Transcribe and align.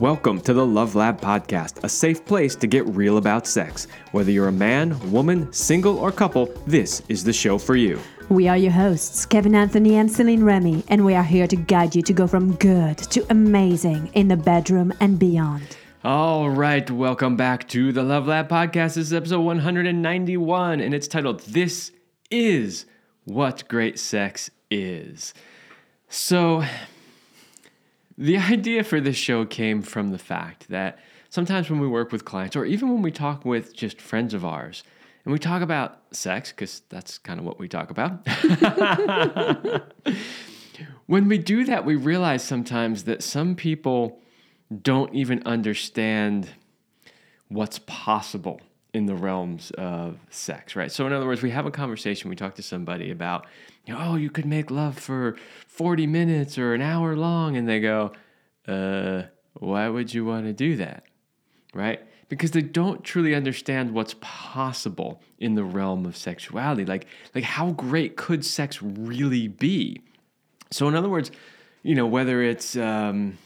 Welcome 0.00 0.40
to 0.42 0.54
the 0.54 0.64
Love 0.64 0.94
Lab 0.94 1.20
Podcast, 1.20 1.84
a 1.84 1.88
safe 1.90 2.24
place 2.24 2.56
to 2.56 2.66
get 2.66 2.86
real 2.86 3.18
about 3.18 3.46
sex. 3.46 3.86
Whether 4.12 4.30
you're 4.30 4.48
a 4.48 4.52
man, 4.52 4.98
woman, 5.12 5.52
single, 5.52 5.98
or 5.98 6.10
couple, 6.10 6.46
this 6.66 7.02
is 7.10 7.22
the 7.22 7.34
show 7.34 7.58
for 7.58 7.76
you. 7.76 8.00
We 8.30 8.48
are 8.48 8.56
your 8.56 8.72
hosts, 8.72 9.26
Kevin 9.26 9.54
Anthony 9.54 9.96
and 9.96 10.10
Celine 10.10 10.42
Remy, 10.42 10.84
and 10.88 11.04
we 11.04 11.14
are 11.14 11.22
here 11.22 11.46
to 11.46 11.54
guide 11.54 11.94
you 11.94 12.00
to 12.00 12.14
go 12.14 12.26
from 12.26 12.54
good 12.54 12.96
to 12.96 13.26
amazing 13.28 14.10
in 14.14 14.28
the 14.28 14.38
bedroom 14.38 14.90
and 15.00 15.18
beyond. 15.18 15.76
All 16.02 16.48
right, 16.48 16.90
welcome 16.90 17.36
back 17.36 17.68
to 17.68 17.92
the 17.92 18.02
Love 18.02 18.26
Lab 18.26 18.48
Podcast. 18.48 18.94
This 18.94 19.08
is 19.08 19.12
episode 19.12 19.42
191, 19.42 20.80
and 20.80 20.94
it's 20.94 21.08
titled 21.08 21.40
This 21.40 21.92
is 22.30 22.86
What 23.24 23.68
Great 23.68 23.98
Sex 23.98 24.50
Is. 24.70 25.34
So, 26.08 26.64
the 28.20 28.36
idea 28.52 28.84
for 28.84 29.00
this 29.00 29.16
show 29.16 29.44
came 29.44 29.82
from 29.82 30.10
the 30.10 30.18
fact 30.18 30.68
that 30.68 30.98
sometimes 31.30 31.68
when 31.70 31.80
we 31.80 31.88
work 31.88 32.12
with 32.12 32.24
clients, 32.24 32.54
or 32.54 32.64
even 32.64 32.92
when 32.92 33.02
we 33.02 33.10
talk 33.10 33.44
with 33.44 33.74
just 33.74 34.00
friends 34.00 34.34
of 34.34 34.44
ours, 34.44 34.84
and 35.24 35.32
we 35.32 35.38
talk 35.38 35.62
about 35.62 36.00
sex, 36.12 36.50
because 36.50 36.82
that's 36.88 37.18
kind 37.18 37.40
of 37.40 37.44
what 37.44 37.58
we 37.58 37.68
talk 37.68 37.90
about. 37.90 38.26
when 41.06 41.28
we 41.28 41.36
do 41.36 41.64
that, 41.64 41.84
we 41.84 41.96
realize 41.96 42.44
sometimes 42.44 43.04
that 43.04 43.22
some 43.22 43.54
people 43.54 44.20
don't 44.82 45.14
even 45.14 45.42
understand 45.44 46.50
what's 47.48 47.80
possible 47.80 48.60
in 48.92 49.06
the 49.06 49.14
realms 49.14 49.70
of 49.72 50.18
sex, 50.30 50.74
right? 50.74 50.90
So, 50.90 51.06
in 51.06 51.12
other 51.12 51.26
words, 51.26 51.42
we 51.42 51.50
have 51.50 51.66
a 51.66 51.70
conversation, 51.70 52.28
we 52.28 52.36
talk 52.36 52.54
to 52.56 52.62
somebody 52.62 53.10
about, 53.10 53.46
you 53.86 53.94
know, 53.94 54.00
oh, 54.02 54.16
you 54.16 54.30
could 54.30 54.46
make 54.46 54.70
love 54.70 54.98
for 54.98 55.36
40 55.68 56.06
minutes 56.06 56.58
or 56.58 56.74
an 56.74 56.82
hour 56.82 57.16
long. 57.16 57.56
And 57.56 57.68
they 57.68 57.80
go, 57.80 58.12
uh, 58.66 59.22
why 59.54 59.88
would 59.88 60.12
you 60.12 60.24
want 60.24 60.46
to 60.46 60.52
do 60.52 60.76
that? 60.76 61.04
Right? 61.72 62.00
Because 62.28 62.50
they 62.50 62.62
don't 62.62 63.04
truly 63.04 63.34
understand 63.34 63.92
what's 63.92 64.14
possible 64.20 65.22
in 65.38 65.54
the 65.54 65.64
realm 65.64 66.04
of 66.06 66.16
sexuality. 66.16 66.84
Like, 66.84 67.06
like 67.34 67.44
how 67.44 67.72
great 67.72 68.16
could 68.16 68.44
sex 68.44 68.82
really 68.82 69.48
be? 69.48 70.02
So, 70.70 70.88
in 70.88 70.94
other 70.94 71.08
words, 71.08 71.30
you 71.82 71.94
know, 71.94 72.06
whether 72.06 72.42
it's, 72.42 72.76
um, 72.76 73.38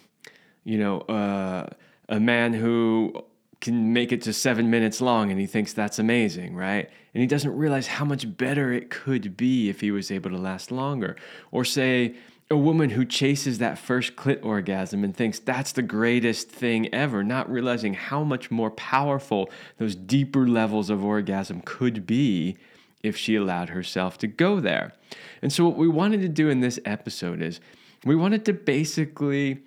you 0.65 0.79
know, 0.79 1.01
uh, 1.01 1.67
a 2.09 2.21
man 2.21 2.53
who 2.53 3.25
can 3.65 3.95
make 3.95 4.13
it 4.13 4.21
to 4.21 4.33
seven 4.33 4.69
minutes 4.69 5.01
long 5.01 5.31
and 5.31 5.41
he 5.41 5.47
thinks 5.47 5.73
that's 5.73 5.99
amazing, 5.99 6.55
right? 6.55 6.91
And 7.15 7.21
he 7.23 7.27
doesn't 7.27 7.57
realize 7.57 7.87
how 7.87 8.05
much 8.05 8.37
better 8.37 8.73
it 8.73 8.91
could 8.91 9.39
be 9.39 9.71
if 9.71 9.81
he 9.81 9.91
was 9.91 10.11
able 10.11 10.31
to 10.31 10.37
last 10.37 10.71
longer. 10.71 11.17
Or 11.51 11.65
say, 11.65 12.15
a 12.51 12.57
woman 12.57 12.91
who 12.91 13.07
chases 13.07 13.57
that 13.59 13.79
first 13.79 14.17
clit 14.17 14.45
orgasm 14.45 15.03
and 15.03 15.17
thinks 15.17 15.39
that's 15.39 15.73
the 15.73 15.83
greatest 15.83 16.51
thing 16.51 16.93
ever, 16.93 17.25
not 17.25 17.51
realizing 17.51 17.95
how 17.95 18.23
much 18.23 18.51
more 18.51 18.71
powerful 18.71 19.49
those 19.79 19.97
deeper 19.97 20.47
levels 20.47 20.91
of 20.91 21.03
orgasm 21.03 21.63
could 21.65 22.07
be 22.07 22.59
if 23.03 23.17
she 23.17 23.35
allowed 23.35 23.71
herself 23.71 24.19
to 24.19 24.27
go 24.27 24.61
there. 24.61 24.93
And 25.41 25.51
so, 25.51 25.65
what 25.65 25.79
we 25.79 25.89
wanted 25.89 26.21
to 26.21 26.29
do 26.29 26.51
in 26.51 26.61
this 26.61 26.79
episode 26.85 27.41
is 27.41 27.61
we 28.05 28.15
wanted 28.15 28.45
to 28.45 28.53
basically 28.53 29.63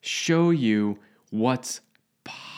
show 0.00 0.48
you 0.48 0.98
what's 1.28 1.82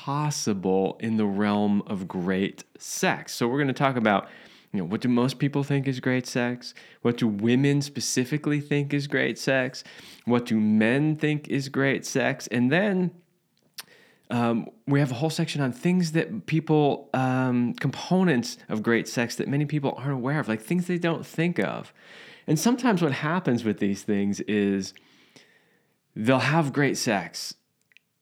possible 0.05 0.99
in 1.01 1.17
the 1.17 1.25
realm 1.25 1.83
of 1.87 2.07
great 2.07 2.63
sex. 2.77 3.35
So 3.35 3.49
we're 3.49 3.57
going 3.57 3.69
to 3.69 3.73
talk 3.73 3.97
about 3.97 4.29
you 4.71 4.81
know, 4.81 4.85
what 4.85 5.01
do 5.01 5.09
most 5.09 5.39
people 5.39 5.63
think 5.63 5.89
is 5.89 5.99
great 5.99 6.27
sex? 6.27 6.75
What 7.01 7.17
do 7.17 7.27
women 7.27 7.81
specifically 7.81 8.61
think 8.61 8.93
is 8.93 9.07
great 9.07 9.39
sex? 9.39 9.83
What 10.27 10.45
do 10.45 10.61
men 10.61 11.17
think 11.17 11.49
is 11.49 11.71
great 11.71 12.05
sex? 12.05 12.47
And 12.49 12.71
then 12.71 13.13
um, 14.29 14.69
we 14.87 15.01
have 15.01 15.11
a 15.11 15.15
whole 15.15 15.31
section 15.31 15.63
on 15.63 15.73
things 15.73 16.13
that 16.13 16.45
people, 16.45 17.09
um, 17.15 17.73
components 17.75 18.59
of 18.69 18.83
great 18.83 19.09
sex 19.09 19.37
that 19.37 19.49
many 19.49 19.65
people 19.65 19.95
aren't 19.97 20.13
aware 20.13 20.39
of, 20.39 20.49
like 20.49 20.61
things 20.61 20.87
they 20.87 20.99
don't 20.99 21.25
think 21.25 21.59
of. 21.59 21.95
And 22.47 22.59
sometimes 22.59 23.01
what 23.01 23.13
happens 23.13 23.65
with 23.65 23.79
these 23.79 24.03
things 24.03 24.41
is 24.41 24.93
they'll 26.15 26.41
have 26.41 26.75
great 26.75 26.99
sex 26.99 27.55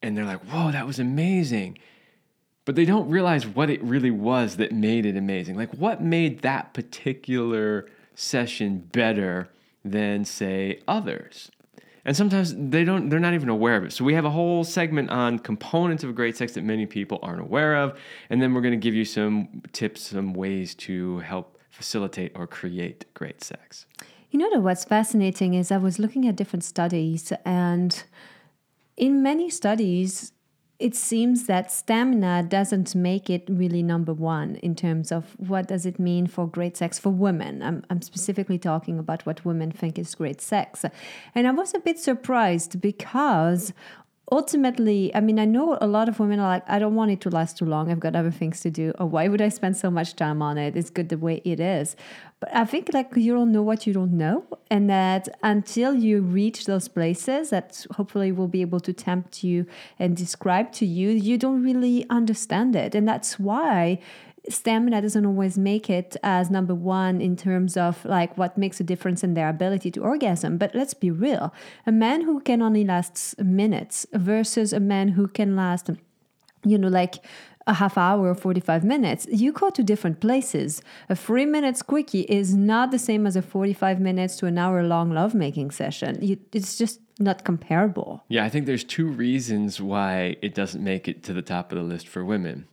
and 0.02 0.16
they're 0.16 0.24
like, 0.24 0.44
whoa, 0.44 0.72
that 0.72 0.86
was 0.86 0.98
amazing. 0.98 1.78
But 2.64 2.76
they 2.76 2.84
don't 2.84 3.08
realize 3.08 3.46
what 3.46 3.70
it 3.70 3.82
really 3.82 4.10
was 4.10 4.56
that 4.56 4.72
made 4.72 5.04
it 5.04 5.16
amazing. 5.16 5.56
Like, 5.56 5.72
what 5.74 6.00
made 6.02 6.42
that 6.42 6.74
particular 6.74 7.86
session 8.14 8.78
better 8.92 9.48
than, 9.84 10.24
say, 10.24 10.80
others? 10.86 11.50
And 12.04 12.16
sometimes 12.16 12.54
they 12.56 12.84
don't, 12.84 13.08
they're 13.08 13.20
not 13.20 13.34
even 13.34 13.48
aware 13.48 13.76
of 13.76 13.84
it. 13.84 13.92
So 13.92 14.04
we 14.04 14.14
have 14.14 14.24
a 14.24 14.30
whole 14.30 14.64
segment 14.64 15.10
on 15.10 15.38
components 15.38 16.02
of 16.02 16.14
great 16.14 16.36
sex 16.36 16.54
that 16.54 16.64
many 16.64 16.86
people 16.86 17.18
aren't 17.22 17.40
aware 17.40 17.76
of. 17.76 17.98
And 18.28 18.42
then 18.42 18.54
we're 18.54 18.60
to 18.62 18.76
give 18.76 18.94
you 18.94 19.04
some 19.04 19.62
tips, 19.72 20.02
some 20.02 20.32
ways 20.32 20.74
to 20.76 21.18
help 21.20 21.58
facilitate 21.70 22.32
or 22.34 22.46
create 22.46 23.06
great 23.14 23.42
sex. 23.42 23.86
You 24.30 24.38
know, 24.38 24.60
what's 24.60 24.84
fascinating 24.84 25.54
is 25.54 25.70
I 25.70 25.76
was 25.76 25.98
looking 25.98 26.26
at 26.26 26.36
different 26.36 26.64
studies 26.64 27.32
and 27.44 28.02
in 28.96 29.22
many 29.22 29.50
studies, 29.50 30.32
it 30.78 30.96
seems 30.96 31.46
that 31.46 31.70
stamina 31.70 32.42
doesn't 32.42 32.94
make 32.96 33.30
it 33.30 33.44
really 33.48 33.84
number 33.84 34.12
one 34.12 34.56
in 34.56 34.74
terms 34.74 35.12
of 35.12 35.36
what 35.38 35.68
does 35.68 35.86
it 35.86 36.00
mean 36.00 36.26
for 36.26 36.48
great 36.48 36.76
sex 36.76 36.98
for 36.98 37.10
women. 37.10 37.62
I'm, 37.62 37.84
I'm 37.88 38.02
specifically 38.02 38.58
talking 38.58 38.98
about 38.98 39.24
what 39.24 39.44
women 39.44 39.70
think 39.70 39.96
is 39.96 40.12
great 40.16 40.40
sex. 40.40 40.84
And 41.36 41.46
I 41.46 41.52
was 41.52 41.72
a 41.72 41.78
bit 41.78 42.00
surprised 42.00 42.80
because 42.80 43.72
ultimately, 44.32 45.14
I 45.14 45.20
mean, 45.20 45.38
I 45.38 45.44
know 45.44 45.76
a 45.82 45.86
lot 45.86 46.08
of 46.08 46.18
women 46.18 46.40
are 46.40 46.48
like, 46.48 46.64
I 46.66 46.78
don't 46.78 46.94
want 46.94 47.10
it 47.10 47.20
to 47.20 47.30
last 47.30 47.58
too 47.58 47.66
long. 47.66 47.92
I've 47.92 48.00
got 48.00 48.16
other 48.16 48.30
things 48.30 48.60
to 48.60 48.70
do. 48.70 48.92
Or 48.98 49.06
why 49.06 49.28
would 49.28 49.42
I 49.42 49.50
spend 49.50 49.76
so 49.76 49.90
much 49.90 50.16
time 50.16 50.40
on 50.40 50.56
it? 50.56 50.74
It's 50.74 50.88
good 50.88 51.10
the 51.10 51.18
way 51.18 51.42
it 51.44 51.60
is. 51.60 51.94
But 52.40 52.48
I 52.56 52.64
think 52.64 52.88
like 52.94 53.10
you 53.14 53.34
don't 53.34 53.52
know 53.52 53.62
what 53.62 53.86
you 53.86 53.92
don't 53.92 54.14
know. 54.14 54.44
And 54.70 54.88
that 54.88 55.28
until 55.42 55.94
you 55.94 56.22
reach 56.22 56.64
those 56.64 56.88
places 56.88 57.50
that 57.50 57.86
hopefully 57.92 58.32
will 58.32 58.48
be 58.48 58.62
able 58.62 58.80
to 58.80 58.94
tempt 58.94 59.44
you 59.44 59.66
and 59.98 60.16
describe 60.16 60.72
to 60.72 60.86
you, 60.86 61.10
you 61.10 61.36
don't 61.36 61.62
really 61.62 62.06
understand 62.08 62.74
it. 62.74 62.94
And 62.94 63.06
that's 63.06 63.38
why 63.38 63.98
stamina 64.48 65.00
doesn't 65.02 65.24
always 65.24 65.56
make 65.56 65.88
it 65.88 66.16
as 66.22 66.50
number 66.50 66.74
one 66.74 67.20
in 67.20 67.36
terms 67.36 67.76
of 67.76 68.04
like 68.04 68.36
what 68.36 68.58
makes 68.58 68.80
a 68.80 68.84
difference 68.84 69.22
in 69.22 69.34
their 69.34 69.48
ability 69.48 69.90
to 69.92 70.00
orgasm. 70.00 70.58
But 70.58 70.74
let's 70.74 70.94
be 70.94 71.10
real 71.10 71.52
a 71.86 71.92
man 71.92 72.22
who 72.22 72.40
can 72.40 72.62
only 72.62 72.84
last 72.84 73.38
minutes 73.38 74.06
versus 74.12 74.72
a 74.72 74.80
man 74.80 75.08
who 75.08 75.28
can 75.28 75.54
last, 75.56 75.90
you 76.64 76.78
know, 76.78 76.88
like 76.88 77.24
a 77.66 77.74
half 77.74 77.96
hour 77.96 78.28
or 78.28 78.34
45 78.34 78.84
minutes, 78.84 79.26
you 79.30 79.52
go 79.52 79.70
to 79.70 79.82
different 79.82 80.20
places. 80.20 80.82
A 81.08 81.14
three 81.14 81.46
minutes 81.46 81.82
quickie 81.82 82.22
is 82.22 82.54
not 82.54 82.90
the 82.90 82.98
same 82.98 83.26
as 83.26 83.36
a 83.36 83.42
45 83.42 84.00
minutes 84.00 84.36
to 84.38 84.46
an 84.46 84.58
hour 84.58 84.82
long 84.82 85.12
lovemaking 85.12 85.70
session. 85.70 86.18
You, 86.20 86.38
it's 86.52 86.76
just 86.76 87.00
not 87.18 87.44
comparable. 87.44 88.24
Yeah, 88.28 88.44
I 88.44 88.48
think 88.48 88.66
there's 88.66 88.84
two 88.84 89.06
reasons 89.06 89.80
why 89.80 90.36
it 90.42 90.54
doesn't 90.54 90.82
make 90.82 91.06
it 91.06 91.22
to 91.24 91.32
the 91.32 91.42
top 91.42 91.70
of 91.72 91.78
the 91.78 91.84
list 91.84 92.08
for 92.08 92.24
women. 92.24 92.66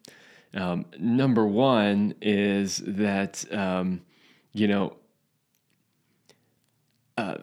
Um, 0.53 0.85
number 0.97 1.45
one 1.45 2.15
is 2.21 2.81
that, 2.85 3.45
um, 3.53 4.01
you 4.51 4.67
know, 4.67 4.95
uh, 7.17 7.37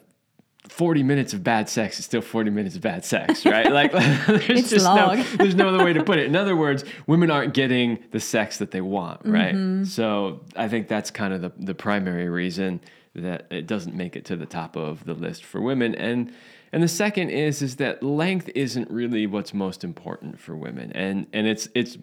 40 0.68 1.02
minutes 1.04 1.32
of 1.32 1.44
bad 1.44 1.68
sex 1.68 1.98
is 1.98 2.04
still 2.04 2.20
40 2.20 2.50
minutes 2.50 2.76
of 2.76 2.82
bad 2.82 3.04
sex, 3.04 3.46
right? 3.46 3.70
like 3.70 3.92
there's 3.92 4.50
it's 4.50 4.70
just 4.70 4.84
long. 4.84 5.18
no 5.18 5.22
there's 5.36 5.54
no 5.54 5.68
other 5.68 5.84
way 5.84 5.92
to 5.92 6.02
put 6.02 6.18
it. 6.18 6.26
In 6.26 6.36
other 6.36 6.56
words, 6.56 6.84
women 7.06 7.30
aren't 7.30 7.54
getting 7.54 8.02
the 8.10 8.20
sex 8.20 8.58
that 8.58 8.72
they 8.72 8.80
want, 8.80 9.20
right? 9.24 9.54
Mm-hmm. 9.54 9.84
So 9.84 10.40
I 10.56 10.68
think 10.68 10.88
that's 10.88 11.10
kind 11.10 11.32
of 11.32 11.42
the, 11.42 11.52
the 11.58 11.74
primary 11.74 12.28
reason 12.28 12.80
that 13.14 13.46
it 13.50 13.66
doesn't 13.66 13.94
make 13.94 14.16
it 14.16 14.24
to 14.26 14.36
the 14.36 14.46
top 14.46 14.76
of 14.76 15.04
the 15.04 15.14
list 15.14 15.44
for 15.44 15.60
women. 15.60 15.94
And 15.94 16.32
and 16.72 16.82
the 16.82 16.88
second 16.88 17.30
is 17.30 17.62
is 17.62 17.76
that 17.76 18.02
length 18.02 18.50
isn't 18.54 18.90
really 18.90 19.26
what's 19.26 19.54
most 19.54 19.84
important 19.84 20.40
for 20.40 20.56
women. 20.56 20.92
And 20.92 21.26
and 21.32 21.46
it's 21.46 21.68
it's 21.74 21.96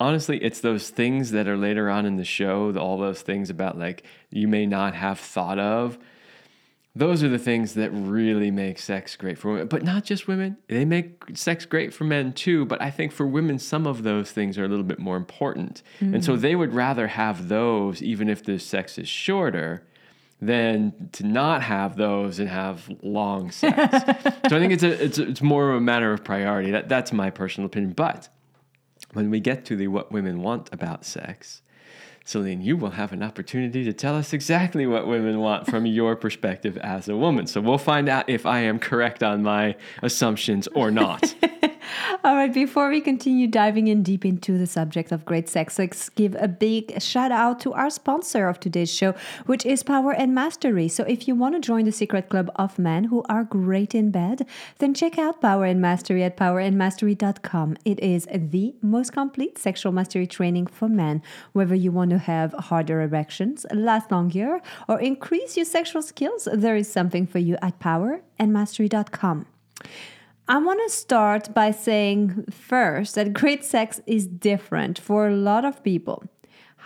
honestly, 0.00 0.38
it's 0.38 0.60
those 0.60 0.90
things 0.90 1.30
that 1.32 1.46
are 1.46 1.56
later 1.56 1.90
on 1.90 2.06
in 2.06 2.16
the 2.16 2.24
show, 2.24 2.74
all 2.76 2.98
those 2.98 3.22
things 3.22 3.50
about 3.50 3.78
like 3.78 4.02
you 4.30 4.48
may 4.48 4.66
not 4.66 4.94
have 4.94 5.20
thought 5.20 5.58
of. 5.58 5.98
Those 6.96 7.22
are 7.22 7.28
the 7.28 7.38
things 7.38 7.74
that 7.74 7.90
really 7.90 8.50
make 8.50 8.80
sex 8.80 9.14
great 9.14 9.38
for 9.38 9.52
women, 9.52 9.68
but 9.68 9.84
not 9.84 10.02
just 10.02 10.26
women. 10.26 10.56
They 10.66 10.84
make 10.84 11.22
sex 11.34 11.64
great 11.64 11.94
for 11.94 12.02
men 12.02 12.32
too. 12.32 12.64
But 12.64 12.82
I 12.82 12.90
think 12.90 13.12
for 13.12 13.26
women, 13.26 13.60
some 13.60 13.86
of 13.86 14.02
those 14.02 14.32
things 14.32 14.58
are 14.58 14.64
a 14.64 14.68
little 14.68 14.84
bit 14.84 14.98
more 14.98 15.16
important. 15.16 15.82
Mm-hmm. 16.00 16.14
And 16.16 16.24
so 16.24 16.34
they 16.34 16.56
would 16.56 16.74
rather 16.74 17.06
have 17.06 17.48
those, 17.48 18.02
even 18.02 18.28
if 18.28 18.42
the 18.42 18.58
sex 18.58 18.98
is 18.98 19.08
shorter, 19.08 19.86
than 20.40 21.10
to 21.12 21.24
not 21.24 21.62
have 21.62 21.96
those 21.96 22.40
and 22.40 22.48
have 22.48 22.90
long 23.02 23.52
sex. 23.52 23.76
so 24.48 24.56
I 24.56 24.58
think 24.58 24.72
it's 24.72 24.82
a, 24.82 25.04
it's 25.04 25.18
a, 25.18 25.28
it's 25.28 25.42
more 25.42 25.70
of 25.70 25.76
a 25.76 25.80
matter 25.80 26.12
of 26.12 26.24
priority. 26.24 26.72
That 26.72 26.88
that's 26.88 27.12
my 27.12 27.30
personal 27.30 27.66
opinion. 27.66 27.92
But 27.92 28.28
when 29.12 29.30
we 29.30 29.40
get 29.40 29.64
to 29.66 29.76
the 29.76 29.88
what 29.88 30.12
women 30.12 30.42
want 30.42 30.68
about 30.72 31.04
sex, 31.04 31.62
Celine, 32.24 32.62
you 32.62 32.76
will 32.76 32.90
have 32.90 33.12
an 33.12 33.22
opportunity 33.22 33.82
to 33.84 33.92
tell 33.92 34.14
us 34.14 34.32
exactly 34.32 34.86
what 34.86 35.06
women 35.06 35.40
want 35.40 35.66
from 35.66 35.86
your 35.86 36.14
perspective 36.16 36.76
as 36.78 37.08
a 37.08 37.16
woman. 37.16 37.46
So 37.46 37.60
we'll 37.60 37.78
find 37.78 38.08
out 38.08 38.28
if 38.28 38.46
I 38.46 38.60
am 38.60 38.78
correct 38.78 39.22
on 39.22 39.42
my 39.42 39.76
assumptions 40.02 40.68
or 40.68 40.90
not. 40.90 41.34
All 42.24 42.34
right, 42.36 42.52
before 42.52 42.88
we 42.88 43.00
continue 43.00 43.46
diving 43.46 43.88
in 43.88 44.02
deep 44.02 44.24
into 44.24 44.58
the 44.58 44.66
subject 44.66 45.12
of 45.12 45.24
great 45.24 45.48
sex, 45.48 45.78
let's 45.78 46.08
give 46.08 46.36
a 46.38 46.48
big 46.48 47.00
shout 47.00 47.32
out 47.32 47.60
to 47.60 47.72
our 47.72 47.90
sponsor 47.90 48.48
of 48.48 48.60
today's 48.60 48.92
show, 48.92 49.14
which 49.46 49.64
is 49.66 49.82
Power 49.82 50.12
and 50.12 50.34
Mastery. 50.34 50.88
So 50.88 51.04
if 51.04 51.26
you 51.26 51.34
want 51.34 51.54
to 51.54 51.60
join 51.60 51.84
the 51.84 51.92
secret 51.92 52.28
club 52.28 52.50
of 52.56 52.78
men 52.78 53.04
who 53.04 53.24
are 53.28 53.44
great 53.44 53.94
in 53.94 54.10
bed, 54.10 54.46
then 54.78 54.94
check 54.94 55.18
out 55.18 55.40
Power 55.40 55.64
and 55.64 55.80
Mastery 55.80 56.22
at 56.22 56.36
powerandmastery.com. 56.36 57.76
It 57.84 58.00
is 58.00 58.26
the 58.30 58.74
most 58.82 59.12
complete 59.12 59.58
sexual 59.58 59.92
mastery 59.92 60.26
training 60.26 60.66
for 60.66 60.88
men, 60.88 61.22
whether 61.52 61.74
you 61.74 61.92
want 61.92 62.10
to 62.10 62.18
have 62.18 62.52
harder 62.52 63.00
erections, 63.02 63.66
last 63.72 64.10
longer, 64.10 64.60
or 64.88 65.00
increase 65.00 65.56
your 65.56 65.66
sexual 65.66 66.02
skills, 66.02 66.48
there 66.52 66.76
is 66.76 66.90
something 66.90 67.26
for 67.26 67.38
you 67.38 67.56
at 67.62 67.78
powerandmastery.com. 67.78 69.46
I 70.50 70.58
want 70.58 70.80
to 70.84 70.92
start 70.92 71.54
by 71.54 71.70
saying 71.70 72.46
first 72.50 73.14
that 73.14 73.32
great 73.32 73.64
sex 73.64 74.00
is 74.04 74.26
different 74.26 74.98
for 74.98 75.28
a 75.28 75.36
lot 75.36 75.64
of 75.64 75.84
people. 75.84 76.24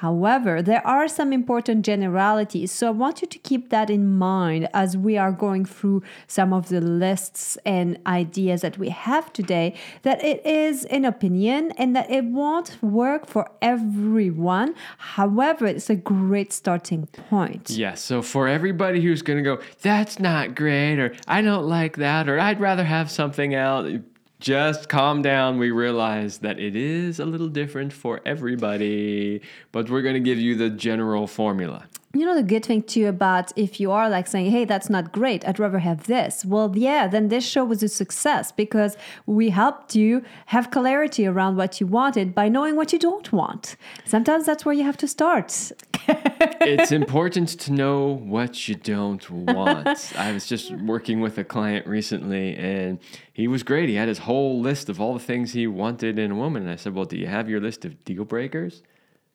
However, 0.04 0.60
there 0.60 0.86
are 0.86 1.08
some 1.08 1.32
important 1.32 1.82
generalities, 1.82 2.70
so 2.70 2.88
I 2.88 2.90
want 2.90 3.22
you 3.22 3.28
to 3.28 3.38
keep 3.38 3.70
that 3.70 3.88
in 3.88 4.18
mind 4.18 4.68
as 4.74 4.98
we 4.98 5.16
are 5.16 5.32
going 5.32 5.64
through 5.64 6.02
some 6.26 6.52
of 6.52 6.68
the 6.68 6.82
lists 6.82 7.56
and 7.64 7.98
ideas 8.06 8.60
that 8.60 8.76
we 8.76 8.90
have 8.90 9.32
today. 9.32 9.74
That 10.02 10.22
it 10.22 10.44
is 10.44 10.84
an 10.96 11.06
opinion 11.06 11.72
and 11.78 11.96
that 11.96 12.10
it 12.10 12.26
won't 12.26 12.76
work 12.82 13.26
for 13.26 13.50
everyone. 13.62 14.74
However, 14.98 15.64
it's 15.64 15.88
a 15.88 15.96
great 15.96 16.52
starting 16.52 17.06
point. 17.06 17.70
Yeah, 17.70 17.94
so 17.94 18.20
for 18.20 18.46
everybody 18.46 19.00
who's 19.00 19.22
going 19.22 19.42
to 19.42 19.56
go, 19.56 19.62
that's 19.80 20.18
not 20.20 20.54
great, 20.54 20.98
or 20.98 21.14
I 21.26 21.40
don't 21.40 21.64
like 21.64 21.96
that, 21.96 22.28
or 22.28 22.38
I'd 22.38 22.60
rather 22.60 22.84
have 22.84 23.10
something 23.10 23.54
else, 23.54 24.00
just 24.44 24.90
calm 24.90 25.22
down. 25.22 25.58
We 25.58 25.70
realize 25.70 26.38
that 26.38 26.60
it 26.60 26.76
is 26.76 27.18
a 27.18 27.24
little 27.24 27.48
different 27.48 27.94
for 27.94 28.20
everybody, 28.26 29.40
but 29.72 29.88
we're 29.88 30.02
going 30.02 30.16
to 30.16 30.20
give 30.20 30.38
you 30.38 30.54
the 30.54 30.68
general 30.68 31.26
formula. 31.26 31.86
You 32.14 32.24
know, 32.24 32.36
the 32.36 32.44
good 32.44 32.64
thing 32.64 32.84
too 32.84 33.08
about 33.08 33.50
if 33.56 33.80
you 33.80 33.90
are 33.90 34.08
like 34.08 34.28
saying, 34.28 34.52
hey, 34.52 34.64
that's 34.64 34.88
not 34.88 35.10
great, 35.10 35.46
I'd 35.46 35.58
rather 35.58 35.80
have 35.80 36.06
this. 36.06 36.44
Well, 36.44 36.72
yeah, 36.76 37.08
then 37.08 37.28
this 37.28 37.44
show 37.44 37.64
was 37.64 37.82
a 37.82 37.88
success 37.88 38.52
because 38.52 38.96
we 39.26 39.50
helped 39.50 39.96
you 39.96 40.22
have 40.46 40.70
clarity 40.70 41.26
around 41.26 41.56
what 41.56 41.80
you 41.80 41.88
wanted 41.88 42.32
by 42.32 42.48
knowing 42.48 42.76
what 42.76 42.92
you 42.92 43.00
don't 43.00 43.32
want. 43.32 43.76
Sometimes 44.04 44.46
that's 44.46 44.64
where 44.64 44.74
you 44.74 44.84
have 44.84 44.96
to 44.98 45.08
start. 45.08 45.72
it's 46.08 46.92
important 46.92 47.48
to 47.48 47.72
know 47.72 48.06
what 48.06 48.68
you 48.68 48.76
don't 48.76 49.28
want. 49.28 50.16
I 50.16 50.30
was 50.30 50.46
just 50.46 50.70
working 50.70 51.20
with 51.20 51.36
a 51.38 51.44
client 51.44 51.84
recently 51.86 52.54
and 52.56 53.00
he 53.32 53.48
was 53.48 53.64
great. 53.64 53.88
He 53.88 53.96
had 53.96 54.06
his 54.06 54.18
whole 54.18 54.60
list 54.60 54.88
of 54.88 55.00
all 55.00 55.14
the 55.14 55.20
things 55.20 55.52
he 55.52 55.66
wanted 55.66 56.18
in 56.18 56.30
a 56.30 56.36
woman. 56.36 56.62
And 56.62 56.70
I 56.70 56.76
said, 56.76 56.94
Well, 56.94 57.06
do 57.06 57.16
you 57.16 57.26
have 57.26 57.48
your 57.50 57.60
list 57.60 57.84
of 57.84 58.04
deal 58.04 58.24
breakers? 58.24 58.82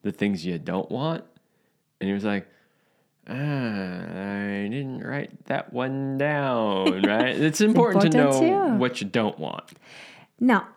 The 0.02 0.14
things 0.14 0.46
you 0.46 0.58
don't 0.58 0.90
want? 0.90 1.26
And 2.00 2.08
he 2.08 2.14
was 2.14 2.24
like, 2.24 2.48
ah, 3.27 3.33
I 3.33 4.68
didn't 4.69 5.04
write 5.04 5.45
that 5.45 5.74
one 5.74 6.18
down, 6.18 7.01
right? 7.07 7.36
It's 7.36 7.62
important, 7.62 8.06
important 8.06 8.12
to 8.12 8.18
know 8.18 8.69
too. 8.69 8.77
what 8.77 9.01
you 9.01 9.07
don't 9.07 9.39
want. 9.39 9.74
Now, 10.39 10.68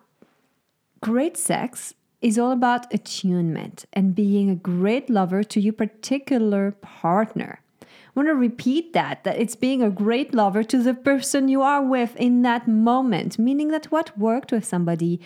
great 1.01 1.37
sex 1.37 1.95
is 2.21 2.39
all 2.39 2.53
about 2.53 2.93
attunement 2.95 3.85
and 3.93 4.15
being 4.15 4.49
a 4.49 4.55
great 4.55 5.11
lover 5.11 5.43
to 5.43 5.61
your 5.61 5.73
particular 5.73 6.73
partner. 6.81 7.61
I 7.83 8.21
want 8.21 8.29
to 8.29 8.35
repeat 8.35 8.93
that 8.93 9.25
that 9.25 9.39
it's 9.39 9.57
being 9.57 9.83
a 9.83 9.91
great 9.91 10.35
lover 10.35 10.63
to 10.65 10.83
the 10.83 10.93
person 10.93 11.49
you 11.49 11.63
are 11.63 11.83
with 11.83 12.15
in 12.17 12.43
that 12.43 12.69
moment, 12.69 13.39
meaning 13.39 13.69
that 13.69 13.87
what 13.87 14.17
worked 14.19 14.53
with 14.53 14.67
somebody 14.67 15.19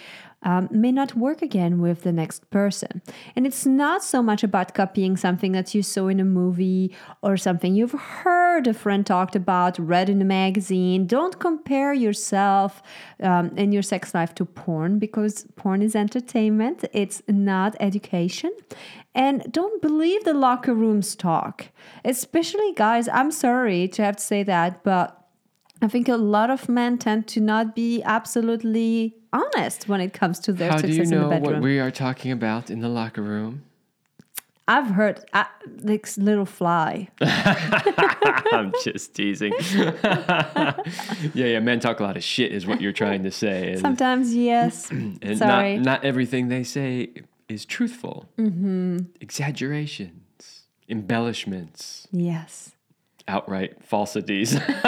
um, 0.43 0.69
may 0.71 0.93
not 0.93 1.17
work 1.17 1.43
again 1.43 1.81
with 1.81 2.03
the 2.03 2.13
next 2.13 2.49
person. 2.51 3.03
And 3.35 3.47
it's 3.47 3.67
not 3.67 4.05
so 4.05 4.23
much 4.23 4.43
about 4.45 4.75
copying 4.75 5.17
something 5.17 5.53
that 5.53 5.75
you 5.75 5.83
saw 5.83 6.09
in 6.09 6.21
a 6.21 6.25
movie 6.25 6.95
or 7.23 7.37
something 7.37 7.75
you've 7.75 7.93
heard 7.93 8.67
a 8.67 8.75
friend 8.75 9.05
talked 9.05 9.35
about, 9.35 9.79
read 9.79 10.09
in 10.09 10.21
a 10.23 10.25
magazine. 10.25 11.07
Don't 11.07 11.39
compare 11.39 11.93
yourself 11.93 12.83
um, 13.23 13.53
and 13.57 13.73
your 13.73 13.83
sex 13.83 14.15
life 14.15 14.35
to 14.37 14.45
porn 14.45 14.99
because 14.99 15.47
porn 15.57 15.83
is 15.83 15.97
entertainment, 15.97 16.85
it's 16.93 17.23
not 17.29 17.75
education. 17.81 18.53
And 19.15 19.51
don't 19.51 19.81
believe 19.81 20.25
the 20.25 20.35
locker 20.35 20.75
rooms 20.75 21.17
talk, 21.17 21.69
especially 22.05 22.73
guys. 22.75 23.09
I'm 23.09 23.31
sorry 23.31 23.89
to 23.89 24.03
have 24.03 24.17
to 24.17 24.23
say 24.23 24.43
that, 24.43 24.85
but 24.85 25.16
I 25.83 25.89
think 25.89 26.09
a 26.09 26.17
lot 26.17 26.51
of 26.51 26.69
men 26.69 26.99
tend 26.99 27.27
to 27.29 27.41
not 27.41 27.75
be 27.75 28.03
absolutely 28.03 29.15
honest 29.33 29.89
when 29.89 30.01
it 30.01 30.13
comes 30.15 30.39
to 30.41 30.53
their 30.53 30.71
How 30.71 30.79
do 30.79 30.89
success 30.89 30.97
you 30.97 31.03
in 31.03 31.11
know 31.11 31.29
the 31.29 31.35
bedroom. 31.37 31.55
what 31.55 31.63
we 31.63 31.79
are 31.79 31.91
talking 31.91 32.33
about 32.33 32.71
in 32.71 32.81
the 32.81 32.89
locker 32.89 33.23
room? 33.23 33.63
I've 34.69 34.89
heard 34.89 35.25
uh, 35.33 35.45
this 35.65 36.19
little 36.19 36.45
fly. 36.47 37.09
I'm 37.21 38.73
just 38.85 39.15
teasing. 39.15 39.53
yeah, 39.73 40.75
yeah, 41.35 41.61
men 41.61 41.79
talk 41.79 42.01
a 42.01 42.03
lot 42.03 42.17
of 42.17 42.25
shit, 42.25 42.51
is 42.53 42.67
what 42.67 42.81
you're 42.81 42.93
trying 42.93 43.23
to 43.23 43.31
say. 43.31 43.73
And, 43.73 43.81
Sometimes, 43.81 44.35
yes. 44.35 44.91
and 44.91 45.39
Sorry. 45.39 45.77
Not, 45.77 45.85
not 45.85 46.05
everything 46.05 46.49
they 46.49 46.65
say 46.65 47.11
is 47.49 47.65
truthful. 47.65 48.29
Mm-hmm. 48.39 48.99
Exaggerations, 49.21 50.63
embellishments, 50.89 52.09
yes. 52.11 52.73
Outright 53.29 53.85
falsities. 53.85 54.55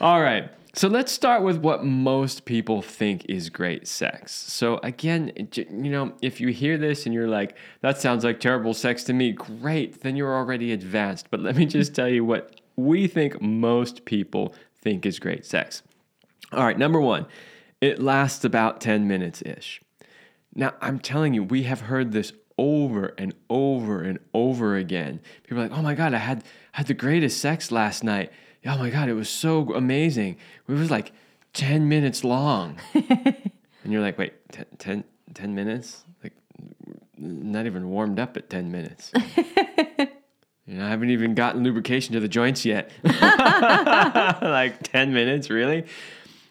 All 0.00 0.20
right. 0.20 0.50
So 0.74 0.86
let's 0.86 1.10
start 1.10 1.42
with 1.42 1.56
what 1.56 1.84
most 1.84 2.44
people 2.44 2.82
think 2.82 3.24
is 3.28 3.50
great 3.50 3.88
sex. 3.88 4.32
So 4.32 4.78
again, 4.84 5.32
you 5.56 5.90
know, 5.90 6.12
if 6.22 6.40
you 6.40 6.48
hear 6.48 6.78
this 6.78 7.04
and 7.04 7.12
you're 7.12 7.26
like, 7.26 7.56
that 7.80 8.00
sounds 8.00 8.22
like 8.22 8.38
terrible 8.38 8.74
sex 8.74 9.02
to 9.04 9.12
me, 9.12 9.32
great, 9.32 10.02
then 10.02 10.14
you're 10.14 10.32
already 10.32 10.72
advanced. 10.72 11.30
But 11.30 11.40
let 11.40 11.56
me 11.56 11.66
just 11.78 11.94
tell 11.94 12.08
you 12.08 12.24
what 12.24 12.60
we 12.76 13.08
think 13.08 13.40
most 13.42 14.04
people 14.04 14.54
think 14.80 15.04
is 15.04 15.18
great 15.18 15.44
sex. 15.44 15.82
All 16.52 16.64
right, 16.64 16.78
number 16.78 17.00
1, 17.00 17.26
it 17.80 18.00
lasts 18.00 18.44
about 18.44 18.80
10 18.80 19.08
minutes 19.08 19.42
ish. 19.42 19.80
Now, 20.54 20.74
I'm 20.80 20.98
telling 20.98 21.34
you, 21.34 21.42
we 21.42 21.64
have 21.64 21.82
heard 21.82 22.12
this 22.12 22.32
over 22.58 23.14
and 23.16 23.34
over 23.48 24.02
and 24.02 24.18
over 24.34 24.76
again. 24.76 25.20
People 25.44 25.58
are 25.58 25.68
like, 25.68 25.78
"Oh 25.78 25.82
my 25.82 25.94
god, 25.94 26.12
I 26.12 26.18
had 26.18 26.44
had 26.72 26.86
the 26.86 26.94
greatest 26.94 27.40
sex 27.40 27.70
last 27.70 28.04
night. 28.04 28.32
Oh 28.66 28.76
my 28.76 28.90
god, 28.90 29.08
it 29.08 29.14
was 29.14 29.30
so 29.30 29.72
amazing. 29.74 30.36
It 30.68 30.72
was 30.72 30.90
like 30.90 31.12
10 31.54 31.88
minutes 31.88 32.24
long." 32.24 32.78
and 32.94 33.52
you're 33.84 34.02
like, 34.02 34.18
"Wait, 34.18 34.34
10, 34.52 34.66
10, 34.78 35.04
10 35.34 35.54
minutes? 35.54 36.04
Like 36.22 36.34
not 37.16 37.66
even 37.66 37.88
warmed 37.88 38.18
up 38.18 38.36
at 38.36 38.50
10 38.50 38.70
minutes." 38.70 39.12
You 40.68 40.74
know, 40.74 40.84
I 40.84 40.90
haven't 40.90 41.08
even 41.08 41.34
gotten 41.34 41.64
lubrication 41.64 42.12
to 42.12 42.20
the 42.20 42.28
joints 42.28 42.66
yet. 42.66 42.90
like 43.02 44.82
10 44.82 45.14
minutes, 45.14 45.48
really? 45.48 45.86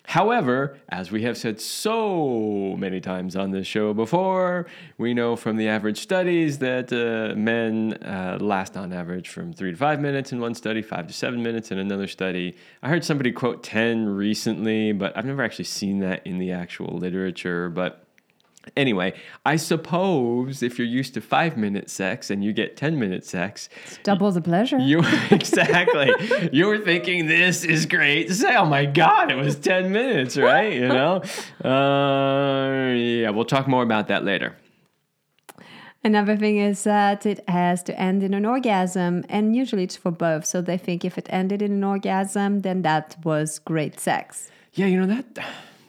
However, 0.08 0.78
as 0.88 1.12
we 1.12 1.24
have 1.24 1.38
said 1.38 1.60
so 1.60 2.78
many 2.80 3.02
times 3.02 3.36
on 3.36 3.52
this 3.52 3.68
show 3.68 3.94
before, 3.94 4.66
we 4.98 5.14
know 5.14 5.36
from 5.36 5.58
the 5.58 5.68
average 5.68 6.00
studies 6.00 6.60
that 6.60 6.94
uh, 6.94 7.36
men 7.38 7.92
uh, 8.06 8.38
last 8.40 8.78
on 8.78 8.94
average 8.94 9.28
from 9.28 9.52
three 9.52 9.72
to 9.72 9.78
five 9.78 10.00
minutes 10.00 10.32
in 10.32 10.40
one 10.40 10.56
study, 10.56 10.82
five 10.82 11.08
to 11.08 11.14
seven 11.14 11.44
minutes 11.44 11.72
in 11.72 11.78
another 11.78 12.08
study. 12.08 12.56
I 12.82 12.88
heard 12.88 13.04
somebody 13.04 13.34
quote 13.34 13.64
10 13.64 14.08
recently, 14.08 14.94
but 14.94 15.12
I've 15.18 15.26
never 15.26 15.44
actually 15.44 15.66
seen 15.66 16.00
that 16.00 16.26
in 16.26 16.38
the 16.38 16.54
actual 16.54 16.98
literature. 16.98 17.68
But 17.68 18.07
Anyway, 18.76 19.14
I 19.46 19.56
suppose 19.56 20.62
if 20.62 20.78
you're 20.78 20.88
used 20.88 21.14
to 21.14 21.22
five 21.22 21.58
minute 21.58 21.90
sex 21.90 22.30
and 22.30 22.44
you 22.44 22.54
get 22.54 22.76
10 22.78 23.00
minute 23.00 23.26
sex, 23.26 23.70
it's 23.86 23.98
Double 24.04 24.32
the 24.32 24.42
pleasure. 24.42 24.78
you 24.78 25.00
exactly. 25.32 26.12
you 26.52 26.68
were 26.68 26.80
thinking 26.80 27.28
this 27.28 27.64
is 27.64 27.86
great. 27.86 28.32
Say, 28.32 28.56
oh 28.56 28.66
my 28.66 28.86
god, 28.86 29.32
it 29.32 29.36
was 29.36 29.56
ten 29.56 29.92
minutes, 29.92 30.38
right? 30.38 30.74
You 30.74 30.88
know. 30.88 31.24
Uh, 31.64 32.94
yeah, 32.94 33.30
we'll 33.30 33.46
talk 33.46 33.68
more 33.68 33.84
about 33.84 34.08
that 34.08 34.24
later. 34.24 34.56
Another 36.04 36.38
thing 36.38 36.58
is 36.58 36.84
that 36.84 37.26
it 37.26 37.48
has 37.50 37.84
to 37.84 38.00
end 38.00 38.24
in 38.24 38.34
an 38.34 38.46
orgasm, 38.46 39.26
and 39.28 39.56
usually 39.56 39.84
it's 39.84 39.98
for 39.98 40.12
both. 40.12 40.46
So 40.46 40.62
they 40.62 40.78
think 40.78 41.04
if 41.04 41.18
it 41.18 41.28
ended 41.30 41.62
in 41.62 41.72
an 41.74 41.84
orgasm, 41.84 42.62
then 42.62 42.84
that 42.84 43.18
was 43.24 43.60
great 43.60 44.00
sex. 44.00 44.50
Yeah, 44.74 44.86
you 44.86 45.00
know 45.00 45.08
that. 45.08 45.26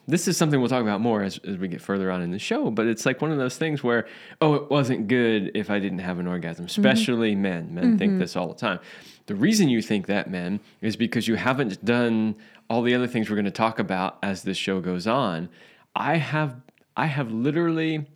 This 0.09 0.27
is 0.27 0.39
something 0.39 0.59
we'll 0.59 0.71
talk 0.71 0.81
about 0.81 1.03
more 1.03 1.23
as, 1.23 1.37
as 1.47 1.59
we 1.59 1.69
get 1.69 1.83
further 1.83 2.11
on 2.11 2.23
in 2.23 2.31
the 2.31 2.39
show, 2.39 2.71
but 2.71 2.87
it's 2.87 3.05
like 3.05 3.21
one 3.21 3.31
of 3.31 3.37
those 3.37 3.59
things 3.59 3.85
where, 3.85 4.07
oh, 4.41 4.55
it 4.55 4.71
wasn't 4.71 5.07
good 5.07 5.51
if 5.55 5.71
I 5.71 5.79
didn't 5.79 5.99
have 5.99 6.19
an 6.19 6.27
orgasm, 6.27 6.65
mm-hmm. 6.65 6.81
especially 6.81 7.35
men. 7.35 7.75
Men 7.75 7.99
think 7.99 8.13
mm-hmm. 8.13 8.21
this 8.21 8.35
all 8.35 8.49
the 8.49 8.55
time. 8.55 8.81
The 9.27 9.35
reason 9.35 9.69
you 9.69 9.83
think 9.83 10.07
that, 10.07 10.31
men, 10.31 10.61
is 10.81 10.97
because 10.97 11.29
you 11.29 11.35
haven't 11.35 11.85
done 11.85 12.37
all 12.71 12.81
the 12.81 12.95
other 12.95 13.07
things 13.07 13.29
we're 13.29 13.37
going 13.37 13.45
to 13.45 13.51
talk 13.51 13.79
about 13.79 14.17
as 14.23 14.45
this 14.45 14.57
show 14.57 14.81
goes 14.81 15.07
on. 15.07 15.51
I 15.95 16.17
have, 16.17 16.57
I 16.97 17.05
have 17.05 17.31
literally, 17.31 18.07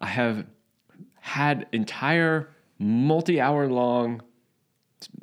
I 0.00 0.06
have 0.06 0.46
had 1.18 1.66
entire 1.72 2.50
multi-hour 2.78 3.68
long 3.68 4.22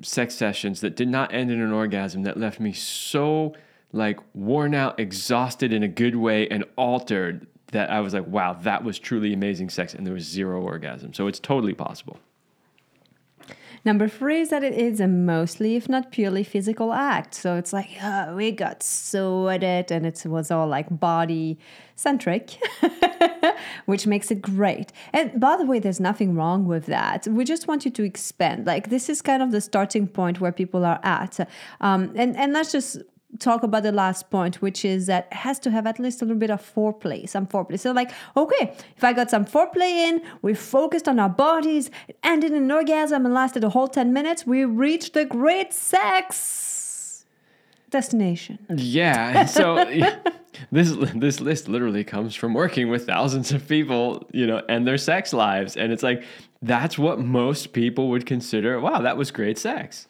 sex 0.01 0.35
sessions 0.35 0.81
that 0.81 0.97
did 0.97 1.07
not 1.07 1.33
end 1.33 1.49
in 1.49 1.61
an 1.61 1.71
orgasm 1.71 2.23
that 2.23 2.37
left 2.37 2.59
me 2.59 2.73
so 2.73 3.55
like 3.91 4.20
worn 4.34 4.74
out, 4.75 5.00
exhausted 5.00 5.72
in 5.74 5.84
a 5.84 5.88
good 5.88 6.15
way, 6.15 6.48
and 6.50 6.65
altered 6.75 7.48
that 7.72 7.89
I 7.89 8.00
was 8.00 8.13
like, 8.13 8.27
wow, 8.27 8.53
that 8.53 8.84
was 8.84 9.00
truly 9.00 9.34
amazing 9.34 9.70
sex, 9.70 9.94
and 9.94 10.06
there 10.06 10.13
was 10.13 10.24
zero 10.24 10.62
orgasm. 10.62 11.13
So 11.13 11.27
it's 11.27 11.39
totally 11.39 11.74
possible. 11.74 12.20
Number 13.86 14.10
three 14.10 14.41
is 14.41 14.50
that 14.50 14.63
it 14.63 14.74
is 14.74 15.00
a 15.00 15.08
mostly, 15.08 15.77
if 15.77 15.88
not 15.88 16.12
purely, 16.12 16.44
physical 16.44 16.91
act. 16.91 17.34
So 17.34 17.56
it's 17.56 17.72
like, 17.72 17.89
oh, 18.03 18.36
we 18.36 18.51
got 18.51 18.84
so 18.84 19.48
at 19.48 19.63
it, 19.63 19.91
and 19.91 20.06
it 20.06 20.25
was 20.25 20.51
all 20.51 20.67
like 20.67 20.88
body 21.00 21.58
centric, 21.96 22.58
which 23.86 24.06
makes 24.06 24.29
it 24.29 24.41
great. 24.41 24.91
And 25.13 25.39
by 25.39 25.56
the 25.56 25.65
way, 25.65 25.79
there's 25.79 26.01
nothing 26.01 26.36
wrong 26.36 26.65
with 26.65 26.86
that. 26.88 27.27
We 27.27 27.46
just 27.46 27.67
want 27.67 27.86
you 27.86 27.91
to 27.91 28.03
expand. 28.03 28.67
Like, 28.67 28.89
this 28.89 29.08
is 29.08 29.22
kind 29.22 29.41
of 29.41 29.51
the 29.51 29.62
starting 29.62 30.08
point 30.08 30.41
where 30.41 30.51
people 30.51 30.84
are 30.84 31.00
at. 31.03 31.39
Um, 31.79 32.12
and, 32.15 32.36
and 32.36 32.51
let's 32.51 32.74
just 32.74 32.98
talk 33.38 33.63
about 33.63 33.84
the 33.84 33.91
last 33.91 34.29
point, 34.29 34.62
which 34.62 34.84
is 34.84 35.06
that 35.08 35.27
it 35.32 35.38
has 35.38 35.60
to 35.60 35.72
have 35.72 35.88
at 35.88 36.00
least 36.00 36.22
a 36.22 36.25
little 36.25 36.39
bit 36.39 36.50
of 36.50 36.62
foreplay, 36.62 37.27
some 37.27 37.48
foreplay. 37.48 37.79
So, 37.79 37.91
like, 37.91 38.12
okay, 38.36 38.74
if 38.96 39.03
I 39.03 39.13
got 39.13 39.29
some 39.29 39.46
foreplay 39.46 39.91
in, 40.08 40.22
we 40.41 40.53
focused 40.53 41.08
on 41.08 41.20
our 41.20 41.29
bodies, 41.29 41.89
it 42.08 42.17
ended 42.24 42.51
in 42.51 42.63
an 42.63 42.72
orgasm 42.72 43.25
and 43.25 43.34
lasted 43.34 43.63
a 43.63 43.70
whole 43.70 43.88
10 43.88 44.13
minutes, 44.13 44.46
we 44.46 44.65
reached 44.65 45.13
the 45.13 45.25
great 45.25 45.74
sex 45.74 47.25
destination. 47.89 48.60
Yeah. 48.75 49.46
So 49.46 49.86
this 50.72 50.96
this 51.15 51.39
list 51.39 51.67
literally 51.67 52.03
comes 52.03 52.36
from 52.36 52.53
working 52.53 52.89
with 52.89 53.06
thousands 53.06 53.51
of 53.51 53.67
people, 53.67 54.27
you 54.34 54.48
know, 54.48 54.62
and 54.70 54.88
their 54.88 54.98
sex 54.98 55.34
lives, 55.34 55.77
and 55.77 55.91
it's 55.91 56.03
like 56.03 56.24
that's 56.62 56.98
what 56.98 57.20
most 57.20 57.74
people 57.74 58.10
would 58.10 58.25
consider. 58.25 58.79
Wow, 58.79 59.01
that 59.01 59.17
was 59.17 59.32
great 59.32 59.58
sex. 59.58 60.08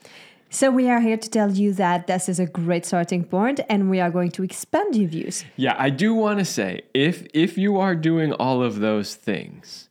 So 0.49 0.71
we 0.71 0.89
are 0.89 1.01
here 1.01 1.17
to 1.17 1.29
tell 1.29 1.51
you 1.51 1.73
that 1.73 2.07
this 2.07 2.29
is 2.29 2.39
a 2.39 2.45
great 2.45 2.85
starting 2.85 3.25
point 3.25 3.59
and 3.69 3.89
we 3.89 3.99
are 3.99 4.09
going 4.09 4.31
to 4.31 4.43
expand 4.43 4.95
your 4.95 5.09
views. 5.09 5.43
Yeah, 5.57 5.75
I 5.77 5.89
do 5.89 6.13
want 6.13 6.39
to 6.39 6.45
say 6.45 6.83
if 6.93 7.27
if 7.33 7.57
you 7.57 7.77
are 7.77 7.95
doing 7.95 8.31
all 8.33 8.63
of 8.63 8.79
those 8.79 9.15
things, 9.15 9.89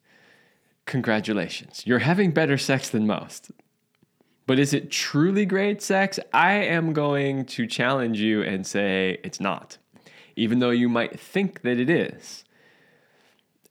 congratulations. 0.86 1.82
You're 1.86 1.98
having 2.00 2.30
better 2.30 2.56
sex 2.56 2.88
than 2.88 3.06
most. 3.06 3.50
But 4.46 4.58
is 4.58 4.72
it 4.72 4.90
truly 4.90 5.44
great 5.44 5.82
sex? 5.82 6.20
I 6.32 6.54
am 6.54 6.92
going 6.92 7.46
to 7.46 7.66
challenge 7.66 8.20
you 8.20 8.42
and 8.42 8.64
say 8.66 9.18
it's 9.25 9.40
not. 9.40 9.76
Even 10.36 10.60
though 10.60 10.70
you 10.70 10.88
might 10.88 11.18
think 11.18 11.62
that 11.62 11.78
it 11.78 11.90
is. 11.90 12.44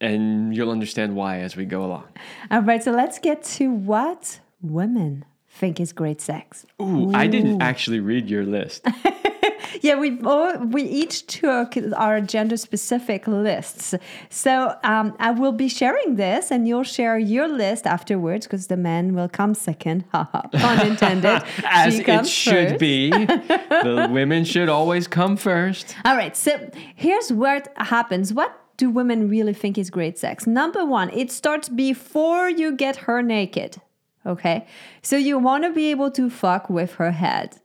And 0.02 0.56
you'll 0.56 0.72
understand 0.72 1.16
why 1.16 1.40
as 1.40 1.56
we 1.56 1.64
go 1.64 1.86
along. 1.86 2.10
All 2.52 2.62
right, 2.62 2.84
so 2.84 2.92
let's 2.92 3.20
get 3.20 3.44
to 3.44 3.72
what 3.72 4.42
women 4.62 5.24
think 5.56 5.80
is 5.80 5.94
great 5.94 6.22
sex. 6.22 6.66
Ooh, 6.82 7.12
I 7.14 7.28
didn't 7.28 7.62
actually 7.62 8.02
read 8.02 8.30
your 8.30 8.44
list. 8.44 8.86
yeah, 9.82 9.96
we 9.96 10.20
all, 10.22 10.58
we 10.58 10.84
each 10.84 11.26
took 11.28 11.76
our 11.96 12.20
gender 12.22 12.58
specific 12.58 13.28
lists. 13.28 13.94
So 14.30 14.76
um, 14.84 15.16
I 15.20 15.32
will 15.32 15.52
be 15.54 15.70
sharing 15.70 16.16
this, 16.16 16.52
and 16.52 16.68
you'll 16.68 16.84
share 16.84 17.18
your 17.18 17.48
list 17.48 17.88
afterwards 17.88 18.46
because 18.46 18.68
the 18.68 18.78
men 18.78 19.16
will 19.16 19.30
come 19.30 19.54
second. 19.54 20.04
Pun 20.12 20.86
intended. 20.86 21.42
As 21.64 22.00
it 22.00 22.28
should 22.28 22.70
first. 22.70 22.80
be. 22.80 23.10
the 23.10 24.10
women 24.12 24.44
should 24.44 24.70
always 24.70 25.08
come 25.08 25.38
first. 25.38 25.96
All 26.04 26.16
right. 26.16 26.36
So 26.36 26.70
here's 26.96 27.32
what 27.32 27.72
happens. 27.78 28.34
What 28.34 28.52
do 28.78 28.90
women 28.90 29.30
really 29.30 29.54
think 29.54 29.78
is 29.78 29.90
great 29.90 30.18
sex? 30.20 30.46
Number 30.46 30.86
one, 30.86 31.10
it 31.12 31.32
starts 31.32 31.70
before 31.70 32.50
you 32.50 32.76
get 32.76 32.98
her 33.08 33.22
naked. 33.22 33.82
Okay. 34.26 34.66
So 35.02 35.18
you 35.18 35.38
want 35.38 35.64
to 35.64 35.72
be 35.72 35.92
able 35.92 36.12
to 36.12 36.30
fuck 36.30 36.70
with 36.70 36.96
her 36.96 37.12
head. 37.12 37.60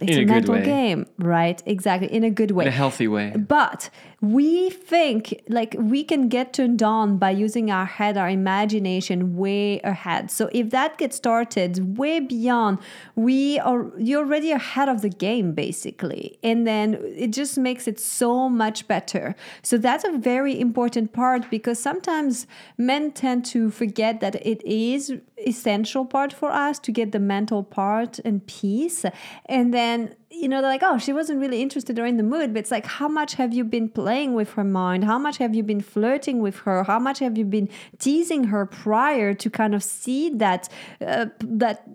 It's 0.00 0.16
in 0.16 0.18
a, 0.18 0.22
a 0.22 0.26
mental 0.26 0.60
game, 0.60 1.06
right? 1.18 1.62
Exactly. 1.64 2.12
In 2.12 2.24
a 2.24 2.30
good 2.30 2.50
way. 2.50 2.64
In 2.64 2.68
a 2.68 2.72
healthy 2.72 3.08
way. 3.08 3.32
But 3.36 3.90
we 4.22 4.70
think 4.70 5.42
like 5.48 5.76
we 5.78 6.02
can 6.02 6.28
get 6.28 6.54
turned 6.54 6.82
on 6.82 7.18
by 7.18 7.30
using 7.30 7.70
our 7.70 7.84
head, 7.84 8.16
our 8.16 8.30
imagination 8.30 9.36
way 9.36 9.78
ahead. 9.80 10.30
So 10.30 10.48
if 10.52 10.70
that 10.70 10.96
gets 10.96 11.16
started 11.16 11.98
way 11.98 12.20
beyond, 12.20 12.78
we 13.14 13.58
are 13.58 13.90
you're 13.98 14.24
already 14.24 14.52
ahead 14.52 14.88
of 14.88 15.02
the 15.02 15.10
game 15.10 15.52
basically. 15.52 16.38
And 16.42 16.66
then 16.66 16.98
it 17.14 17.28
just 17.28 17.58
makes 17.58 17.86
it 17.86 18.00
so 18.00 18.48
much 18.48 18.88
better. 18.88 19.34
So 19.62 19.76
that's 19.76 20.04
a 20.04 20.12
very 20.16 20.58
important 20.58 21.12
part 21.12 21.50
because 21.50 21.78
sometimes 21.78 22.46
men 22.78 23.12
tend 23.12 23.44
to 23.46 23.70
forget 23.70 24.20
that 24.20 24.36
it 24.36 24.64
is 24.66 25.12
essential 25.46 26.06
part 26.06 26.32
for 26.32 26.50
us 26.50 26.78
to 26.78 26.90
get 26.90 27.12
the 27.12 27.20
mental 27.20 27.62
part 27.62 28.18
in 28.20 28.40
peace. 28.40 29.04
And 29.44 29.74
then 29.74 30.14
you 30.40 30.48
know, 30.48 30.60
they're 30.60 30.70
like, 30.70 30.82
oh, 30.84 30.98
she 30.98 31.12
wasn't 31.12 31.40
really 31.40 31.62
interested 31.62 31.98
or 31.98 32.06
in 32.06 32.16
the 32.16 32.22
mood. 32.22 32.52
But 32.52 32.60
it's 32.60 32.70
like, 32.70 32.86
how 32.86 33.08
much 33.08 33.34
have 33.34 33.54
you 33.54 33.64
been 33.64 33.88
playing 33.88 34.34
with 34.34 34.52
her 34.54 34.64
mind? 34.64 35.04
How 35.04 35.18
much 35.18 35.38
have 35.38 35.54
you 35.54 35.62
been 35.62 35.80
flirting 35.80 36.40
with 36.40 36.56
her? 36.60 36.84
How 36.84 36.98
much 36.98 37.18
have 37.20 37.38
you 37.38 37.44
been 37.44 37.68
teasing 37.98 38.44
her 38.44 38.66
prior 38.66 39.34
to 39.34 39.50
kind 39.50 39.74
of 39.74 39.82
see 39.82 40.30
that 40.30 40.68
uh, 41.00 41.26
that 41.40 41.88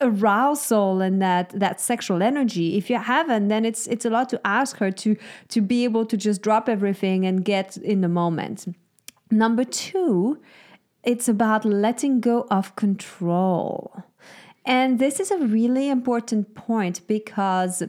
arousal 0.00 1.00
and 1.00 1.20
that 1.22 1.50
that 1.50 1.80
sexual 1.80 2.22
energy? 2.22 2.76
If 2.76 2.90
you 2.90 2.98
haven't, 2.98 3.48
then 3.48 3.64
it's 3.64 3.86
it's 3.86 4.04
a 4.04 4.10
lot 4.10 4.28
to 4.30 4.40
ask 4.44 4.76
her 4.78 4.90
to 4.90 5.16
to 5.48 5.60
be 5.60 5.84
able 5.84 6.06
to 6.06 6.16
just 6.16 6.42
drop 6.42 6.68
everything 6.68 7.26
and 7.26 7.44
get 7.44 7.76
in 7.76 8.00
the 8.00 8.08
moment. 8.08 8.66
Number 9.30 9.64
two, 9.64 10.40
it's 11.04 11.28
about 11.28 11.64
letting 11.64 12.20
go 12.20 12.46
of 12.50 12.74
control. 12.76 14.04
And 14.64 14.98
this 14.98 15.20
is 15.20 15.30
a 15.30 15.38
really 15.38 15.88
important 15.88 16.54
point 16.54 17.06
because 17.06 17.82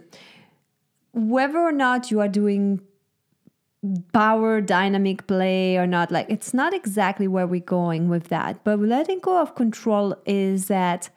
whether 1.13 1.59
or 1.59 1.71
not 1.71 2.11
you 2.11 2.19
are 2.21 2.29
doing 2.29 2.81
power 4.13 4.61
dynamic 4.61 5.27
play 5.27 5.77
or 5.77 5.87
not, 5.87 6.11
like 6.11 6.27
it's 6.29 6.53
not 6.53 6.73
exactly 6.73 7.27
where 7.27 7.47
we're 7.47 7.59
going 7.59 8.09
with 8.09 8.25
that. 8.29 8.63
But 8.63 8.79
letting 8.79 9.19
go 9.19 9.41
of 9.41 9.55
control 9.55 10.15
is 10.25 10.67
that 10.67 11.09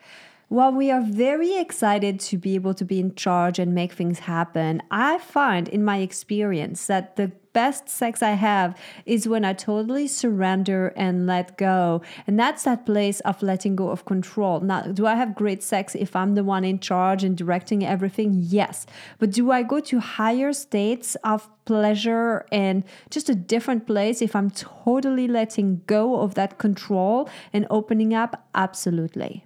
while 0.49 0.73
we 0.73 0.91
are 0.91 1.03
very 1.03 1.57
excited 1.59 2.21
to 2.21 2.39
be 2.39 2.55
able 2.55 2.75
to 2.75 2.85
be 2.85 3.01
in 3.01 3.15
charge 3.15 3.59
and 3.59 3.75
make 3.75 3.93
things 3.93 4.21
happen, 4.21 4.83
I 4.91 5.19
find 5.19 5.69
in 5.69 5.85
my 5.85 5.99
experience 5.99 6.87
that 6.87 7.17
the 7.17 7.33
best 7.55 7.89
sex 7.89 8.23
I 8.23 8.33
have 8.33 8.77
is 9.07 9.27
when 9.27 9.45
I 9.45 9.55
totally 9.55 10.07
surrender 10.07 10.93
and 10.97 11.27
let 11.27 11.57
go. 11.57 12.03
And 12.27 12.39
that's 12.39 12.65
that 12.65 12.85
place 12.85 13.21
of 13.21 13.43
letting 13.43 13.77
go 13.77 13.89
of 13.89 14.05
control. 14.05 14.61
Now, 14.61 14.83
do 14.83 15.07
I 15.07 15.15
have 15.15 15.35
great 15.35 15.63
sex 15.63 15.95
if 15.95 16.15
I'm 16.15 16.35
the 16.35 16.45
one 16.45 16.65
in 16.65 16.81
charge 16.81 17.25
and 17.25 17.35
directing 17.37 17.85
everything? 17.85 18.35
Yes. 18.35 18.85
But 19.19 19.31
do 19.31 19.51
I 19.51 19.63
go 19.63 19.81
to 19.81 20.01
higher 20.01 20.53
states 20.53 21.17
of 21.25 21.49
pleasure 21.65 22.45
and 22.53 22.85
just 23.09 23.31
a 23.31 23.35
different 23.35 23.87
place 23.87 24.21
if 24.21 24.37
I'm 24.37 24.51
totally 24.51 25.27
letting 25.29 25.83
go 25.87 26.21
of 26.21 26.35
that 26.35 26.59
control 26.59 27.31
and 27.53 27.67
opening 27.71 28.13
up? 28.13 28.47
Absolutely. 28.55 29.45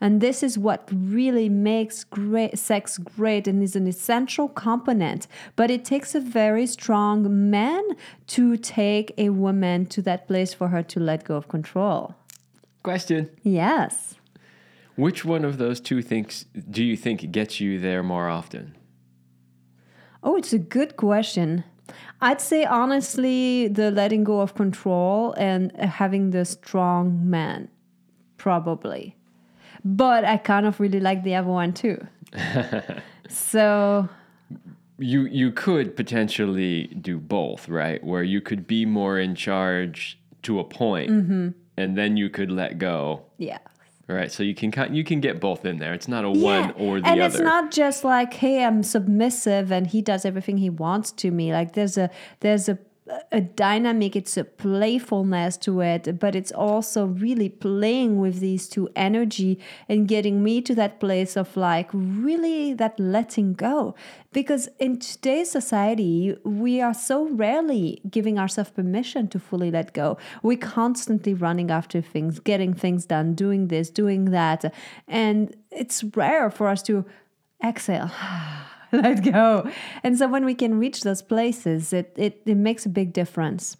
And 0.00 0.20
this 0.20 0.42
is 0.42 0.56
what 0.56 0.88
really 0.92 1.48
makes 1.48 2.04
great, 2.04 2.58
sex 2.58 2.98
great 2.98 3.48
and 3.48 3.62
is 3.62 3.74
an 3.74 3.86
essential 3.86 4.48
component. 4.48 5.26
But 5.56 5.70
it 5.70 5.84
takes 5.84 6.14
a 6.14 6.20
very 6.20 6.66
strong 6.66 7.50
man 7.50 7.82
to 8.28 8.56
take 8.56 9.12
a 9.18 9.30
woman 9.30 9.86
to 9.86 10.02
that 10.02 10.28
place 10.28 10.54
for 10.54 10.68
her 10.68 10.82
to 10.84 11.00
let 11.00 11.24
go 11.24 11.36
of 11.36 11.48
control. 11.48 12.14
Question. 12.82 13.28
Yes. 13.42 14.14
Which 14.94 15.24
one 15.24 15.44
of 15.44 15.58
those 15.58 15.80
two 15.80 16.02
things 16.02 16.46
do 16.70 16.84
you 16.84 16.96
think 16.96 17.30
gets 17.32 17.60
you 17.60 17.80
there 17.80 18.02
more 18.02 18.28
often? 18.28 18.76
Oh, 20.22 20.36
it's 20.36 20.52
a 20.52 20.58
good 20.58 20.96
question. 20.96 21.64
I'd 22.20 22.40
say 22.40 22.64
honestly, 22.64 23.68
the 23.68 23.90
letting 23.90 24.24
go 24.24 24.40
of 24.40 24.54
control 24.54 25.34
and 25.38 25.74
having 25.76 26.30
the 26.30 26.44
strong 26.44 27.30
man, 27.30 27.68
probably 28.36 29.17
but 29.84 30.24
I 30.24 30.36
kind 30.36 30.66
of 30.66 30.80
really 30.80 31.00
like 31.00 31.22
the 31.22 31.34
other 31.34 31.48
one 31.48 31.72
too. 31.72 32.06
so 33.28 34.08
you 34.98 35.26
you 35.26 35.52
could 35.52 35.96
potentially 35.96 36.88
do 36.88 37.18
both, 37.18 37.68
right? 37.68 38.02
Where 38.02 38.22
you 38.22 38.40
could 38.40 38.66
be 38.66 38.84
more 38.84 39.18
in 39.18 39.34
charge 39.34 40.18
to 40.42 40.58
a 40.58 40.64
point, 40.64 41.10
mm-hmm. 41.10 41.48
and 41.76 41.96
then 41.96 42.16
you 42.16 42.28
could 42.28 42.50
let 42.50 42.78
go. 42.78 43.22
Yeah. 43.38 43.58
Right, 44.10 44.32
so 44.32 44.42
you 44.42 44.54
can 44.54 44.72
you 44.94 45.04
can 45.04 45.20
get 45.20 45.38
both 45.38 45.66
in 45.66 45.76
there. 45.76 45.92
It's 45.92 46.08
not 46.08 46.24
a 46.24 46.30
yeah. 46.30 46.42
one 46.42 46.70
or 46.78 46.98
the 46.98 47.08
and 47.08 47.20
other. 47.20 47.22
And 47.24 47.34
it's 47.34 47.40
not 47.40 47.70
just 47.70 48.04
like, 48.04 48.32
hey, 48.32 48.64
I'm 48.64 48.82
submissive 48.82 49.70
and 49.70 49.86
he 49.86 50.00
does 50.00 50.24
everything 50.24 50.56
he 50.56 50.70
wants 50.70 51.12
to 51.12 51.30
me. 51.30 51.52
Like 51.52 51.74
there's 51.74 51.98
a 51.98 52.08
there's 52.40 52.70
a 52.70 52.78
a 53.32 53.40
dynamic, 53.40 54.16
it's 54.16 54.36
a 54.36 54.44
playfulness 54.44 55.56
to 55.58 55.80
it, 55.80 56.18
but 56.18 56.34
it's 56.34 56.52
also 56.52 57.06
really 57.06 57.48
playing 57.48 58.18
with 58.18 58.40
these 58.40 58.68
two 58.68 58.88
energy 58.96 59.58
and 59.88 60.08
getting 60.08 60.42
me 60.42 60.60
to 60.62 60.74
that 60.74 61.00
place 61.00 61.36
of 61.36 61.56
like 61.56 61.90
really 61.92 62.74
that 62.74 62.98
letting 62.98 63.54
go. 63.54 63.94
Because 64.32 64.68
in 64.78 64.98
today's 64.98 65.50
society, 65.50 66.36
we 66.44 66.80
are 66.80 66.94
so 66.94 67.28
rarely 67.28 68.00
giving 68.10 68.38
ourselves 68.38 68.70
permission 68.70 69.28
to 69.28 69.38
fully 69.38 69.70
let 69.70 69.92
go. 69.94 70.18
We're 70.42 70.58
constantly 70.58 71.34
running 71.34 71.70
after 71.70 72.00
things, 72.00 72.38
getting 72.38 72.74
things 72.74 73.06
done, 73.06 73.34
doing 73.34 73.68
this, 73.68 73.90
doing 73.90 74.26
that. 74.26 74.72
And 75.06 75.56
it's 75.70 76.04
rare 76.14 76.50
for 76.50 76.68
us 76.68 76.82
to 76.84 77.04
exhale 77.64 78.10
let 78.92 79.22
go. 79.24 79.70
And 80.02 80.18
so 80.18 80.28
when 80.28 80.44
we 80.44 80.54
can 80.54 80.78
reach 80.78 81.02
those 81.02 81.22
places, 81.22 81.92
it, 81.92 82.12
it, 82.16 82.42
it 82.46 82.56
makes 82.56 82.86
a 82.86 82.88
big 82.88 83.12
difference. 83.12 83.76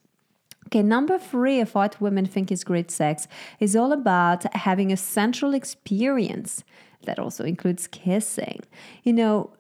Okay, 0.67 0.83
number 0.83 1.19
three 1.19 1.61
of 1.61 1.75
what 1.75 1.99
women 2.01 2.27
think 2.27 2.53
is 2.53 2.63
great 2.63 2.91
sex 2.91 3.27
is 3.59 3.75
all 3.75 3.91
about 3.91 4.55
having 4.55 4.93
a 4.93 4.99
central 4.99 5.55
experience 5.55 6.63
that 7.05 7.19
also 7.19 7.45
includes 7.45 7.87
kissing. 7.87 8.61
You 9.03 9.15
know, 9.15 9.51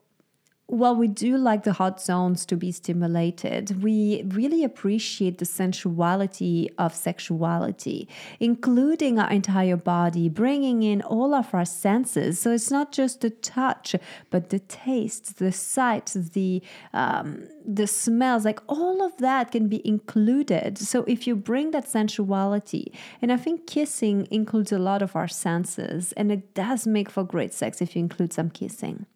while 0.68 0.94
we 0.94 1.08
do 1.08 1.38
like 1.38 1.64
the 1.64 1.72
hot 1.72 1.98
zones 1.98 2.44
to 2.44 2.54
be 2.54 2.70
stimulated, 2.70 3.82
we 3.82 4.22
really 4.26 4.62
appreciate 4.62 5.38
the 5.38 5.46
sensuality 5.46 6.68
of 6.76 6.94
sexuality, 6.94 8.06
including 8.38 9.18
our 9.18 9.30
entire 9.30 9.78
body, 9.78 10.28
bringing 10.28 10.82
in 10.82 11.00
all 11.00 11.32
of 11.32 11.54
our 11.54 11.64
senses. 11.64 12.38
So 12.38 12.52
it's 12.52 12.70
not 12.70 12.92
just 12.92 13.22
the 13.22 13.30
touch, 13.30 13.96
but 14.28 14.50
the 14.50 14.58
taste, 14.58 15.38
the 15.38 15.52
sight, 15.52 16.14
the 16.34 16.62
um, 16.92 17.48
the 17.64 17.86
smells, 17.86 18.44
like 18.44 18.60
all 18.66 19.02
of 19.02 19.16
that 19.18 19.52
can 19.52 19.68
be 19.68 19.80
included. 19.88 20.76
So 20.76 21.04
if 21.04 21.26
you 21.26 21.34
bring 21.34 21.70
that 21.70 21.88
sensuality, 21.88 22.92
and 23.22 23.32
I 23.32 23.38
think 23.38 23.66
kissing 23.66 24.28
includes 24.30 24.70
a 24.70 24.78
lot 24.78 25.00
of 25.00 25.16
our 25.16 25.28
senses, 25.28 26.12
and 26.12 26.30
it 26.30 26.54
does 26.54 26.86
make 26.86 27.08
for 27.08 27.24
great 27.24 27.54
sex 27.54 27.80
if 27.80 27.96
you 27.96 28.00
include 28.00 28.34
some 28.34 28.50
kissing 28.50 29.06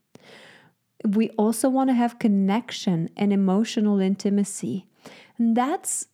we 1.04 1.30
also 1.30 1.68
want 1.68 1.90
to 1.90 1.94
have 1.94 2.18
connection 2.18 3.10
and 3.16 3.32
emotional 3.32 4.00
intimacy. 4.00 4.86
And 5.38 5.56
that's 5.56 6.06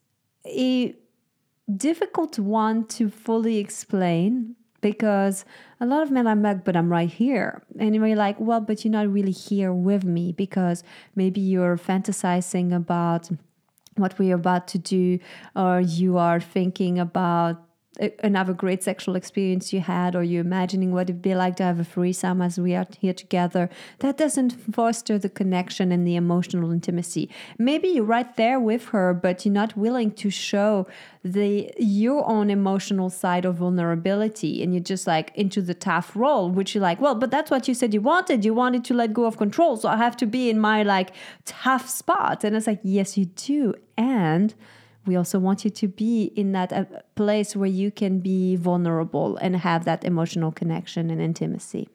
a 0.45 0.95
difficult 1.75 2.39
one 2.39 2.85
to 2.87 3.09
fully 3.09 3.57
explain 3.57 4.55
because 4.81 5.45
a 5.79 5.85
lot 5.85 6.01
of 6.01 6.11
men 6.11 6.25
are 6.25 6.35
like, 6.35 6.63
but 6.63 6.75
I'm 6.75 6.91
right 6.91 7.09
here. 7.09 7.61
And 7.79 7.93
you're 7.93 8.15
like, 8.15 8.39
well, 8.39 8.61
but 8.61 8.83
you're 8.83 8.91
not 8.91 9.11
really 9.11 9.31
here 9.31 9.73
with 9.73 10.03
me 10.03 10.31
because 10.31 10.83
maybe 11.15 11.41
you're 11.41 11.77
fantasizing 11.77 12.73
about 12.73 13.29
what 13.95 14.17
we're 14.17 14.35
about 14.35 14.67
to 14.69 14.77
do, 14.77 15.19
or 15.55 15.81
you 15.81 16.17
are 16.17 16.39
thinking 16.39 16.97
about 16.97 17.61
another 18.23 18.53
great 18.53 18.81
sexual 18.83 19.15
experience 19.15 19.73
you 19.73 19.81
had, 19.81 20.15
or 20.15 20.23
you're 20.23 20.41
imagining 20.41 20.91
what 20.91 21.09
it'd 21.09 21.21
be 21.21 21.35
like 21.35 21.55
to 21.57 21.63
have 21.63 21.79
a 21.79 21.83
threesome 21.83 22.41
as 22.41 22.57
we 22.59 22.73
are 22.73 22.87
here 22.99 23.13
together, 23.13 23.69
that 23.99 24.17
doesn't 24.17 24.53
foster 24.73 25.17
the 25.17 25.29
connection 25.29 25.91
and 25.91 26.07
the 26.07 26.15
emotional 26.15 26.71
intimacy. 26.71 27.29
Maybe 27.57 27.89
you're 27.89 28.03
right 28.03 28.33
there 28.37 28.59
with 28.59 28.85
her, 28.89 29.13
but 29.13 29.45
you're 29.45 29.53
not 29.53 29.75
willing 29.75 30.11
to 30.11 30.29
show 30.29 30.87
the 31.23 31.69
your 31.77 32.25
own 32.29 32.49
emotional 32.49 33.09
side 33.09 33.43
of 33.43 33.55
vulnerability, 33.55 34.63
and 34.63 34.73
you're 34.73 34.81
just 34.81 35.05
like 35.05 35.31
into 35.35 35.61
the 35.61 35.73
tough 35.73 36.15
role, 36.15 36.49
which 36.49 36.73
you're 36.73 36.81
like, 36.81 37.01
well, 37.01 37.15
but 37.15 37.31
that's 37.31 37.51
what 37.51 37.67
you 37.67 37.73
said 37.73 37.93
you 37.93 38.01
wanted. 38.01 38.45
You 38.45 38.53
wanted 38.53 38.85
to 38.85 38.93
let 38.93 39.13
go 39.13 39.25
of 39.25 39.35
control, 39.35 39.75
so 39.75 39.89
I 39.89 39.97
have 39.97 40.15
to 40.17 40.25
be 40.25 40.49
in 40.49 40.57
my 40.59 40.83
like 40.83 41.11
tough 41.43 41.89
spot. 41.89 42.45
And 42.45 42.55
it's 42.55 42.67
like, 42.67 42.79
yes, 42.83 43.17
you 43.17 43.25
do, 43.25 43.73
and 43.97 44.53
we 45.09 45.15
also 45.15 45.39
want 45.39 45.65
you 45.65 45.71
to 45.71 45.87
be 45.87 46.25
in 46.35 46.51
that 46.51 46.71
uh, 46.71 46.85
place 47.15 47.55
where 47.55 47.73
you 47.81 47.89
can 47.89 48.19
be 48.19 48.55
vulnerable 48.55 49.37
and 49.37 49.55
have 49.55 49.83
that 49.83 50.03
emotional 50.03 50.51
connection 50.51 51.09
and 51.09 51.19
intimacy 51.19 51.89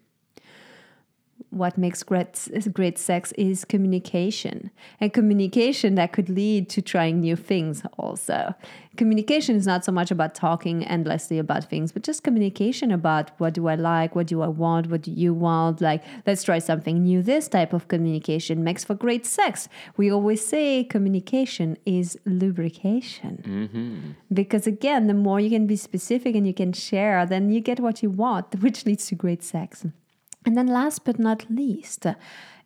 what 1.55 1.79
makes 1.79 2.03
great, 2.03 2.49
great 2.73 2.99
sex 2.99 3.33
is 3.33 3.65
communication. 3.65 4.71
And 5.01 5.13
communication 5.13 5.95
that 5.95 6.13
could 6.13 6.29
lead 6.29 6.69
to 6.71 6.83
trying 6.83 7.21
new 7.21 7.37
things 7.37 7.83
also. 7.97 8.55
Communication 8.97 9.57
is 9.57 9.67
not 9.67 9.85
so 9.85 9.93
much 9.93 10.11
about 10.11 10.35
talking 10.35 10.85
endlessly 10.85 11.39
about 11.39 11.65
things 11.65 11.93
but 11.93 12.03
just 12.03 12.23
communication 12.23 12.93
about 12.93 13.31
what 13.39 13.53
do 13.55 13.67
i 13.67 13.75
like 13.75 14.15
what 14.15 14.29
do 14.29 14.41
i 14.41 14.47
want 14.47 14.89
what 14.89 15.03
do 15.03 15.11
you 15.11 15.35
want? 15.35 15.81
Like 15.81 16.03
let's 16.27 16.43
try 16.45 16.59
something 16.59 17.03
new. 17.03 17.23
This 17.23 17.49
type 17.49 17.73
of 17.73 17.89
communication 17.89 18.63
makes 18.63 18.85
for 18.85 18.95
great 18.95 19.27
sex. 19.27 19.69
We 19.97 20.11
always 20.11 20.45
say 20.45 20.85
communication 20.85 21.77
is 21.85 22.19
lubrication. 22.25 23.43
Mm-hmm. 23.45 24.11
because 24.33 24.67
again 24.67 25.07
the 25.07 25.15
more 25.15 25.41
you 25.41 25.51
can 25.51 25.67
be 25.67 25.77
specific 25.77 26.35
and 26.35 26.47
you 26.47 26.55
can 26.55 26.73
share 26.73 27.27
then 27.27 27.51
you 27.51 27.61
get 27.61 27.81
what 27.81 28.03
you 28.03 28.11
want 28.11 28.61
which 28.61 28.87
leads 28.87 29.07
to 29.07 29.15
great 29.15 29.43
sex 29.43 29.85
and 30.45 30.57
then, 30.57 30.67
last 30.67 31.05
but 31.05 31.19
not 31.19 31.51
least, 31.51 32.07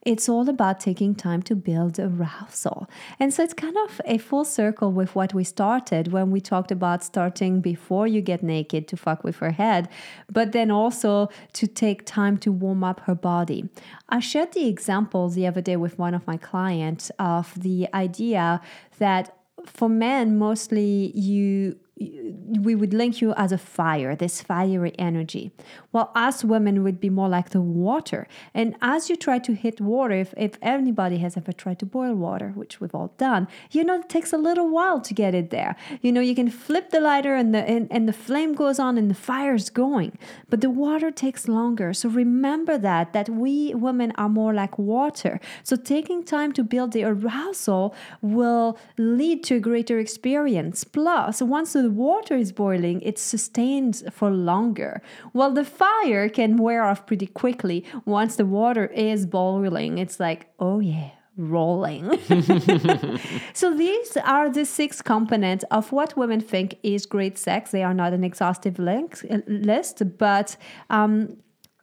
it's 0.03 0.29
all 0.29 0.49
about 0.49 0.81
taking 0.81 1.15
time 1.15 1.43
to 1.43 1.57
build 1.57 1.99
arousal. 1.99 2.89
And 3.19 3.35
so 3.35 3.43
it's 3.43 3.53
kind 3.53 3.77
of 3.89 4.01
a 4.05 4.19
full 4.19 4.45
circle 4.45 4.93
with 4.93 5.15
what 5.15 5.35
we 5.35 5.45
started 5.45 6.13
when 6.13 6.31
we 6.31 6.41
talked 6.41 6.71
about 6.71 7.03
starting 7.03 7.61
before 7.61 8.07
you 8.07 8.21
get 8.21 8.43
naked 8.43 8.89
to 8.89 8.97
fuck 8.97 9.25
with 9.25 9.37
her 9.37 9.51
head, 9.51 9.89
but 10.31 10.53
then 10.53 10.71
also 10.71 11.29
to 11.55 11.67
take 11.67 12.07
time 12.07 12.39
to 12.39 12.53
warm 12.53 12.85
up 12.85 13.01
her 13.01 13.15
body. 13.15 13.69
I 14.09 14.21
shared 14.21 14.53
the 14.53 14.69
example 14.69 15.29
the 15.29 15.47
other 15.47 15.61
day 15.61 15.77
with 15.77 15.99
one 15.99 16.15
of 16.15 16.27
my 16.27 16.37
clients 16.37 17.11
of 17.19 17.61
the 17.61 17.89
idea 17.93 18.61
that 18.99 19.35
for 19.67 19.89
men, 19.89 20.39
mostly 20.39 21.13
you 21.15 21.77
we 21.99 22.75
would 22.75 22.95
link 22.95 23.21
you 23.21 23.35
as 23.35 23.53
a 23.53 23.59
fire, 23.59 24.15
this 24.15 24.41
fiery 24.41 24.93
energy. 24.99 25.51
While 25.91 26.11
us 26.15 26.45
women 26.45 26.83
would 26.83 27.01
be 27.01 27.11
more 27.11 27.29
like 27.29 27.51
the 27.51 27.61
water. 27.61 28.27
And 28.55 28.77
as 28.81 29.11
you 29.11 29.17
try 29.17 29.39
to 29.41 29.55
hit 29.55 29.81
water, 29.81 30.15
if, 30.15 30.33
if 30.37 30.53
anybody 30.63 31.19
has 31.19 31.37
ever 31.37 31.53
tried 31.53 31.79
to 31.81 31.87
boil 31.87 32.15
water, 32.15 32.53
which 32.55 32.81
we've 32.81 32.95
all 32.95 33.13
done, 33.19 33.49
you 33.71 33.85
know 33.85 34.01
it 34.01 34.09
takes 34.09 34.33
a 34.33 34.39
little 34.39 34.69
while 34.69 35.01
to 35.01 35.15
get 35.15 35.35
it 35.35 35.51
there. 35.51 35.77
You 36.01 36.13
know, 36.13 36.21
you 36.21 36.35
can 36.35 36.51
flip 36.51 36.91
the 36.91 37.01
lighter 37.01 37.35
and 37.35 37.55
the 37.55 37.59
and, 37.59 37.89
and 37.91 38.09
the 38.09 38.13
flame 38.13 38.55
goes 38.55 38.79
on 38.79 38.97
and 38.97 39.11
the 39.11 39.15
fire's 39.15 39.71
going. 39.71 40.17
But 40.49 40.61
the 40.61 40.71
water 40.71 41.11
takes 41.11 41.49
longer. 41.49 41.93
So 41.93 42.09
remember 42.09 42.79
that 42.79 43.13
that 43.13 43.29
we 43.29 43.75
women 43.75 44.13
are 44.17 44.29
more 44.29 44.55
like 44.55 44.79
water. 44.79 45.41
So 45.63 45.77
taking 45.77 46.23
time 46.23 46.53
to 46.53 46.63
build 46.63 46.93
the 46.93 47.05
arousal 47.05 47.95
will 48.23 48.79
lead 48.97 49.45
to 49.45 49.57
a 49.57 49.61
greater 49.61 49.99
experience. 49.99 50.85
Plus, 50.85 51.43
once 51.43 51.73
the 51.73 51.88
water 51.91 52.37
is 52.37 52.53
boiling, 52.53 53.01
it 53.03 53.19
sustains 53.19 54.03
for 54.11 54.31
longer. 54.31 55.03
While 55.33 55.53
the 55.53 55.65
fire 55.65 56.29
can 56.29 56.57
wear 56.57 56.85
off 56.85 57.07
pretty 57.07 57.27
quickly 57.27 57.85
once 58.05 58.37
the 58.37 58.47
water 58.47 58.87
is 58.87 59.27
boiling. 59.27 59.99
It's 59.99 60.21
like, 60.21 60.47
oh 60.59 60.81
yeah, 60.81 61.11
rolling. 61.37 62.19
so 63.55 63.75
these 63.75 64.17
are 64.19 64.51
the 64.51 64.65
six 64.65 65.01
components 65.01 65.65
of 65.71 65.93
what 65.93 66.17
women 66.17 66.41
think 66.41 66.77
is 66.83 67.07
great 67.07 67.39
sex. 67.39 67.71
They 67.71 67.83
are 67.83 67.95
not 67.95 68.13
an 68.13 68.25
exhaustive 68.25 68.79
list, 68.79 70.19
but 70.19 70.57
um, 70.91 71.37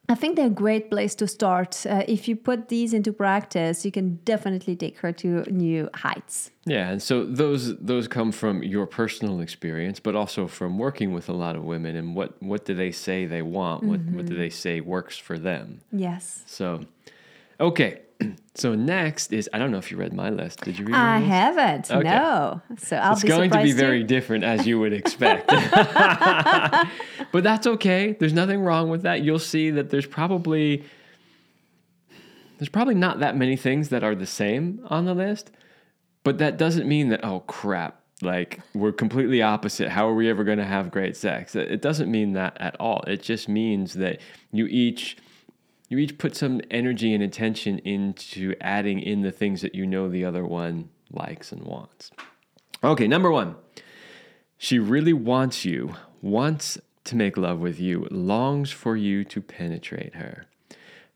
I 0.08 0.14
think 0.14 0.36
they're 0.36 0.46
a 0.46 0.50
great 0.50 0.88
place 0.88 1.14
to 1.16 1.26
start. 1.26 1.84
Uh, 1.84 2.04
if 2.06 2.28
you 2.28 2.36
put 2.36 2.68
these 2.68 2.94
into 2.94 3.12
practice, 3.12 3.84
you 3.84 3.90
can 3.90 4.16
definitely 4.24 4.76
take 4.76 4.98
her 4.98 5.12
to 5.12 5.42
new 5.50 5.88
heights. 5.94 6.50
Yeah, 6.64 6.90
and 6.90 7.02
so 7.02 7.24
those 7.24 7.76
those 7.78 8.06
come 8.06 8.32
from 8.32 8.62
your 8.62 8.86
personal 8.86 9.40
experience, 9.40 9.98
but 9.98 10.14
also 10.14 10.46
from 10.46 10.78
working 10.78 11.12
with 11.12 11.28
a 11.28 11.32
lot 11.32 11.56
of 11.56 11.64
women. 11.64 11.96
And 11.96 12.14
what 12.14 12.40
what 12.40 12.64
do 12.64 12.74
they 12.74 12.92
say 12.92 13.26
they 13.26 13.42
want? 13.42 13.82
Mm-hmm. 13.82 13.90
What 13.90 14.00
what 14.00 14.26
do 14.26 14.32
mm-hmm. 14.32 14.42
they 14.42 14.50
say 14.50 14.80
works 14.80 15.18
for 15.18 15.38
them? 15.38 15.80
Yes. 15.90 16.44
So, 16.46 16.80
okay, 17.58 18.02
so 18.54 18.74
next 18.74 19.32
is 19.32 19.48
I 19.52 19.58
don't 19.58 19.70
know 19.70 19.78
if 19.78 19.90
you 19.90 19.96
read 19.96 20.12
my 20.12 20.30
list. 20.30 20.62
Did 20.62 20.78
you 20.78 20.86
read? 20.86 20.94
It? 20.94 20.98
I 20.98 21.18
haven't. 21.18 21.90
Okay. 21.90 22.08
No. 22.08 22.60
So 22.78 22.96
I'll 22.96 23.12
it's 23.12 23.22
be 23.22 23.28
going 23.28 23.50
to 23.50 23.62
be 23.62 23.72
too. 23.72 23.76
very 23.76 24.02
different 24.04 24.44
as 24.44 24.66
you 24.66 24.78
would 24.80 24.92
expect. 25.00 25.48
but 27.32 27.42
that's 27.42 27.66
okay. 27.66 28.16
There's 28.18 28.32
nothing 28.32 28.60
wrong 28.60 28.88
with 28.90 29.02
that. 29.02 29.22
You'll 29.22 29.38
see 29.38 29.70
that 29.70 29.90
there's 29.90 30.06
probably 30.06 30.84
there's 32.58 32.70
probably 32.70 32.94
not 32.94 33.20
that 33.20 33.36
many 33.36 33.56
things 33.56 33.90
that 33.90 34.02
are 34.02 34.14
the 34.14 34.26
same 34.26 34.80
on 34.86 35.04
the 35.04 35.14
list. 35.14 35.50
But 36.24 36.38
that 36.38 36.56
doesn't 36.56 36.88
mean 36.88 37.10
that 37.10 37.24
oh 37.24 37.40
crap, 37.40 38.00
like 38.20 38.60
we're 38.74 38.92
completely 38.92 39.42
opposite. 39.42 39.90
How 39.90 40.08
are 40.08 40.14
we 40.14 40.28
ever 40.28 40.42
going 40.42 40.58
to 40.58 40.64
have 40.64 40.90
great 40.90 41.16
sex? 41.16 41.54
It 41.54 41.80
doesn't 41.80 42.10
mean 42.10 42.32
that 42.32 42.56
at 42.58 42.74
all. 42.80 43.04
It 43.06 43.22
just 43.22 43.48
means 43.48 43.94
that 43.94 44.20
you 44.50 44.66
each 44.66 45.18
you 45.88 45.98
each 45.98 46.18
put 46.18 46.36
some 46.36 46.60
energy 46.70 47.14
and 47.14 47.22
attention 47.22 47.78
into 47.80 48.54
adding 48.60 49.00
in 49.00 49.22
the 49.22 49.30
things 49.30 49.62
that 49.62 49.74
you 49.74 49.86
know 49.86 50.08
the 50.08 50.24
other 50.24 50.44
one 50.44 50.90
likes 51.10 51.52
and 51.52 51.62
wants. 51.62 52.10
Okay, 52.82 53.06
number 53.06 53.30
one. 53.30 53.56
She 54.58 54.78
really 54.78 55.12
wants 55.12 55.64
you, 55.64 55.94
wants 56.22 56.78
to 57.04 57.16
make 57.16 57.36
love 57.36 57.60
with 57.60 57.78
you, 57.78 58.08
longs 58.10 58.70
for 58.70 58.96
you 58.96 59.22
to 59.24 59.40
penetrate 59.40 60.16
her. 60.16 60.46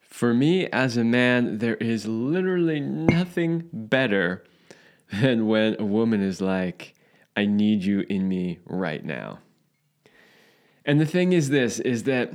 For 0.00 0.34
me 0.34 0.66
as 0.66 0.96
a 0.96 1.04
man, 1.04 1.58
there 1.58 1.76
is 1.76 2.06
literally 2.06 2.80
nothing 2.80 3.68
better 3.72 4.44
than 5.12 5.46
when 5.46 5.76
a 5.78 5.84
woman 5.84 6.22
is 6.22 6.40
like, 6.40 6.94
I 7.36 7.46
need 7.46 7.82
you 7.84 8.04
in 8.08 8.28
me 8.28 8.58
right 8.66 9.04
now. 9.04 9.38
And 10.84 11.00
the 11.00 11.06
thing 11.06 11.32
is 11.32 11.48
this 11.48 11.78
is 11.80 12.04
that 12.04 12.32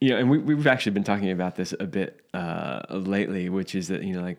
you 0.00 0.10
know, 0.10 0.18
and 0.18 0.30
we, 0.30 0.38
we've 0.38 0.66
actually 0.66 0.92
been 0.92 1.04
talking 1.04 1.30
about 1.30 1.56
this 1.56 1.74
a 1.78 1.86
bit 1.86 2.20
uh, 2.34 2.82
lately, 2.90 3.48
which 3.48 3.74
is 3.74 3.88
that, 3.88 4.02
you 4.02 4.12
know, 4.12 4.22
like 4.22 4.38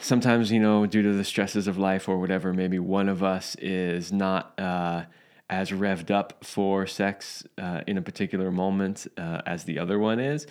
sometimes, 0.00 0.50
you 0.50 0.60
know, 0.60 0.86
due 0.86 1.02
to 1.02 1.12
the 1.12 1.24
stresses 1.24 1.66
of 1.66 1.78
life 1.78 2.08
or 2.08 2.18
whatever, 2.18 2.52
maybe 2.52 2.78
one 2.78 3.08
of 3.08 3.22
us 3.22 3.54
is 3.56 4.12
not 4.12 4.58
uh, 4.58 5.04
as 5.48 5.70
revved 5.70 6.10
up 6.10 6.44
for 6.44 6.86
sex 6.86 7.44
uh, 7.58 7.82
in 7.86 7.98
a 7.98 8.02
particular 8.02 8.50
moment 8.50 9.06
uh, 9.18 9.42
as 9.46 9.64
the 9.64 9.78
other 9.78 9.98
one 9.98 10.20
is. 10.20 10.46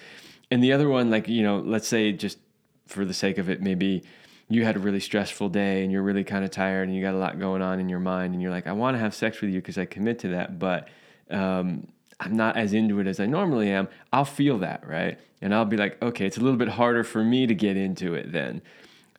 And 0.52 0.63
the 0.63 0.73
other 0.73 0.89
one, 0.89 1.10
like, 1.10 1.28
you 1.28 1.43
know, 1.43 1.60
let's 1.60 1.88
say 1.88 2.12
just 2.12 2.38
for 2.86 3.06
the 3.06 3.13
sake 3.13 3.38
of 3.38 3.49
it, 3.49 3.62
maybe 3.62 4.04
you 4.49 4.65
had 4.65 4.75
a 4.75 4.80
really 4.80 4.99
stressful 4.99 5.49
day 5.49 5.84
and 5.84 5.91
you're 5.91 6.02
really 6.02 6.23
kind 6.23 6.43
of 6.43 6.49
tired 6.49 6.88
and 6.88 6.95
you 6.95 7.04
got 7.04 7.13
a 7.13 7.17
lot 7.17 7.39
going 7.39 7.62
on 7.62 7.80
in 7.80 7.88
your 7.88 7.99
mind 7.99 8.34
and 8.34 8.41
you're 8.41 8.52
like, 8.52 8.65
I 8.65 8.71
want 8.71 8.95
to 8.95 8.99
have 8.99 9.13
sex 9.13 9.41
with 9.41 9.52
you 9.52 9.62
because 9.62 9.78
I 9.78 9.86
commit 9.86 10.19
to 10.19 10.30
that, 10.30 10.58
but 10.58 10.89
um, 11.30 11.88
I'm 12.19 12.36
not 12.36 12.58
as 12.58 12.73
into 12.73 12.99
it 12.99 13.08
as 13.08 13.19
I 13.19 13.25
normally 13.25 13.69
am. 13.69 13.88
I'll 14.12 14.25
feel 14.25 14.58
that, 14.60 14.88
right? 14.88 15.17
And 15.41 15.53
I'll 15.53 15.65
be 15.65 15.77
like, 15.77 16.01
okay, 16.01 16.25
it's 16.25 16.38
a 16.38 16.41
little 16.41 16.58
bit 16.58 16.69
harder 16.69 17.03
for 17.03 17.23
me 17.23 17.47
to 17.47 17.55
get 17.55 17.77
into 17.77 18.13
it 18.13 18.32
then. 18.32 18.62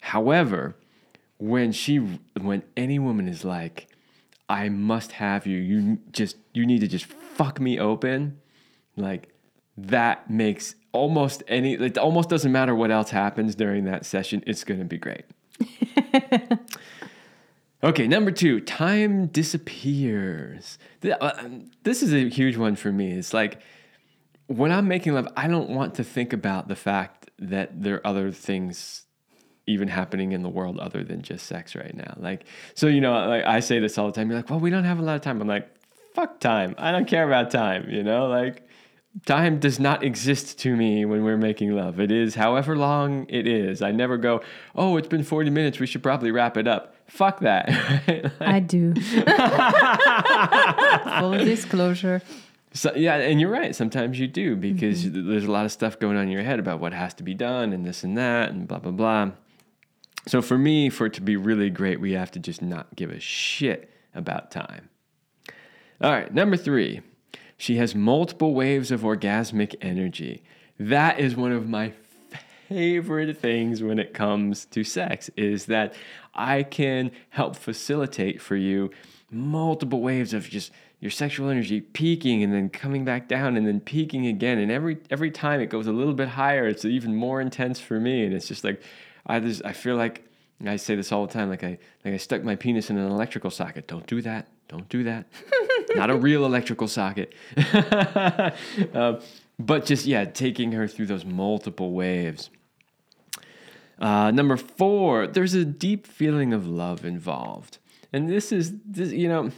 However, 0.00 0.76
when 1.38 1.72
she, 1.72 1.96
when 2.40 2.62
any 2.76 2.98
woman 2.98 3.26
is 3.26 3.44
like, 3.44 3.88
I 4.48 4.68
must 4.68 5.12
have 5.12 5.46
you, 5.46 5.58
you 5.58 5.98
just, 6.12 6.36
you 6.52 6.66
need 6.66 6.80
to 6.80 6.88
just 6.88 7.06
fuck 7.06 7.60
me 7.60 7.78
open, 7.78 8.38
like 8.96 9.32
that 9.76 10.28
makes 10.28 10.74
almost 10.92 11.42
any 11.48 11.74
it 11.74 11.96
almost 11.96 12.28
doesn't 12.28 12.52
matter 12.52 12.74
what 12.74 12.90
else 12.90 13.10
happens 13.10 13.54
during 13.54 13.84
that 13.84 14.04
session 14.04 14.42
it's 14.46 14.64
to 14.64 14.84
be 14.84 14.98
great 14.98 15.24
okay 17.82 18.06
number 18.06 18.30
two 18.30 18.60
time 18.60 19.26
disappears 19.28 20.78
uh, 21.20 21.48
this 21.82 22.02
is 22.02 22.12
a 22.12 22.28
huge 22.28 22.56
one 22.56 22.76
for 22.76 22.92
me 22.92 23.12
it's 23.12 23.32
like 23.32 23.60
when 24.46 24.70
i'm 24.70 24.86
making 24.88 25.14
love 25.14 25.28
i 25.36 25.46
don't 25.46 25.70
want 25.70 25.94
to 25.94 26.04
think 26.04 26.32
about 26.32 26.68
the 26.68 26.76
fact 26.76 27.30
that 27.38 27.82
there 27.82 27.96
are 27.96 28.06
other 28.06 28.30
things 28.30 29.06
even 29.66 29.88
happening 29.88 30.32
in 30.32 30.42
the 30.42 30.48
world 30.48 30.78
other 30.78 31.04
than 31.04 31.22
just 31.22 31.46
sex 31.46 31.74
right 31.74 31.94
now 31.94 32.14
like 32.18 32.44
so 32.74 32.86
you 32.86 33.00
know 33.00 33.12
like 33.26 33.44
i 33.44 33.60
say 33.60 33.78
this 33.78 33.96
all 33.96 34.06
the 34.06 34.12
time 34.12 34.28
you're 34.28 34.38
like 34.38 34.50
well 34.50 34.60
we 34.60 34.70
don't 34.70 34.84
have 34.84 34.98
a 34.98 35.02
lot 35.02 35.14
of 35.14 35.22
time 35.22 35.40
i'm 35.40 35.48
like 35.48 35.68
fuck 36.14 36.40
time 36.40 36.74
i 36.76 36.90
don't 36.90 37.06
care 37.06 37.24
about 37.24 37.50
time 37.50 37.88
you 37.88 38.02
know 38.02 38.26
like 38.26 38.66
time 39.26 39.58
does 39.58 39.80
not 39.80 40.04
exist 40.04 40.58
to 40.60 40.76
me 40.76 41.04
when 41.04 41.24
we're 41.24 41.36
making 41.36 41.74
love. 41.74 41.98
It 41.98 42.12
is 42.12 42.34
however 42.34 42.76
long 42.76 43.26
it 43.28 43.46
is. 43.46 43.82
I 43.82 43.90
never 43.90 44.16
go, 44.16 44.40
oh, 44.74 44.96
it's 44.96 45.08
been 45.08 45.24
40 45.24 45.50
minutes. 45.50 45.80
We 45.80 45.86
should 45.86 46.02
probably 46.02 46.30
wrap 46.30 46.56
it 46.56 46.68
up. 46.68 46.94
Fuck 47.10 47.40
that. 47.40 47.68
I 48.40 48.60
do. 48.60 48.94
Full 51.20 51.44
disclosure. 51.44 52.22
So, 52.72 52.94
yeah, 52.94 53.16
and 53.16 53.40
you're 53.40 53.50
right. 53.50 53.74
Sometimes 53.74 54.18
you 54.18 54.28
do 54.28 54.56
because 54.56 55.04
mm-hmm. 55.04 55.28
there's 55.28 55.44
a 55.44 55.50
lot 55.50 55.64
of 55.64 55.72
stuff 55.72 55.98
going 55.98 56.16
on 56.16 56.24
in 56.24 56.30
your 56.30 56.42
head 56.42 56.60
about 56.60 56.80
what 56.80 56.92
has 56.92 57.14
to 57.14 57.22
be 57.22 57.34
done 57.34 57.72
and 57.72 57.84
this 57.84 58.04
and 58.04 58.16
that 58.16 58.50
and 58.50 58.68
blah, 58.68 58.78
blah, 58.78 58.92
blah. 58.92 59.30
So 60.28 60.40
for 60.40 60.56
me, 60.56 60.88
for 60.88 61.06
it 61.06 61.14
to 61.14 61.20
be 61.20 61.36
really 61.36 61.68
great, 61.68 62.00
we 62.00 62.12
have 62.12 62.30
to 62.32 62.38
just 62.38 62.62
not 62.62 62.94
give 62.94 63.10
a 63.10 63.18
shit 63.18 63.90
about 64.14 64.50
time. 64.50 64.88
All 66.00 66.10
right, 66.10 66.32
number 66.32 66.56
three 66.56 67.00
she 67.60 67.76
has 67.76 67.94
multiple 67.94 68.54
waves 68.54 68.90
of 68.90 69.02
orgasmic 69.02 69.74
energy. 69.82 70.42
That 70.78 71.20
is 71.20 71.36
one 71.36 71.52
of 71.52 71.68
my 71.68 71.92
favorite 72.70 73.36
things 73.36 73.82
when 73.82 73.98
it 73.98 74.14
comes 74.14 74.64
to 74.66 74.82
sex 74.82 75.28
is 75.36 75.66
that 75.66 75.92
I 76.34 76.62
can 76.62 77.10
help 77.30 77.56
facilitate 77.56 78.40
for 78.40 78.56
you 78.56 78.90
multiple 79.30 80.00
waves 80.00 80.34
of 80.34 80.48
just 80.48 80.72
your 81.00 81.10
sexual 81.10 81.48
energy 81.48 81.80
peaking 81.80 82.42
and 82.42 82.52
then 82.52 82.68
coming 82.68 83.04
back 83.04 83.28
down 83.28 83.56
and 83.56 83.66
then 83.66 83.80
peaking 83.80 84.26
again. 84.26 84.58
And 84.58 84.70
every 84.70 84.98
every 85.10 85.30
time 85.30 85.60
it 85.60 85.66
goes 85.66 85.86
a 85.86 85.92
little 85.92 86.14
bit 86.14 86.28
higher 86.28 86.66
it's 86.66 86.84
even 86.84 87.14
more 87.14 87.40
intense 87.40 87.80
for 87.80 87.98
me. 87.98 88.24
And 88.24 88.34
it's 88.34 88.48
just 88.48 88.64
like 88.64 88.82
I 89.26 89.40
just 89.40 89.64
I 89.64 89.72
feel 89.72 89.96
like 89.96 90.24
I 90.64 90.76
say 90.76 90.94
this 90.94 91.10
all 91.10 91.26
the 91.26 91.32
time 91.32 91.48
like 91.48 91.64
I 91.64 91.78
like 92.04 92.14
I 92.14 92.16
stuck 92.18 92.42
my 92.42 92.56
penis 92.56 92.90
in 92.90 92.98
an 92.98 93.10
electrical 93.10 93.50
socket. 93.50 93.86
Don't 93.86 94.06
do 94.06 94.20
that. 94.22 94.48
Don't 94.70 94.88
do 94.88 95.02
that. 95.02 95.26
Not 95.96 96.10
a 96.10 96.16
real 96.16 96.44
electrical 96.44 96.86
socket. 96.86 97.34
uh, 97.56 99.20
but 99.58 99.84
just, 99.84 100.06
yeah, 100.06 100.24
taking 100.24 100.70
her 100.72 100.86
through 100.86 101.06
those 101.06 101.24
multiple 101.24 101.92
waves. 101.92 102.50
Uh, 104.00 104.30
number 104.30 104.56
four, 104.56 105.26
there's 105.26 105.54
a 105.54 105.64
deep 105.64 106.06
feeling 106.06 106.52
of 106.52 106.66
love 106.66 107.04
involved. 107.04 107.78
And 108.12 108.28
this 108.28 108.50
is, 108.50 108.72
this, 108.84 109.12
you 109.12 109.28
know, 109.28 109.50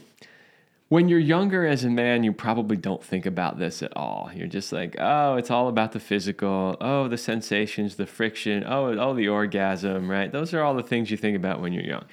when 0.88 1.08
you're 1.08 1.18
younger 1.18 1.66
as 1.66 1.84
a 1.84 1.88
man, 1.88 2.22
you 2.22 2.32
probably 2.32 2.76
don't 2.76 3.02
think 3.02 3.24
about 3.24 3.58
this 3.58 3.82
at 3.82 3.96
all. 3.96 4.30
You're 4.34 4.48
just 4.48 4.72
like, 4.72 4.96
oh, 4.98 5.36
it's 5.36 5.50
all 5.50 5.68
about 5.68 5.92
the 5.92 6.00
physical. 6.00 6.76
Oh, 6.80 7.08
the 7.08 7.16
sensations, 7.16 7.96
the 7.96 8.04
friction. 8.04 8.64
Oh, 8.66 8.94
oh, 8.98 9.14
the 9.14 9.28
orgasm, 9.28 10.10
right? 10.10 10.30
Those 10.30 10.52
are 10.52 10.62
all 10.62 10.74
the 10.74 10.82
things 10.82 11.10
you 11.10 11.16
think 11.16 11.36
about 11.36 11.60
when 11.60 11.72
you're 11.72 11.84
young. 11.84 12.04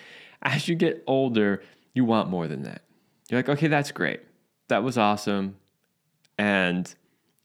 As 0.41 0.69
you 0.69 0.75
get 0.75 1.03
older, 1.07 1.61
you 1.93 2.05
want 2.05 2.29
more 2.29 2.47
than 2.47 2.63
that. 2.63 2.83
You're 3.29 3.39
like, 3.39 3.49
okay, 3.49 3.67
that's 3.67 3.91
great. 3.91 4.21
That 4.69 4.83
was 4.83 4.97
awesome. 4.97 5.57
And 6.37 6.93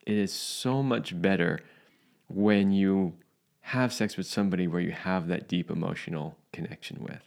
it 0.07 0.17
is 0.17 0.33
so 0.33 0.83
much 0.85 1.21
better 1.21 1.59
when 2.29 2.71
you 2.71 3.15
have 3.69 3.93
sex 3.93 4.17
with 4.17 4.27
somebody 4.27 4.67
where 4.67 4.81
you 4.81 4.93
have 4.93 5.27
that 5.29 5.49
deep 5.49 5.71
emotional 5.71 6.37
connection 6.53 7.03
with. 7.03 7.23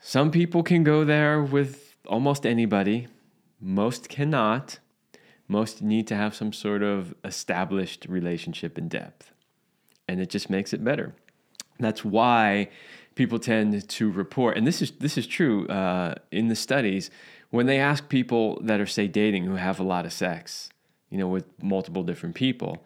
Some 0.00 0.30
people 0.30 0.62
can 0.62 0.82
go 0.82 1.04
there 1.04 1.42
with 1.42 1.94
almost 2.06 2.46
anybody, 2.46 3.06
most 3.60 4.08
cannot. 4.08 4.78
Most 5.46 5.82
need 5.82 6.06
to 6.06 6.16
have 6.16 6.34
some 6.34 6.52
sort 6.52 6.82
of 6.82 7.14
established 7.24 8.06
relationship 8.08 8.78
in 8.78 8.88
depth. 8.88 9.32
And 10.08 10.20
it 10.20 10.30
just 10.30 10.48
makes 10.48 10.72
it 10.72 10.82
better. 10.82 11.14
That's 11.78 12.04
why 12.04 12.70
people 13.14 13.38
tend 13.38 13.88
to 13.88 14.10
report, 14.10 14.56
and 14.56 14.66
this 14.66 14.80
is 14.80 14.92
this 14.92 15.18
is 15.18 15.26
true 15.26 15.66
uh, 15.68 16.14
in 16.30 16.48
the 16.48 16.56
studies 16.56 17.10
when 17.50 17.66
they 17.66 17.78
ask 17.78 18.08
people 18.08 18.60
that 18.62 18.80
are 18.80 18.86
say 18.86 19.08
dating 19.08 19.44
who 19.44 19.56
have 19.56 19.80
a 19.80 19.82
lot 19.82 20.06
of 20.06 20.12
sex, 20.12 20.70
you 21.10 21.18
know, 21.18 21.28
with 21.28 21.44
multiple 21.62 22.02
different 22.02 22.34
people, 22.34 22.84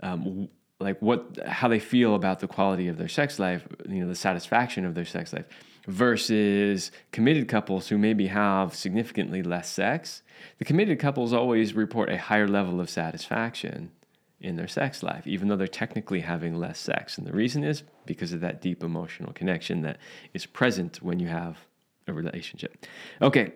um, 0.00 0.48
like 0.80 1.00
what 1.00 1.38
how 1.46 1.68
they 1.68 1.78
feel 1.78 2.14
about 2.14 2.40
the 2.40 2.48
quality 2.48 2.88
of 2.88 2.98
their 2.98 3.08
sex 3.08 3.38
life, 3.38 3.66
you 3.88 4.00
know, 4.00 4.08
the 4.08 4.14
satisfaction 4.14 4.84
of 4.84 4.94
their 4.94 5.04
sex 5.04 5.32
life, 5.32 5.46
versus 5.86 6.90
committed 7.12 7.48
couples 7.48 7.88
who 7.88 7.98
maybe 7.98 8.26
have 8.26 8.74
significantly 8.74 9.42
less 9.42 9.70
sex. 9.70 10.22
The 10.58 10.64
committed 10.64 10.98
couples 10.98 11.32
always 11.32 11.74
report 11.74 12.10
a 12.10 12.18
higher 12.18 12.48
level 12.48 12.80
of 12.80 12.90
satisfaction 12.90 13.92
in 14.40 14.56
their 14.56 14.68
sex 14.68 15.02
life, 15.02 15.26
even 15.26 15.48
though 15.48 15.56
they're 15.56 15.66
technically 15.66 16.20
having 16.20 16.54
less 16.54 16.78
sex. 16.78 17.16
And 17.16 17.26
the 17.26 17.32
reason 17.32 17.64
is 17.64 17.82
because 18.04 18.32
of 18.32 18.40
that 18.40 18.60
deep 18.60 18.82
emotional 18.82 19.32
connection 19.32 19.82
that 19.82 19.98
is 20.34 20.44
present 20.44 21.02
when 21.02 21.18
you 21.18 21.28
have 21.28 21.58
a 22.06 22.12
relationship. 22.12 22.86
Okay, 23.22 23.52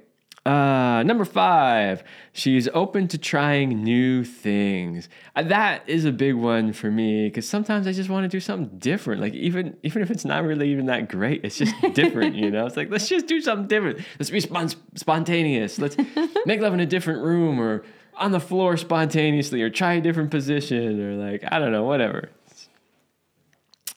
uh, 0.47 1.03
number 1.05 1.25
five, 1.25 2.03
she's 2.33 2.69
open 2.69 3.09
to 3.09 3.19
trying 3.19 3.83
new 3.83 4.25
things. 4.25 5.09
Uh, 5.37 5.43
that 5.43 5.87
is 5.87 6.05
a 6.05 6.13
big 6.13 6.35
one 6.35 6.73
for 6.73 6.91
me 6.91 7.29
because 7.29 7.49
sometimes 7.49 7.87
I 7.87 7.93
just 7.93 8.09
want 8.09 8.25
to 8.25 8.29
do 8.29 8.41
something 8.41 8.79
different. 8.79 9.21
Like 9.21 9.35
even 9.35 9.77
even 9.83 10.01
if 10.01 10.11
it's 10.11 10.25
not 10.25 10.45
really 10.45 10.71
even 10.71 10.87
that 10.87 11.09
great, 11.09 11.45
it's 11.45 11.59
just 11.59 11.75
different. 11.95 12.37
you 12.37 12.51
know, 12.51 12.67
it's 12.67 12.77
like 12.77 12.91
let's 12.91 13.09
just 13.09 13.27
do 13.27 13.41
something 13.41 13.67
different. 13.67 13.99
Let's 14.19 14.31
be 14.31 14.41
spon- 14.41 14.71
spontaneous. 14.95 15.79
Let's 15.79 15.97
make 16.47 16.61
love 16.61 16.73
in 16.73 16.81
a 16.81 16.87
different 16.87 17.23
room 17.23 17.61
or 17.61 17.85
on 18.15 18.33
the 18.33 18.41
floor 18.41 18.77
spontaneously 18.77 19.61
or 19.63 19.71
try 19.71 19.95
a 19.95 20.01
different 20.01 20.31
position 20.31 21.01
or 21.01 21.15
like 21.15 21.45
I 21.51 21.59
don't 21.59 21.73
know, 21.73 21.85
whatever. 21.85 22.31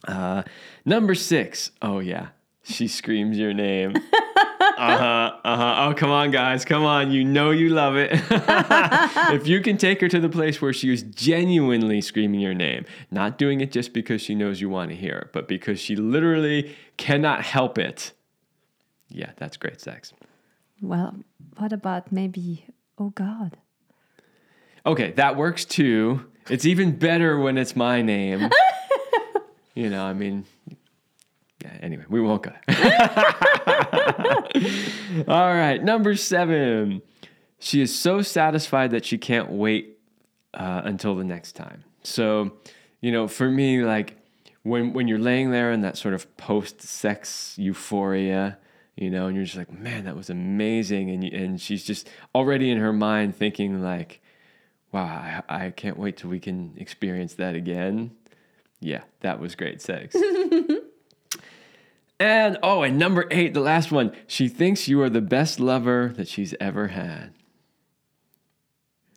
Uh, 0.07 0.43
number 0.85 1.15
six. 1.15 1.71
Oh 1.81 1.99
yeah, 1.99 2.29
she 2.63 2.87
screams 2.87 3.37
your 3.37 3.53
name. 3.53 3.95
Uh 4.77 4.97
huh. 4.97 5.37
Uh 5.43 5.57
huh. 5.57 5.75
Oh, 5.89 5.93
come 5.93 6.11
on, 6.11 6.31
guys. 6.31 6.65
Come 6.65 6.83
on. 6.83 7.11
You 7.11 7.23
know 7.23 7.51
you 7.51 7.69
love 7.69 7.95
it. 7.95 8.09
if 9.33 9.47
you 9.47 9.61
can 9.61 9.77
take 9.77 10.01
her 10.01 10.07
to 10.07 10.19
the 10.19 10.29
place 10.29 10.61
where 10.61 10.73
she 10.73 10.91
is 10.91 11.03
genuinely 11.03 12.01
screaming 12.01 12.39
your 12.39 12.53
name, 12.53 12.85
not 13.11 13.37
doing 13.37 13.61
it 13.61 13.71
just 13.71 13.93
because 13.93 14.21
she 14.21 14.35
knows 14.35 14.61
you 14.61 14.69
want 14.69 14.89
to 14.89 14.95
hear 14.95 15.17
it, 15.17 15.33
but 15.33 15.47
because 15.47 15.79
she 15.79 15.95
literally 15.95 16.75
cannot 16.97 17.43
help 17.43 17.77
it. 17.77 18.13
Yeah, 19.09 19.31
that's 19.37 19.57
great 19.57 19.81
sex. 19.81 20.13
Well, 20.81 21.15
what 21.57 21.73
about 21.73 22.11
maybe, 22.11 22.65
oh 22.97 23.09
God? 23.09 23.57
Okay, 24.85 25.11
that 25.11 25.35
works 25.35 25.65
too. 25.65 26.25
It's 26.49 26.65
even 26.65 26.97
better 26.97 27.37
when 27.37 27.57
it's 27.57 27.75
my 27.75 28.01
name. 28.01 28.49
you 29.75 29.89
know, 29.89 30.03
I 30.03 30.13
mean, 30.13 30.45
yeah, 31.61 31.77
anyway, 31.81 32.05
we 32.09 32.21
won't 32.21 32.43
go 32.43 32.51
All 35.27 35.53
right, 35.53 35.83
number 35.83 36.15
seven. 36.15 37.01
She 37.59 37.81
is 37.81 37.97
so 37.97 38.21
satisfied 38.21 38.91
that 38.91 39.05
she 39.05 39.17
can't 39.17 39.51
wait 39.51 39.97
uh, 40.53 40.81
until 40.83 41.15
the 41.15 41.23
next 41.23 41.53
time. 41.53 41.83
So, 42.03 42.53
you 43.01 43.11
know, 43.11 43.27
for 43.27 43.49
me, 43.49 43.83
like 43.83 44.17
when 44.63 44.93
when 44.93 45.07
you're 45.07 45.19
laying 45.19 45.51
there 45.51 45.71
in 45.71 45.81
that 45.81 45.97
sort 45.97 46.13
of 46.13 46.35
post-sex 46.37 47.55
euphoria, 47.57 48.57
you 48.95 49.09
know, 49.09 49.27
and 49.27 49.35
you're 49.35 49.45
just 49.45 49.57
like, 49.57 49.71
man, 49.71 50.05
that 50.05 50.15
was 50.15 50.29
amazing, 50.29 51.09
and 51.11 51.23
and 51.23 51.61
she's 51.61 51.83
just 51.83 52.09
already 52.33 52.71
in 52.71 52.77
her 52.77 52.93
mind 52.93 53.35
thinking 53.35 53.81
like, 53.81 54.21
wow, 54.91 55.43
I, 55.47 55.65
I 55.65 55.71
can't 55.71 55.97
wait 55.97 56.17
till 56.17 56.29
we 56.29 56.39
can 56.39 56.73
experience 56.77 57.35
that 57.35 57.55
again. 57.55 58.11
Yeah, 58.79 59.03
that 59.19 59.39
was 59.39 59.55
great 59.55 59.81
sex. 59.81 60.15
And 62.21 62.59
oh, 62.61 62.83
and 62.83 62.99
number 62.99 63.25
eight, 63.31 63.55
the 63.55 63.61
last 63.61 63.91
one. 63.91 64.11
She 64.27 64.47
thinks 64.47 64.87
you 64.87 65.01
are 65.01 65.09
the 65.09 65.21
best 65.21 65.59
lover 65.59 66.13
that 66.17 66.27
she's 66.27 66.53
ever 66.59 66.89
had. 66.89 67.33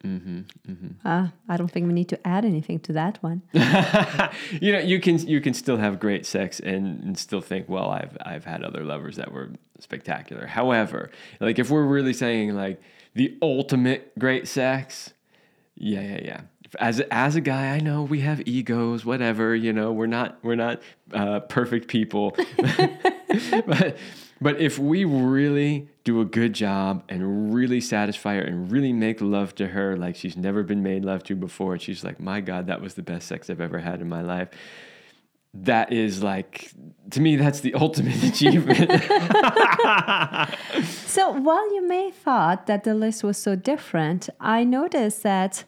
Mm-hmm, 0.03 0.41
mm-hmm. 0.67 1.07
Uh, 1.07 1.29
I 1.47 1.57
don't 1.59 1.71
think 1.71 1.87
we 1.87 1.93
need 1.93 2.09
to 2.09 2.27
add 2.27 2.47
anything 2.47 2.79
to 2.81 2.95
that 2.95 3.23
one. 3.23 3.43
you 3.53 4.73
know, 4.73 4.79
you 4.79 5.01
can 5.01 5.19
you 5.19 5.43
can 5.43 5.53
still 5.53 5.77
have 5.77 6.01
great 6.01 6.25
sex 6.25 6.61
and, 6.61 7.05
and 7.05 7.19
still 7.19 7.43
think, 7.43 7.69
well, 7.69 7.91
I've 7.91 8.17
I've 8.25 8.47
had 8.47 8.63
other 8.63 8.83
lovers 8.83 9.17
that 9.17 9.33
were 9.33 9.51
spectacular. 9.81 10.47
However, 10.47 11.11
like 11.41 11.59
if 11.59 11.69
we're 11.69 11.85
really 11.85 12.15
saying 12.15 12.55
like 12.55 12.81
the 13.13 13.37
ultimate 13.43 14.19
great 14.19 14.49
sex, 14.49 15.13
yeah, 15.75 16.01
yeah, 16.01 16.21
yeah. 16.25 16.41
As 16.77 17.01
as 17.11 17.37
a 17.37 17.41
guy, 17.41 17.75
I 17.75 17.81
know 17.81 18.03
we 18.03 18.21
have 18.21 18.47
egos, 18.47 19.05
whatever. 19.05 19.55
You 19.55 19.73
know, 19.73 19.93
we're 19.93 20.07
not 20.07 20.39
we're 20.43 20.55
not 20.55 20.83
uh, 21.13 21.41
perfect 21.41 21.89
people, 21.89 22.37
but 23.67 23.97
but 24.41 24.61
if 24.61 24.79
we 24.79 25.05
really 25.05 25.89
do 26.05 26.21
a 26.21 26.25
good 26.25 26.53
job 26.53 27.03
and 27.09 27.55
really 27.55 27.81
satisfy 27.81 28.37
her 28.37 28.43
and 28.43 28.71
really 28.71 28.93
make 28.93 29.21
love 29.21 29.55
to 29.55 29.69
her 29.69 29.97
like 29.97 30.17
she's 30.17 30.37
never 30.37 30.63
been 30.63 30.83
made 30.83 31.05
love 31.05 31.23
to 31.25 31.35
before, 31.35 31.75
and 31.75 31.83
she's 31.83 32.05
like, 32.05 32.21
my 32.21 32.41
God, 32.41 32.67
that 32.67 32.81
was 32.81 32.95
the 32.95 33.03
best 33.03 33.29
sex 33.29 33.49
I've 33.49 33.61
ever 33.61 33.79
had 33.79 34.01
in 34.01 34.09
my 34.09 34.21
life. 34.21 34.49
That 35.55 35.93
is 35.93 36.23
like 36.23 36.73
to 37.11 37.21
me, 37.21 37.37
that's 37.37 37.61
the 37.61 37.75
ultimate 37.75 38.23
achievement. 38.23 38.91
So 41.15 41.31
while 41.31 41.73
you 41.73 41.87
may 41.87 42.11
thought 42.11 42.67
that 42.67 42.83
the 42.83 42.93
list 42.93 43.23
was 43.23 43.39
so 43.39 43.55
different, 43.55 44.29
I 44.41 44.65
noticed 44.65 45.23
that 45.23 45.63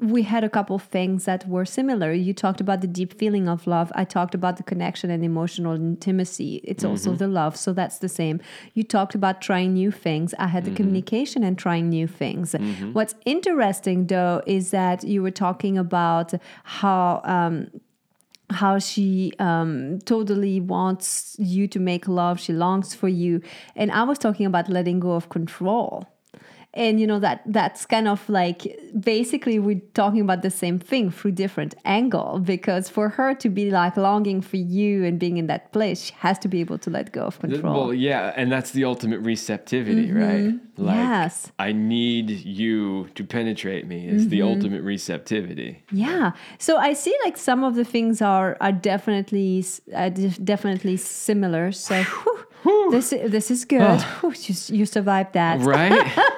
we 0.00 0.22
had 0.22 0.44
a 0.44 0.48
couple 0.48 0.76
of 0.76 0.84
things 0.84 1.24
that 1.24 1.48
were 1.48 1.64
similar. 1.64 2.12
You 2.12 2.32
talked 2.32 2.60
about 2.60 2.82
the 2.82 2.86
deep 2.86 3.18
feeling 3.18 3.48
of 3.48 3.66
love. 3.66 3.90
I 3.96 4.04
talked 4.04 4.32
about 4.32 4.56
the 4.56 4.62
connection 4.62 5.10
and 5.10 5.24
emotional 5.24 5.74
intimacy. 5.74 6.60
It's 6.62 6.84
also 6.84 7.14
the 7.14 7.26
love, 7.26 7.56
so 7.56 7.72
that's 7.72 7.98
the 7.98 8.08
same. 8.08 8.40
You 8.74 8.84
talked 8.84 9.16
about 9.16 9.40
trying 9.40 9.74
new 9.74 9.90
things. 9.90 10.34
I 10.38 10.46
had 10.46 10.64
the 10.64 10.70
communication 10.70 11.42
and 11.42 11.58
trying 11.58 11.88
new 11.88 12.06
things. 12.06 12.54
What's 12.92 13.16
interesting 13.24 14.06
though 14.06 14.40
is 14.46 14.70
that 14.70 15.02
you 15.02 15.20
were 15.20 15.32
talking 15.32 15.76
about 15.76 16.32
how 16.62 17.20
um, 17.24 17.68
how 18.50 18.78
she 18.78 19.32
um, 19.40 19.98
totally 20.04 20.60
wants 20.60 21.36
you 21.38 21.66
to 21.68 21.78
make 21.80 22.06
love. 22.06 22.38
She 22.38 22.52
longs 22.52 22.94
for 22.94 23.08
you, 23.08 23.42
and 23.74 23.90
I 23.90 24.04
was 24.04 24.18
talking 24.18 24.46
about 24.46 24.68
letting 24.68 25.00
go 25.00 25.12
of 25.12 25.28
control. 25.28 26.06
And 26.74 27.00
you 27.00 27.06
know 27.06 27.18
that 27.20 27.42
that's 27.46 27.86
kind 27.86 28.06
of 28.06 28.28
like 28.28 28.78
basically 29.00 29.58
we're 29.58 29.80
talking 29.94 30.20
about 30.20 30.42
the 30.42 30.50
same 30.50 30.78
thing 30.78 31.10
through 31.10 31.32
different 31.32 31.74
angle 31.84 32.40
because 32.40 32.88
for 32.90 33.08
her 33.08 33.34
to 33.36 33.48
be 33.48 33.70
like 33.70 33.96
longing 33.96 34.42
for 34.42 34.58
you 34.58 35.02
and 35.04 35.18
being 35.18 35.38
in 35.38 35.46
that 35.46 35.72
place, 35.72 36.02
she 36.04 36.14
has 36.18 36.38
to 36.40 36.48
be 36.48 36.60
able 36.60 36.78
to 36.78 36.90
let 36.90 37.10
go 37.12 37.22
of 37.22 37.38
control. 37.40 37.86
Well, 37.86 37.94
yeah, 37.94 38.32
and 38.36 38.52
that's 38.52 38.70
the 38.72 38.84
ultimate 38.84 39.20
receptivity, 39.20 40.12
right? 40.12 40.54
Like, 40.76 40.96
Yes. 40.96 41.50
I 41.58 41.72
need 41.72 42.30
you 42.30 43.08
to 43.14 43.24
penetrate 43.24 43.86
me 43.86 44.06
is 44.06 44.28
the 44.28 44.42
ultimate 44.42 44.82
receptivity. 44.82 45.82
Yeah. 45.90 46.32
So 46.58 46.76
I 46.76 46.92
see 46.92 47.16
like 47.24 47.36
some 47.38 47.64
of 47.64 47.74
the 47.76 47.84
things 47.84 48.20
are 48.22 48.56
are 48.60 48.72
definitely 48.72 49.64
uh, 49.94 50.10
definitely 50.10 50.96
similar. 50.98 51.72
So 51.72 52.02
whew, 52.62 52.90
this 52.90 53.10
this 53.10 53.50
is 53.50 53.64
good. 53.64 54.00
Whew, 54.20 54.34
you, 54.46 54.54
you 54.78 54.86
survived 54.86 55.32
that. 55.32 55.60
Right? 55.60 56.12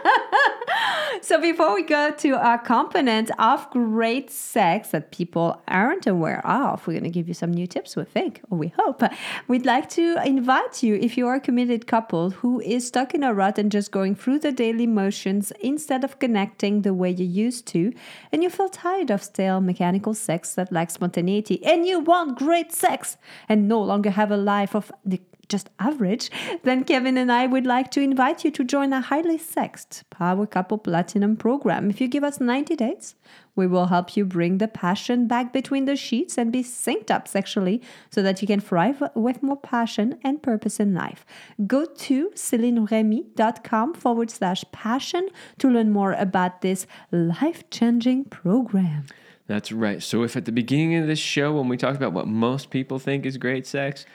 So 1.31 1.40
before 1.40 1.77
we 1.77 1.85
go 1.85 2.11
to 2.11 2.31
our 2.31 2.59
component 2.59 3.31
of 3.38 3.71
great 3.71 4.33
sex 4.33 4.88
that 4.88 5.12
people 5.12 5.62
aren't 5.69 6.09
aware 6.09 6.45
of, 6.45 6.85
we're 6.85 6.95
going 6.95 7.05
to 7.05 7.09
give 7.09 7.29
you 7.29 7.35
some 7.35 7.53
new 7.53 7.69
tips, 7.69 7.95
we 7.95 8.03
think, 8.03 8.40
or 8.51 8.59
we 8.59 8.73
hope. 8.77 9.01
We'd 9.47 9.64
like 9.64 9.88
to 9.90 10.16
invite 10.27 10.83
you, 10.83 10.97
if 10.97 11.16
you 11.16 11.29
are 11.29 11.37
a 11.37 11.40
committed 11.40 11.87
couple 11.87 12.31
who 12.31 12.59
is 12.62 12.88
stuck 12.88 13.14
in 13.14 13.23
a 13.23 13.33
rut 13.33 13.61
and 13.61 13.71
just 13.71 13.93
going 13.93 14.16
through 14.16 14.40
the 14.40 14.51
daily 14.51 14.88
motions 14.88 15.53
instead 15.61 16.03
of 16.03 16.19
connecting 16.19 16.83
the 16.83 16.93
way 16.93 17.12
you 17.12 17.27
used 17.27 17.64
to, 17.69 17.93
and 18.33 18.43
you 18.43 18.51
feel 18.51 18.69
tired 18.69 19.12
of 19.12 19.23
stale 19.23 19.61
mechanical 19.61 20.14
sex 20.14 20.57
that 20.57 20.73
lacks 20.73 20.95
spontaneity, 20.95 21.64
and 21.64 21.87
you 21.87 22.01
want 22.01 22.38
great 22.38 22.73
sex 22.73 23.16
and 23.49 23.69
no 23.69 23.81
longer 23.81 24.11
have 24.11 24.33
a 24.33 24.37
life 24.37 24.75
of 24.75 24.90
the 25.05 25.21
just 25.50 25.68
average, 25.78 26.30
then 26.62 26.84
Kevin 26.84 27.18
and 27.18 27.30
I 27.30 27.46
would 27.46 27.66
like 27.66 27.90
to 27.90 28.00
invite 28.00 28.44
you 28.44 28.50
to 28.52 28.64
join 28.64 28.92
our 28.92 29.00
highly 29.00 29.36
sexed 29.36 30.04
Power 30.08 30.46
Couple 30.46 30.78
Platinum 30.78 31.36
program. 31.36 31.90
If 31.90 32.00
you 32.00 32.08
give 32.08 32.24
us 32.24 32.40
90 32.40 32.76
days, 32.76 33.16
we 33.56 33.66
will 33.66 33.86
help 33.86 34.16
you 34.16 34.24
bring 34.24 34.58
the 34.58 34.68
passion 34.68 35.26
back 35.26 35.52
between 35.52 35.84
the 35.84 35.96
sheets 35.96 36.38
and 36.38 36.52
be 36.52 36.62
synced 36.62 37.10
up 37.10 37.28
sexually 37.28 37.82
so 38.10 38.22
that 38.22 38.40
you 38.40 38.48
can 38.48 38.60
thrive 38.60 39.02
with 39.14 39.42
more 39.42 39.56
passion 39.56 40.18
and 40.24 40.42
purpose 40.42 40.80
in 40.80 40.94
life. 40.94 41.26
Go 41.66 41.84
to 41.84 42.30
CelineRemy.com 42.30 43.94
forward 43.94 44.30
slash 44.30 44.64
passion 44.72 45.28
to 45.58 45.68
learn 45.68 45.90
more 45.90 46.12
about 46.12 46.62
this 46.62 46.86
life 47.10 47.68
changing 47.70 48.24
program. 48.24 49.04
That's 49.50 49.72
right. 49.72 50.00
So, 50.00 50.22
if 50.22 50.36
at 50.36 50.44
the 50.44 50.52
beginning 50.52 50.94
of 50.94 51.08
this 51.08 51.18
show, 51.18 51.56
when 51.56 51.66
we 51.66 51.76
talked 51.76 51.96
about 51.96 52.12
what 52.12 52.28
most 52.28 52.70
people 52.70 53.00
think 53.00 53.26
is 53.26 53.36
great 53.36 53.66
sex, 53.66 54.06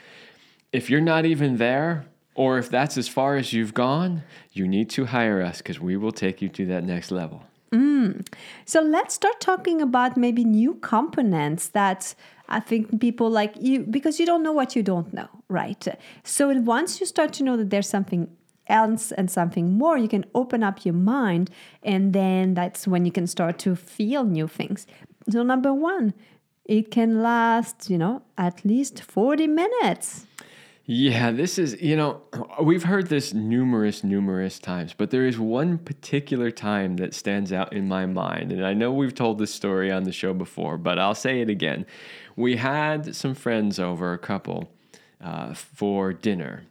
if 0.75 0.89
you're 0.89 1.01
not 1.01 1.25
even 1.25 1.57
there, 1.57 2.05
or 2.35 2.57
if 2.57 2.69
that's 2.69 2.97
as 2.97 3.07
far 3.07 3.38
as 3.38 3.53
you've 3.53 3.73
gone, 3.73 4.23
you 4.51 4.67
need 4.67 4.89
to 4.89 5.05
hire 5.05 5.41
us 5.41 5.59
because 5.59 5.79
we 5.79 5.95
will 5.95 6.11
take 6.11 6.41
you 6.41 6.49
to 6.49 6.65
that 6.65 6.83
next 6.83 7.11
level. 7.11 7.43
Mm. 7.71 8.27
So 8.65 8.81
let's 8.81 9.13
start 9.13 9.39
talking 9.39 9.81
about 9.81 10.17
maybe 10.17 10.43
new 10.43 10.75
components 10.75 11.69
that 11.69 12.13
I 12.49 12.59
think 12.59 12.99
people 12.99 13.29
like 13.29 13.55
you 13.59 13.83
because 13.83 14.19
you 14.19 14.25
don't 14.25 14.43
know 14.43 14.51
what 14.51 14.75
you 14.75 14.83
don't 14.83 15.13
know, 15.13 15.29
right? 15.47 15.88
So 16.23 16.49
once 16.59 16.99
you 16.99 17.05
start 17.05 17.31
to 17.33 17.43
know 17.43 17.55
that 17.57 17.69
there's 17.69 17.89
something 17.89 18.27
else 18.67 19.11
and 19.13 19.31
something 19.31 19.77
more, 19.77 19.97
you 19.97 20.09
can 20.09 20.25
open 20.35 20.61
up 20.61 20.85
your 20.85 20.93
mind, 20.93 21.49
and 21.83 22.13
then 22.13 22.53
that's 22.53 22.88
when 22.88 23.05
you 23.05 23.11
can 23.11 23.27
start 23.27 23.59
to 23.59 23.75
feel 23.75 24.23
new 24.25 24.47
things. 24.47 24.88
So 25.29 25.41
number 25.41 25.73
one, 25.73 26.13
it 26.65 26.91
can 26.91 27.21
last, 27.21 27.89
you 27.89 27.97
know, 27.97 28.23
at 28.38 28.65
least 28.65 29.01
40 29.01 29.47
minutes. 29.47 30.24
Yeah, 30.87 31.31
this 31.31 31.57
is, 31.57 31.81
you 31.81 31.95
know, 31.95 32.21
we've 32.61 32.83
heard 32.83 33.07
this 33.07 33.33
numerous, 33.33 34.03
numerous 34.03 34.59
times, 34.59 34.93
but 34.93 35.09
there 35.09 35.25
is 35.25 35.39
one 35.39 35.79
particular 35.79 36.51
time 36.51 36.97
that 36.97 37.15
stands 37.15 37.51
out 37.51 37.73
in 37.73 37.87
my 37.87 38.05
mind. 38.05 38.51
And 38.51 38.63
I 38.63 38.73
know 38.73 38.91
we've 38.91 39.15
told 39.15 39.39
this 39.39 39.51
story 39.51 39.91
on 39.91 40.03
the 40.03 40.11
show 40.11 40.31
before, 40.31 40.77
but 40.77 40.99
I'll 40.99 41.15
say 41.15 41.41
it 41.41 41.49
again. 41.49 41.87
We 42.35 42.57
had 42.57 43.15
some 43.15 43.33
friends 43.33 43.79
over, 43.79 44.13
a 44.13 44.19
couple, 44.19 44.71
uh, 45.19 45.55
for 45.55 46.13
dinner. 46.13 46.65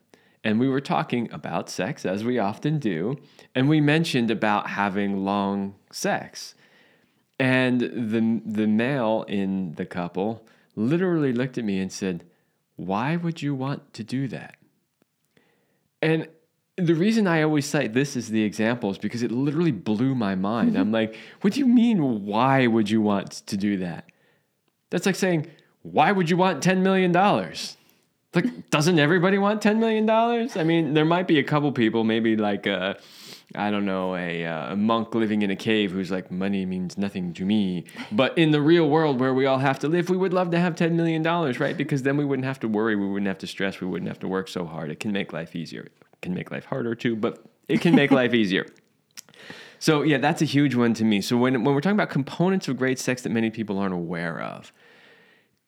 And 0.45 0.61
we 0.61 0.69
were 0.69 0.81
talking 0.81 1.29
about 1.33 1.69
sex, 1.69 2.07
as 2.07 2.23
we 2.23 2.39
often 2.39 2.79
do. 2.79 3.17
And 3.53 3.69
we 3.69 3.81
mentioned 3.81 4.31
about 4.31 4.71
having 4.71 5.25
long 5.25 5.75
sex. 5.91 6.55
And 7.41 7.81
the, 7.81 8.43
the 8.47 8.69
male 8.69 9.25
in 9.27 9.73
the 9.73 9.87
couple 9.87 10.47
literally 10.77 11.33
looked 11.33 11.59
at 11.59 11.65
me 11.65 11.81
and 11.81 11.91
said, 11.91 12.25
why 12.77 13.17
would 13.17 13.43
you 13.43 13.55
want 13.55 13.93
to 13.95 14.05
do 14.05 14.29
that? 14.29 14.57
And 16.03 16.29
the 16.77 16.95
reason 16.95 17.27
I 17.27 17.43
always 17.43 17.67
cite 17.67 17.95
this 17.95 18.17
as 18.17 18.29
the 18.29 18.43
example 18.43 18.91
is 18.91 18.99
because 18.99 19.23
it 19.23 19.31
literally 19.31 19.71
blew 19.71 20.15
my 20.15 20.35
mind. 20.35 20.77
I'm 20.77 20.87
mm-hmm. 20.87 20.95
like, 20.95 21.17
what 21.41 21.53
do 21.53 21.61
you 21.61 21.67
mean, 21.67 22.27
why 22.27 22.67
would 22.67 22.91
you 22.91 23.01
want 23.01 23.31
to 23.47 23.57
do 23.57 23.79
that? 23.79 24.07
That's 24.91 25.07
like 25.07 25.15
saying, 25.15 25.47
why 25.83 26.13
would 26.13 26.29
you 26.29 26.37
want 26.37 26.63
$10 26.63 26.79
million? 26.79 27.13
Like, 27.13 28.71
doesn't 28.71 28.99
everybody 28.99 29.39
want 29.39 29.63
$10 29.63 29.79
million? 29.79 30.11
I 30.11 30.65
mean, 30.65 30.95
there 30.95 31.05
might 31.05 31.29
be 31.29 31.39
a 31.39 31.45
couple 31.45 31.71
people, 31.71 32.03
maybe 32.03 32.37
like 32.37 32.67
a, 32.67 32.99
I 33.55 33.71
don't 33.71 33.85
know, 33.85 34.17
a, 34.17 34.45
uh, 34.45 34.73
a 34.73 34.77
monk 34.77 35.15
living 35.15 35.43
in 35.43 35.51
a 35.51 35.57
cave 35.57 35.93
who's 35.93 36.11
like, 36.11 36.31
money 36.31 36.67
means 36.67 36.99
nothing 36.99 37.33
to 37.35 37.45
me. 37.45 37.85
But 38.11 38.37
in 38.37 38.51
the 38.51 38.61
real 38.61 38.89
world 38.89 39.21
where 39.21 39.33
we 39.33 39.47
all 39.47 39.59
have 39.59 39.79
to 39.81 39.89
live, 39.89 40.11
we 40.11 40.17
would 40.17 40.33
love 40.33 40.51
to 40.51 40.59
have 40.59 40.75
$10 40.75 40.93
million, 40.93 41.23
right? 41.23 41.77
Because 41.77 42.03
then 42.03 42.17
we 42.17 42.25
wouldn't 42.25 42.47
have 42.47 42.59
to 42.61 42.69
worry, 42.69 42.97
we 42.97 43.07
wouldn't 43.07 43.29
have 43.29 43.39
to 43.39 43.47
stress, 43.47 43.81
we 43.81 43.87
wouldn't 43.87 44.09
have 44.09 44.19
to 44.21 44.29
work 44.29 44.49
so 44.49 44.65
hard. 44.65 44.91
It 44.91 44.99
can 44.99 45.13
make 45.13 45.33
life 45.33 45.55
easier. 45.55 45.83
It 45.83 46.21
can 46.21 46.35
make 46.35 46.51
life 46.51 46.65
harder 46.65 46.95
too, 46.95 47.15
but 47.15 47.45
it 47.69 47.81
can 47.81 47.95
make 47.95 48.11
life 48.11 48.35
easier. 48.35 48.67
So 49.79 50.03
yeah, 50.03 50.19
that's 50.19 50.43
a 50.43 50.47
huge 50.47 50.75
one 50.75 50.95
to 50.95 51.05
me. 51.05 51.21
So 51.21 51.37
when, 51.37 51.63
when 51.63 51.75
we're 51.75 51.81
talking 51.81 51.97
about 51.97 52.11
components 52.11 52.69
of 52.69 52.77
great 52.77 52.99
sex 52.99 53.23
that 53.23 53.31
many 53.31 53.51
people 53.51 53.79
aren't 53.79 53.95
aware 53.95 54.41
of, 54.41 54.73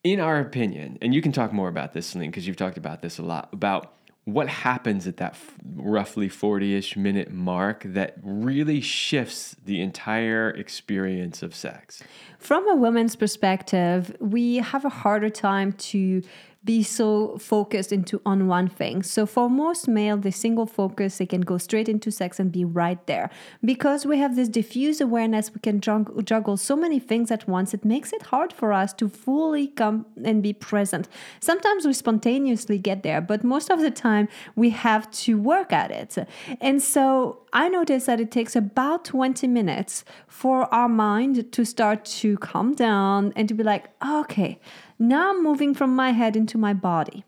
in 0.03 0.21
our 0.21 0.41
opinion, 0.41 0.99
and 1.03 1.15
you 1.15 1.21
can 1.21 1.33
talk 1.33 1.53
more 1.53 1.69
about 1.69 1.93
this, 1.93 2.07
Celine, 2.07 2.31
because 2.31 2.47
you've 2.47 2.57
talked 2.57 2.79
about 2.79 3.03
this 3.03 3.19
a 3.19 3.23
lot, 3.23 3.49
about 3.53 3.96
what 4.27 4.49
happens 4.49 5.07
at 5.07 5.19
that 5.19 5.33
f- 5.33 5.55
roughly 5.77 6.29
40-ish 6.29 6.97
minute 6.97 7.31
mark 7.31 7.85
that 7.85 8.17
really 8.23 8.81
shifts 8.81 9.55
the 9.65 9.81
entire 9.81 10.51
experience 10.51 11.45
of 11.45 11.55
sex. 11.55 12.03
From 12.37 12.69
a 12.69 12.75
woman's 12.75 13.15
perspective, 13.15 14.17
we 14.19 14.57
have 14.57 14.85
a 14.85 14.89
harder 14.89 15.31
time 15.31 15.73
to 15.75 16.23
be 16.67 16.83
so 16.83 17.39
focused 17.39 17.93
into 17.93 18.21
on 18.27 18.49
one 18.49 18.69
thing. 18.69 19.03
So 19.03 19.25
for 19.25 19.49
most 19.49 19.89
male, 19.89 20.19
the 20.19 20.33
single 20.33 20.67
focus, 20.67 21.17
they 21.17 21.25
can 21.25 21.41
go 21.41 21.57
straight 21.57 21.89
into 21.89 22.11
sex 22.11 22.39
and 22.39 22.53
be 22.53 22.65
right 22.65 22.99
there. 23.07 23.31
Because 23.65 24.05
we 24.05 24.19
have 24.19 24.37
this 24.37 24.51
diffuse 24.51 25.01
awareness, 25.01 25.55
we 25.55 25.61
can 25.61 25.81
juggle 25.81 26.57
so 26.59 26.77
many 26.77 26.99
things 26.99 27.31
at 27.31 27.49
once. 27.49 27.73
It 27.73 27.85
makes 27.85 28.13
it 28.13 28.23
hard 28.23 28.53
for 28.53 28.73
us 28.73 28.93
to 28.95 29.09
fully 29.09 29.69
come 29.69 30.05
and 30.23 30.43
be 30.43 30.53
present. 30.53 31.09
Sometimes 31.41 31.87
we 31.87 31.95
spontaneously 31.95 32.79
get 32.79 33.03
there, 33.03 33.21
but 33.23 33.45
most 33.45 33.71
of 33.71 33.81
the 33.81 33.91
time 33.91 34.29
we 34.57 34.71
have 34.71 35.11
to 35.23 35.39
work 35.39 35.73
at 35.73 35.91
it. 35.91 36.19
And 36.61 36.83
so 36.83 37.46
I 37.57 37.71
noticed 37.71 38.05
that 38.05 38.21
it 38.21 38.31
takes 38.31 38.55
about 38.55 39.07
20 39.07 39.47
minutes 39.47 40.05
for 40.29 40.73
our 40.75 40.91
mind 40.91 41.51
to 41.53 41.65
start 41.65 42.05
to 42.21 42.37
calm 42.37 42.75
down 42.75 43.33
and 43.35 43.49
to 43.49 43.55
be 43.55 43.63
like, 43.63 43.89
okay, 44.07 44.61
now 44.99 45.31
I'm 45.31 45.43
moving 45.43 45.73
from 45.73 45.97
my 45.97 46.11
head 46.11 46.37
into 46.37 46.59
my 46.59 46.75
body. 46.75 47.25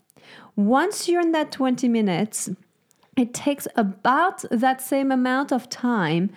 Once 0.55 1.09
you're 1.09 1.23
in 1.23 1.33
that 1.33 1.51
20 1.51 1.88
minutes, 1.88 2.51
it 3.17 3.33
takes 3.33 3.67
about 3.75 4.45
that 4.51 4.83
same 4.83 5.11
amount 5.11 5.51
of 5.51 5.71
time 5.71 6.29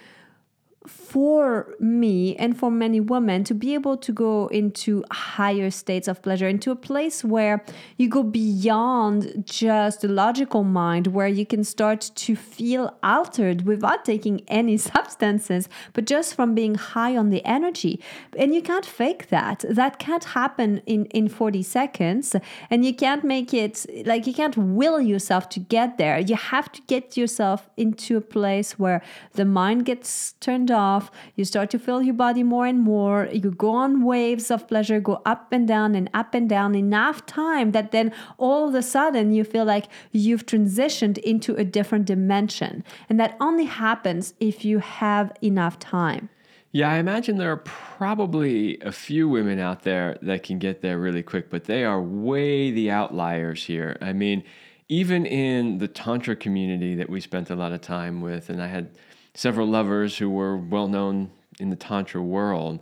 for 1.11 1.75
me 1.77 2.37
and 2.37 2.57
for 2.57 2.71
many 2.71 3.01
women 3.01 3.43
to 3.43 3.53
be 3.53 3.73
able 3.73 3.97
to 3.97 4.13
go 4.13 4.47
into 4.47 5.03
higher 5.11 5.69
states 5.69 6.07
of 6.07 6.21
pleasure, 6.21 6.47
into 6.47 6.71
a 6.71 6.75
place 6.75 7.21
where 7.21 7.65
you 7.97 8.07
go 8.07 8.23
beyond 8.23 9.43
just 9.45 10.01
the 10.01 10.07
logical 10.07 10.63
mind, 10.63 11.07
where 11.07 11.27
you 11.27 11.45
can 11.45 11.65
start 11.65 12.11
to 12.15 12.33
feel 12.33 12.95
altered 13.03 13.65
without 13.65 14.05
taking 14.05 14.41
any 14.47 14.77
substances, 14.93 15.67
but 15.91 16.05
just 16.05 16.33
from 16.33 16.55
being 16.55 16.75
high 16.75 17.17
on 17.17 17.29
the 17.29 17.43
energy. 17.43 17.99
And 18.37 18.55
you 18.55 18.61
can't 18.61 18.85
fake 18.85 19.27
that. 19.27 19.65
That 19.69 19.99
can't 19.99 20.23
happen 20.23 20.81
in, 20.85 21.05
in 21.07 21.27
40 21.27 21.61
seconds. 21.63 22.37
And 22.69 22.85
you 22.85 22.93
can't 22.93 23.25
make 23.25 23.53
it 23.53 23.85
like 24.05 24.27
you 24.27 24.33
can't 24.33 24.55
will 24.55 25.01
yourself 25.01 25.49
to 25.49 25.59
get 25.59 25.97
there. 25.97 26.19
You 26.19 26.35
have 26.35 26.71
to 26.71 26.81
get 26.87 27.17
yourself 27.17 27.69
into 27.75 28.15
a 28.15 28.21
place 28.21 28.79
where 28.79 29.01
the 29.33 29.43
mind 29.43 29.85
gets 29.85 30.33
turned 30.39 30.71
off. 30.71 31.00
You 31.35 31.45
start 31.45 31.69
to 31.71 31.79
feel 31.79 32.01
your 32.01 32.13
body 32.13 32.43
more 32.43 32.67
and 32.67 32.81
more. 32.81 33.29
You 33.31 33.51
go 33.51 33.71
on 33.71 34.03
waves 34.03 34.51
of 34.51 34.67
pleasure, 34.67 34.99
go 34.99 35.21
up 35.25 35.53
and 35.53 35.67
down 35.67 35.95
and 35.95 36.09
up 36.13 36.33
and 36.33 36.49
down 36.49 36.75
enough 36.75 37.25
time 37.25 37.71
that 37.71 37.91
then 37.91 38.11
all 38.37 38.67
of 38.67 38.75
a 38.75 38.81
sudden 38.81 39.31
you 39.31 39.43
feel 39.43 39.65
like 39.65 39.85
you've 40.11 40.45
transitioned 40.45 41.17
into 41.19 41.55
a 41.55 41.63
different 41.63 42.05
dimension. 42.05 42.83
And 43.09 43.19
that 43.19 43.37
only 43.39 43.65
happens 43.65 44.33
if 44.39 44.65
you 44.65 44.79
have 44.79 45.31
enough 45.41 45.79
time. 45.79 46.29
Yeah, 46.73 46.89
I 46.89 46.97
imagine 46.97 47.37
there 47.37 47.51
are 47.51 47.57
probably 47.57 48.79
a 48.79 48.93
few 48.93 49.27
women 49.27 49.59
out 49.59 49.83
there 49.83 50.17
that 50.21 50.43
can 50.43 50.57
get 50.57 50.81
there 50.81 50.97
really 50.97 51.21
quick, 51.21 51.49
but 51.49 51.65
they 51.65 51.83
are 51.83 52.01
way 52.01 52.71
the 52.71 52.89
outliers 52.89 53.65
here. 53.65 53.97
I 54.01 54.13
mean, 54.13 54.43
even 54.87 55.25
in 55.25 55.79
the 55.79 55.87
Tantra 55.89 56.35
community 56.35 56.95
that 56.95 57.09
we 57.09 57.19
spent 57.19 57.49
a 57.49 57.55
lot 57.55 57.73
of 57.73 57.81
time 57.81 58.21
with, 58.21 58.49
and 58.49 58.61
I 58.61 58.67
had 58.67 58.91
several 59.33 59.67
lovers 59.67 60.17
who 60.17 60.29
were 60.29 60.57
well 60.57 60.87
known 60.87 61.31
in 61.59 61.69
the 61.69 61.75
Tantra 61.75 62.21
world, 62.21 62.79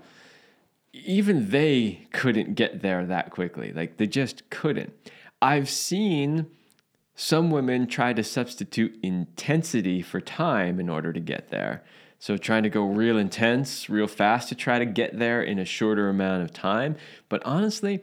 even 0.93 1.49
they 1.49 2.07
couldn't 2.12 2.55
get 2.55 2.81
there 2.81 3.05
that 3.05 3.31
quickly. 3.31 3.71
Like 3.71 3.97
they 3.97 4.07
just 4.07 4.49
couldn't. 4.49 4.93
I've 5.41 5.69
seen 5.69 6.47
some 7.15 7.51
women 7.51 7.85
try 7.85 8.13
to 8.13 8.23
substitute 8.23 8.97
intensity 9.03 10.01
for 10.01 10.21
time 10.21 10.79
in 10.79 10.89
order 10.89 11.12
to 11.12 11.19
get 11.19 11.49
there. 11.49 11.83
So 12.17 12.38
trying 12.38 12.63
to 12.63 12.69
go 12.69 12.83
real 12.83 13.17
intense, 13.17 13.89
real 13.89 14.07
fast 14.07 14.49
to 14.49 14.55
try 14.55 14.79
to 14.79 14.85
get 14.85 15.19
there 15.19 15.41
in 15.41 15.59
a 15.59 15.65
shorter 15.65 16.09
amount 16.09 16.43
of 16.43 16.51
time. 16.51 16.95
But 17.29 17.41
honestly, 17.45 18.01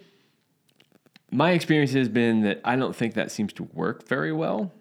my 1.30 1.50
experience 1.50 1.92
has 1.92 2.08
been 2.08 2.42
that 2.42 2.60
I 2.64 2.76
don't 2.76 2.96
think 2.96 3.14
that 3.14 3.30
seems 3.30 3.52
to 3.54 3.64
work 3.64 4.06
very 4.08 4.32
well 4.32 4.72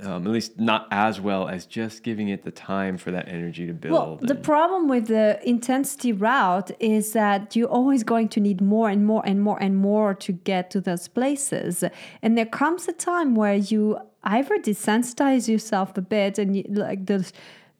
um, 0.00 0.26
at 0.26 0.32
least 0.32 0.58
not 0.58 0.88
as 0.90 1.20
well 1.20 1.48
as 1.48 1.66
just 1.66 2.02
giving 2.02 2.28
it 2.28 2.44
the 2.44 2.50
time 2.50 2.96
for 2.96 3.10
that 3.10 3.28
energy 3.28 3.66
to 3.66 3.74
build. 3.74 3.92
Well, 3.92 4.18
the 4.22 4.34
problem 4.34 4.88
with 4.88 5.08
the 5.08 5.38
intensity 5.46 6.12
route 6.12 6.70
is 6.80 7.12
that 7.12 7.54
you're 7.54 7.68
always 7.68 8.02
going 8.02 8.28
to 8.30 8.40
need 8.40 8.60
more 8.60 8.88
and 8.88 9.04
more 9.06 9.22
and 9.24 9.42
more 9.42 9.58
and 9.60 9.76
more 9.76 10.14
to 10.14 10.32
get 10.32 10.70
to 10.70 10.80
those 10.80 11.08
places. 11.08 11.84
And 12.22 12.38
there 12.38 12.46
comes 12.46 12.88
a 12.88 12.92
time 12.92 13.34
where 13.34 13.54
you 13.54 13.98
either 14.24 14.58
desensitize 14.58 15.48
yourself 15.48 15.96
a 15.98 16.02
bit 16.02 16.38
and 16.38 16.56
you, 16.56 16.64
like 16.68 17.06
the 17.06 17.30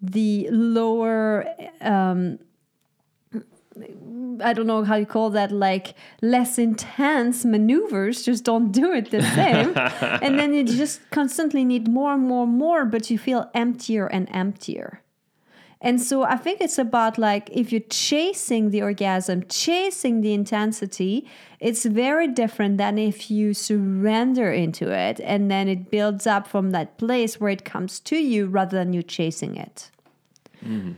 the 0.01 0.49
lower 0.51 1.47
um, 1.81 2.39
I 4.41 4.53
don't 4.53 4.67
know 4.67 4.85
how 4.85 4.97
you 4.97 5.07
call 5.07 5.31
that, 5.31 5.53
like 5.53 5.95
less 6.21 6.59
intense 6.59 7.45
maneuvers 7.45 8.23
just 8.23 8.45
don't 8.45 8.73
do 8.73 8.93
it 8.93 9.11
the 9.11 9.23
same. 9.23 9.73
and 10.23 10.39
then 10.39 10.55
you 10.55 10.65
just 10.65 11.01
constantly 11.11 11.65
need 11.65 11.89
more 11.89 12.15
and 12.15 12.23
more 12.23 12.45
and 12.45 12.55
more, 12.55 12.85
but 12.85 13.11
you 13.11 13.19
feel 13.19 13.51
emptier 13.55 14.07
and 14.07 14.29
emptier. 14.33 15.03
And 15.85 16.01
so 16.01 16.23
I 16.23 16.37
think 16.37 16.61
it's 16.61 16.79
about 16.79 17.19
like 17.19 17.51
if 17.53 17.73
you're 17.73 17.81
chasing 17.91 18.71
the 18.71 18.83
orgasm, 18.83 19.43
chasing 19.49 20.21
the 20.21 20.33
intensity, 20.33 21.27
it's 21.59 21.85
very 21.85 22.29
different 22.29 22.79
than 22.79 22.99
if 22.99 23.33
you 23.33 23.53
surrender 23.53 24.53
into 24.53 24.93
it 24.93 25.21
and 25.25 25.51
then 25.51 25.69
it 25.69 25.91
builds 25.91 26.25
up 26.25 26.47
from 26.47 26.71
that 26.71 26.99
place 26.99 27.41
where 27.41 27.51
it 27.51 27.65
comes 27.65 27.99
to 28.01 28.17
you 28.17 28.47
rather 28.47 28.77
than 28.77 28.93
you 28.93 29.03
chasing 29.03 29.57
it. 29.57 29.91
Mm-hmm. 30.65 30.93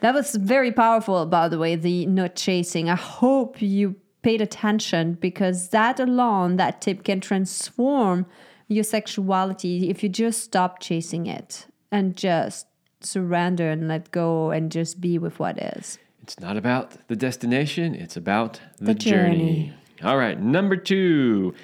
That 0.00 0.14
was 0.14 0.34
very 0.34 0.72
powerful, 0.72 1.26
by 1.26 1.48
the 1.48 1.58
way, 1.58 1.76
the 1.76 2.06
not 2.06 2.34
chasing. 2.34 2.88
I 2.88 2.96
hope 2.96 3.60
you 3.60 3.96
paid 4.22 4.40
attention 4.40 5.14
because 5.14 5.68
that 5.70 6.00
alone, 6.00 6.56
that 6.56 6.80
tip 6.80 7.04
can 7.04 7.20
transform 7.20 8.26
your 8.68 8.84
sexuality 8.84 9.90
if 9.90 10.02
you 10.02 10.08
just 10.08 10.42
stop 10.42 10.80
chasing 10.80 11.26
it 11.26 11.66
and 11.90 12.16
just 12.16 12.66
surrender 13.00 13.70
and 13.70 13.88
let 13.88 14.10
go 14.10 14.50
and 14.50 14.70
just 14.70 15.00
be 15.00 15.18
with 15.18 15.38
what 15.38 15.58
is. 15.58 15.98
It's 16.22 16.38
not 16.38 16.56
about 16.56 17.08
the 17.08 17.16
destination, 17.16 17.94
it's 17.94 18.16
about 18.16 18.60
the, 18.78 18.86
the 18.86 18.94
journey. 18.94 19.38
journey. 19.38 19.74
All 20.02 20.16
right, 20.16 20.40
number 20.40 20.76
two, 20.76 21.54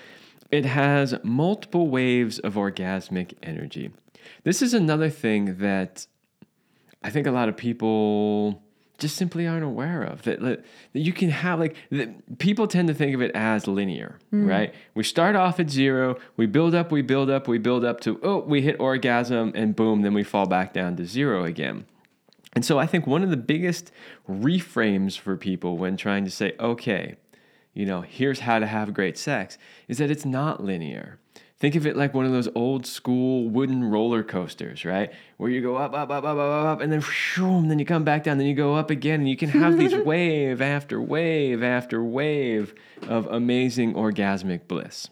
it 0.50 0.64
has 0.64 1.14
multiple 1.22 1.88
waves 1.88 2.38
of 2.40 2.54
orgasmic 2.54 3.34
energy. 3.42 3.92
This 4.44 4.62
is 4.62 4.74
another 4.74 5.10
thing 5.10 5.58
that 5.58 6.06
I 7.06 7.10
think 7.10 7.28
a 7.28 7.30
lot 7.30 7.48
of 7.48 7.56
people 7.56 8.60
just 8.98 9.14
simply 9.14 9.46
aren't 9.46 9.62
aware 9.62 10.02
of 10.02 10.22
that, 10.22 10.40
that 10.40 10.64
you 10.92 11.12
can 11.12 11.30
have 11.30 11.60
like 11.60 11.76
people 12.38 12.66
tend 12.66 12.88
to 12.88 12.94
think 12.94 13.14
of 13.14 13.22
it 13.22 13.30
as 13.32 13.68
linear 13.68 14.18
mm. 14.32 14.48
right? 14.48 14.74
We 14.94 15.04
start 15.04 15.36
off 15.36 15.60
at 15.60 15.70
zero 15.70 16.16
we 16.36 16.46
build 16.46 16.74
up 16.74 16.90
we 16.90 17.02
build 17.02 17.30
up 17.30 17.46
we 17.46 17.58
build 17.58 17.84
up 17.84 18.00
to 18.00 18.18
oh 18.24 18.40
we 18.40 18.60
hit 18.60 18.80
orgasm 18.80 19.52
and 19.54 19.76
boom 19.76 20.02
then 20.02 20.14
we 20.14 20.24
fall 20.24 20.46
back 20.46 20.72
down 20.72 20.96
to 20.96 21.06
zero 21.06 21.44
again. 21.44 21.86
And 22.56 22.64
so 22.64 22.78
i 22.78 22.86
think 22.86 23.06
one 23.06 23.22
of 23.22 23.30
the 23.30 23.36
biggest 23.36 23.92
reframes 24.28 25.16
for 25.16 25.36
people 25.36 25.76
when 25.76 25.96
trying 25.96 26.24
to 26.24 26.30
say 26.30 26.54
okay 26.58 27.16
you 27.72 27.86
know 27.86 28.00
here's 28.00 28.40
how 28.40 28.58
to 28.58 28.66
have 28.66 28.92
great 28.94 29.16
sex 29.16 29.58
is 29.86 29.98
that 29.98 30.10
it's 30.10 30.24
not 30.24 30.64
linear 30.64 31.20
Think 31.58 31.74
of 31.74 31.86
it 31.86 31.96
like 31.96 32.12
one 32.12 32.26
of 32.26 32.32
those 32.32 32.48
old 32.54 32.84
school 32.84 33.48
wooden 33.48 33.82
roller 33.84 34.22
coasters, 34.22 34.84
right? 34.84 35.10
Where 35.38 35.50
you 35.50 35.62
go 35.62 35.76
up, 35.76 35.94
up, 35.94 36.10
up, 36.10 36.24
up, 36.24 36.36
up, 36.36 36.66
up, 36.66 36.80
and 36.82 36.92
then 36.92 37.00
shoom, 37.00 37.68
then 37.68 37.78
you 37.78 37.86
come 37.86 38.04
back 38.04 38.24
down, 38.24 38.36
then 38.36 38.46
you 38.46 38.54
go 38.54 38.74
up 38.74 38.90
again, 38.90 39.20
and 39.20 39.28
you 39.28 39.38
can 39.38 39.48
have 39.48 39.78
these 39.78 39.94
wave 40.04 40.60
after 40.60 41.00
wave 41.00 41.62
after 41.62 42.04
wave 42.04 42.74
of 43.08 43.26
amazing 43.28 43.94
orgasmic 43.94 44.68
bliss. 44.68 45.08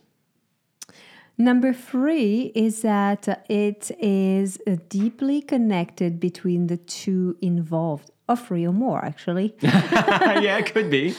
Number 1.39 1.73
three 1.73 2.53
is 2.55 2.83
that 2.83 3.45
it 3.49 3.91
is 3.99 4.59
deeply 4.91 5.41
connected 5.41 6.21
between 6.21 6.67
the 6.67 6.77
two 6.77 7.37
involved 7.41 8.11
or 8.29 8.37
three 8.37 8.67
or 8.67 8.73
more 8.73 9.05
actually. 9.05 9.55
Yeah 9.63 10.59
it 10.59 10.73
could 10.73 10.91
be. 10.91 11.15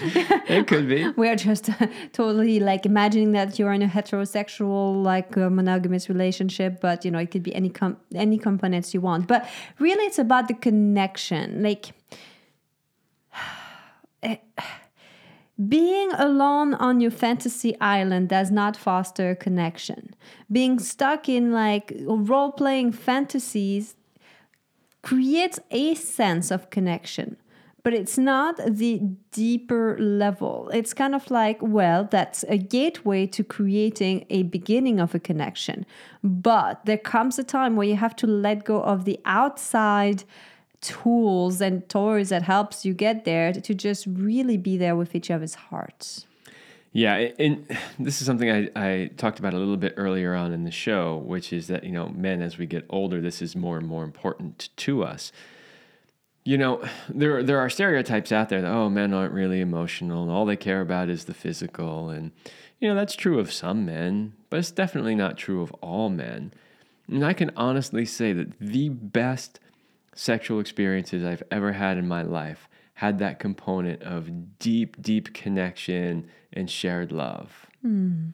It 0.47 0.67
could 0.67 0.87
be. 0.87 1.07
We're 1.17 1.35
just 1.35 1.69
uh, 1.69 1.87
totally 2.13 2.59
like 2.59 2.85
imagining 2.85 3.31
that 3.33 3.57
you're 3.59 3.73
in 3.73 3.81
a 3.81 3.87
heterosexual 3.87 5.03
like 5.03 5.37
uh, 5.37 5.49
monogamous 5.49 6.09
relationship 6.09 6.81
but 6.81 7.05
you 7.05 7.11
know 7.11 7.19
it 7.19 7.31
could 7.31 7.43
be 7.43 7.53
any 7.55 7.69
com- 7.69 7.97
any 8.13 8.37
components 8.37 8.93
you 8.93 9.01
want. 9.01 9.27
But 9.27 9.47
really 9.79 10.05
it's 10.05 10.19
about 10.19 10.47
the 10.47 10.53
connection. 10.53 11.61
Like 11.61 11.91
being 15.69 16.11
alone 16.13 16.73
on 16.73 16.99
your 16.99 17.11
fantasy 17.11 17.79
island 17.79 18.29
does 18.29 18.51
not 18.51 18.75
foster 18.75 19.35
connection. 19.35 20.13
Being 20.51 20.79
stuck 20.79 21.29
in 21.29 21.51
like 21.53 21.93
role 22.05 22.51
playing 22.51 22.91
fantasies 22.91 23.95
creates 25.05 25.59
a 25.71 25.95
sense 25.95 26.51
of 26.51 26.69
connection 26.69 27.37
but 27.85 27.93
it's 27.93 28.17
not 28.17 28.59
the 28.67 28.99
deeper 29.31 29.95
level. 29.99 30.71
It's 30.73 30.91
kind 30.91 31.13
of 31.13 31.29
like, 31.29 31.59
well, 31.61 32.05
that's 32.09 32.43
a 32.49 32.57
gateway 32.57 33.27
to 33.27 33.43
creating 33.43 34.25
a 34.31 34.41
beginning 34.41 34.99
of 34.99 35.13
a 35.13 35.19
connection. 35.19 35.85
But 36.23 36.83
there 36.85 36.97
comes 36.97 37.37
a 37.37 37.43
time 37.43 37.75
where 37.75 37.87
you 37.87 37.95
have 37.95 38.15
to 38.15 38.25
let 38.25 38.65
go 38.65 38.81
of 38.81 39.05
the 39.05 39.19
outside 39.23 40.23
tools 40.81 41.61
and 41.61 41.87
toys 41.87 42.29
that 42.29 42.41
helps 42.41 42.85
you 42.85 42.95
get 42.95 43.23
there 43.23 43.53
to 43.53 43.73
just 43.75 44.07
really 44.07 44.57
be 44.57 44.77
there 44.77 44.95
with 44.95 45.13
each 45.13 45.29
other's 45.29 45.53
hearts. 45.53 46.25
Yeah, 46.95 47.15
and 47.39 47.67
this 47.99 48.21
is 48.21 48.25
something 48.25 48.49
I, 48.49 48.69
I 48.73 49.09
talked 49.17 49.37
about 49.39 49.53
a 49.53 49.57
little 49.57 49.75
bit 49.75 49.95
earlier 49.97 50.33
on 50.33 50.53
in 50.53 50.63
the 50.63 50.71
show, 50.71 51.17
which 51.17 51.51
is 51.51 51.67
that, 51.67 51.83
you 51.83 51.91
know, 51.91 52.07
men, 52.07 52.41
as 52.41 52.57
we 52.57 52.65
get 52.65 52.85
older, 52.89 53.19
this 53.19 53.41
is 53.41 53.53
more 53.53 53.77
and 53.77 53.85
more 53.85 54.05
important 54.05 54.69
to 54.77 55.03
us. 55.03 55.33
You 56.45 56.57
know, 56.57 56.87
there, 57.09 57.43
there 57.43 57.59
are 57.59 57.69
stereotypes 57.69 58.31
out 58.31 58.47
there 58.47 58.61
that, 58.61 58.71
oh, 58.71 58.89
men 58.89 59.13
aren't 59.13 59.33
really 59.33 59.59
emotional 59.59 60.23
and 60.23 60.31
all 60.31 60.45
they 60.45 60.55
care 60.55 60.79
about 60.79 61.09
is 61.09 61.25
the 61.25 61.33
physical. 61.33 62.09
And, 62.09 62.31
you 62.79 62.87
know, 62.87 62.95
that's 62.95 63.17
true 63.17 63.39
of 63.39 63.51
some 63.51 63.85
men, 63.85 64.31
but 64.49 64.59
it's 64.59 64.71
definitely 64.71 65.15
not 65.15 65.37
true 65.37 65.61
of 65.61 65.73
all 65.81 66.09
men. 66.09 66.53
And 67.09 67.25
I 67.25 67.33
can 67.33 67.51
honestly 67.57 68.05
say 68.05 68.31
that 68.31 68.57
the 68.57 68.87
best 68.87 69.59
sexual 70.15 70.61
experiences 70.61 71.25
I've 71.25 71.43
ever 71.51 71.73
had 71.73 71.97
in 71.97 72.07
my 72.07 72.21
life 72.21 72.69
had 72.95 73.19
that 73.19 73.39
component 73.39 74.01
of 74.03 74.57
deep, 74.57 75.01
deep 75.01 75.33
connection 75.33 76.27
and 76.51 76.69
shared 76.69 77.11
love. 77.11 77.67
Mm. 77.85 78.33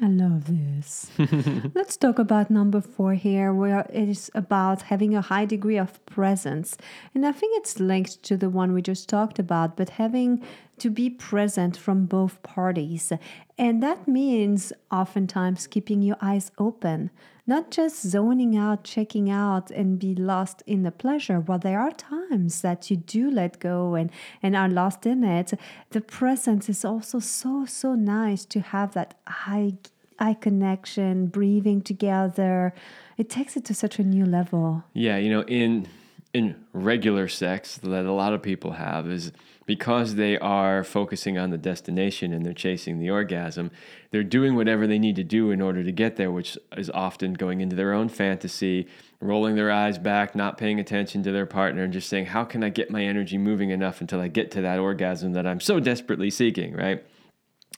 I 0.00 0.06
love 0.06 0.44
this. 0.46 1.10
Let's 1.74 1.96
talk 1.96 2.20
about 2.20 2.50
number 2.50 2.80
four 2.80 3.14
here, 3.14 3.52
where 3.52 3.80
it 3.92 4.08
is 4.08 4.30
about 4.32 4.82
having 4.82 5.14
a 5.14 5.20
high 5.20 5.44
degree 5.44 5.76
of 5.76 6.04
presence. 6.06 6.76
And 7.14 7.26
I 7.26 7.32
think 7.32 7.58
it's 7.58 7.80
linked 7.80 8.22
to 8.22 8.36
the 8.36 8.48
one 8.48 8.72
we 8.72 8.80
just 8.80 9.08
talked 9.08 9.40
about, 9.40 9.76
but 9.76 9.90
having 9.90 10.44
to 10.78 10.88
be 10.88 11.10
present 11.10 11.76
from 11.76 12.06
both 12.06 12.40
parties. 12.44 13.12
And 13.58 13.82
that 13.82 14.06
means 14.06 14.72
oftentimes 14.92 15.66
keeping 15.66 16.00
your 16.00 16.16
eyes 16.22 16.52
open, 16.58 17.10
not 17.48 17.70
just 17.70 18.02
zoning 18.02 18.56
out, 18.56 18.84
checking 18.84 19.30
out, 19.30 19.70
and 19.70 19.98
be 19.98 20.14
lost 20.14 20.62
in 20.66 20.82
the 20.82 20.90
pleasure. 20.92 21.40
While 21.40 21.58
there 21.58 21.80
are 21.80 21.90
times 21.90 22.60
that 22.60 22.90
you 22.90 22.98
do 22.98 23.30
let 23.30 23.58
go 23.58 23.94
and, 23.94 24.10
and 24.42 24.54
are 24.54 24.68
lost 24.68 25.06
in 25.06 25.24
it, 25.24 25.54
the 25.90 26.02
presence 26.02 26.68
is 26.68 26.84
also 26.84 27.18
so, 27.18 27.64
so 27.64 27.94
nice 27.94 28.44
to 28.44 28.60
have 28.60 28.92
that 28.92 29.14
eye, 29.26 29.78
eye 30.18 30.34
connection, 30.34 31.26
breathing 31.26 31.80
together. 31.80 32.74
It 33.16 33.30
takes 33.30 33.56
it 33.56 33.64
to 33.64 33.74
such 33.74 33.98
a 33.98 34.04
new 34.04 34.26
level. 34.26 34.84
Yeah, 34.92 35.16
you 35.16 35.30
know, 35.30 35.42
in 35.44 35.88
in 36.34 36.54
regular 36.74 37.26
sex 37.26 37.78
that 37.78 38.04
a 38.04 38.12
lot 38.12 38.34
of 38.34 38.42
people 38.42 38.72
have 38.72 39.08
is 39.08 39.32
because 39.68 40.14
they 40.14 40.38
are 40.38 40.82
focusing 40.82 41.36
on 41.36 41.50
the 41.50 41.58
destination 41.58 42.32
and 42.32 42.44
they're 42.44 42.54
chasing 42.54 42.98
the 42.98 43.10
orgasm, 43.10 43.70
they're 44.10 44.24
doing 44.24 44.56
whatever 44.56 44.86
they 44.86 44.98
need 44.98 45.14
to 45.14 45.22
do 45.22 45.50
in 45.50 45.60
order 45.60 45.84
to 45.84 45.92
get 45.92 46.16
there, 46.16 46.32
which 46.32 46.56
is 46.78 46.88
often 46.88 47.34
going 47.34 47.60
into 47.60 47.76
their 47.76 47.92
own 47.92 48.08
fantasy, 48.08 48.88
rolling 49.20 49.56
their 49.56 49.70
eyes 49.70 49.98
back, 49.98 50.34
not 50.34 50.56
paying 50.56 50.80
attention 50.80 51.22
to 51.22 51.32
their 51.32 51.44
partner, 51.44 51.82
and 51.82 51.92
just 51.92 52.08
saying, 52.08 52.24
How 52.24 52.44
can 52.44 52.64
I 52.64 52.70
get 52.70 52.90
my 52.90 53.04
energy 53.04 53.36
moving 53.36 53.68
enough 53.68 54.00
until 54.00 54.22
I 54.22 54.28
get 54.28 54.50
to 54.52 54.62
that 54.62 54.78
orgasm 54.78 55.34
that 55.34 55.46
I'm 55.46 55.60
so 55.60 55.78
desperately 55.80 56.30
seeking, 56.30 56.74
right? 56.74 57.04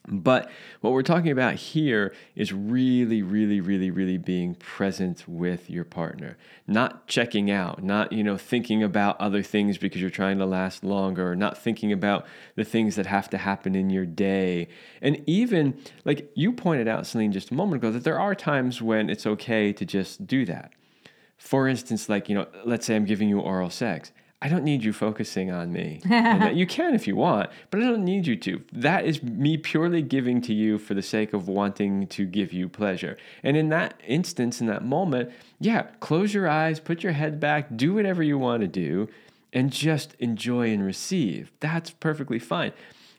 But 0.09 0.51
what 0.81 0.93
we're 0.93 1.03
talking 1.03 1.31
about 1.31 1.55
here 1.55 2.15
is 2.35 2.53
really, 2.53 3.23
really, 3.23 3.61
really, 3.61 3.91
really 3.91 4.17
being 4.17 4.55
present 4.55 5.25
with 5.29 5.69
your 5.69 5.85
partner, 5.85 6.39
not 6.67 7.07
checking 7.07 7.51
out, 7.51 7.83
not, 7.83 8.11
you 8.11 8.25
know, 8.25 8.39
thinking 8.39 8.83
about 8.83 9.21
other 9.21 9.43
things 9.43 9.77
because 9.77 10.01
you're 10.01 10.09
trying 10.09 10.39
to 10.39 10.47
last 10.47 10.83
longer, 10.83 11.37
not 11.37 11.59
thinking 11.59 11.93
about 11.93 12.27
the 12.57 12.65
things 12.65 12.97
that 12.97 13.07
have 13.07 13.29
to 13.31 13.39
happen 13.39 13.75
in 13.75 13.91
your 13.91 14.07
day. 14.07 14.69
And 15.03 15.23
even 15.27 15.79
like 16.05 16.31
you 16.35 16.53
pointed 16.53 16.89
out, 16.89 17.07
Celine, 17.07 17.33
just 17.33 17.51
a 17.51 17.55
moment 17.55 17.83
ago, 17.83 17.93
that 17.93 18.03
there 18.03 18.19
are 18.19 18.35
times 18.35 18.81
when 18.81 19.11
it's 19.11 19.27
okay 19.27 19.73
to 19.75 19.85
just 19.85 20.27
do 20.27 20.47
that. 20.47 20.73
For 21.37 21.69
instance, 21.69 22.09
like, 22.09 22.29
you 22.29 22.35
know, 22.35 22.47
let's 22.65 22.87
say 22.87 22.97
I'm 22.97 23.05
giving 23.05 23.29
you 23.29 23.39
oral 23.39 23.71
sex. 23.71 24.13
I 24.43 24.49
don't 24.49 24.65
need 24.65 24.83
you 24.83 24.95
focusing 24.95 25.51
on 25.51 25.71
me. 25.71 26.01
you 26.55 26.67
can 26.67 26.95
if 26.95 27.07
you 27.07 27.15
want, 27.15 27.51
but 27.71 27.81
I 27.81 27.85
don't 27.85 28.05
need 28.05 28.27
you 28.27 28.37
to. 28.37 28.63
That 28.73 29.05
is 29.05 29.23
me 29.23 29.59
purely 29.59 30.01
giving 30.01 30.41
to 30.43 30.55
you 30.55 30.79
for 30.79 30.95
the 30.95 31.03
sake 31.03 31.35
of 31.35 31.47
wanting 31.47 32.07
to 32.09 32.25
give 32.25 32.53
you 32.53 32.69
pleasure. 32.69 33.19
And 33.43 33.57
in 33.57 33.69
that 33.69 34.01
instance, 34.07 34.61
in 34.61 34.67
that 34.69 34.83
moment, 34.83 35.31
yeah, 35.59 35.83
close 36.01 36.33
your 36.33 36.49
eyes, 36.49 36.81
put 36.81 37.03
your 37.03 37.13
head 37.13 37.39
back, 37.39 37.77
do 37.77 37.93
whatever 37.93 38.23
you 38.23 38.39
want 38.39 38.63
to 38.63 38.69
do, 38.69 39.09
and 39.53 39.71
just 39.71 40.15
enjoy 40.15 40.73
and 40.73 40.85
receive. 40.85 41.53
That's 41.61 41.91
perfectly 41.91 42.39
fine. 42.39 42.73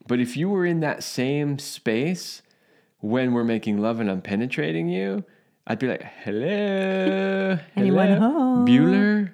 But 0.07 0.19
if 0.19 0.35
you 0.35 0.49
were 0.49 0.65
in 0.65 0.79
that 0.79 1.03
same 1.03 1.59
space 1.59 2.41
when 2.99 3.33
we're 3.33 3.43
making 3.43 3.77
love 3.77 3.99
and 3.99 4.09
I'm 4.09 4.21
penetrating 4.21 4.89
you, 4.89 5.23
I'd 5.67 5.77
be 5.77 5.87
like, 5.87 6.01
hello, 6.01 7.59
Anyone 7.75 8.07
hello, 8.07 8.19
home? 8.19 8.65
Bueller. 8.65 9.31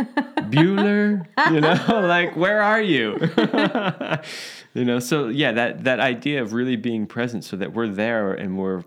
Bueller, 0.50 1.26
you 1.50 1.60
know, 1.60 2.00
like 2.06 2.36
where 2.36 2.62
are 2.62 2.80
you? 2.80 3.18
you 4.74 4.84
know, 4.84 4.98
so 4.98 5.28
yeah, 5.28 5.52
that 5.52 5.84
that 5.84 6.00
idea 6.00 6.42
of 6.42 6.52
really 6.52 6.76
being 6.76 7.06
present 7.06 7.44
so 7.44 7.56
that 7.56 7.72
we're 7.72 7.88
there 7.88 8.32
and 8.32 8.56
we're 8.58 8.84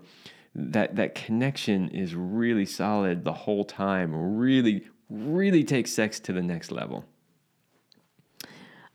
that 0.54 0.96
that 0.96 1.14
connection 1.14 1.88
is 1.88 2.14
really 2.14 2.66
solid 2.66 3.24
the 3.24 3.32
whole 3.32 3.64
time. 3.64 4.38
Really 4.38 4.86
really 5.10 5.64
takes 5.64 5.92
sex 5.92 6.18
to 6.20 6.32
the 6.32 6.42
next 6.42 6.70
level. 6.70 7.04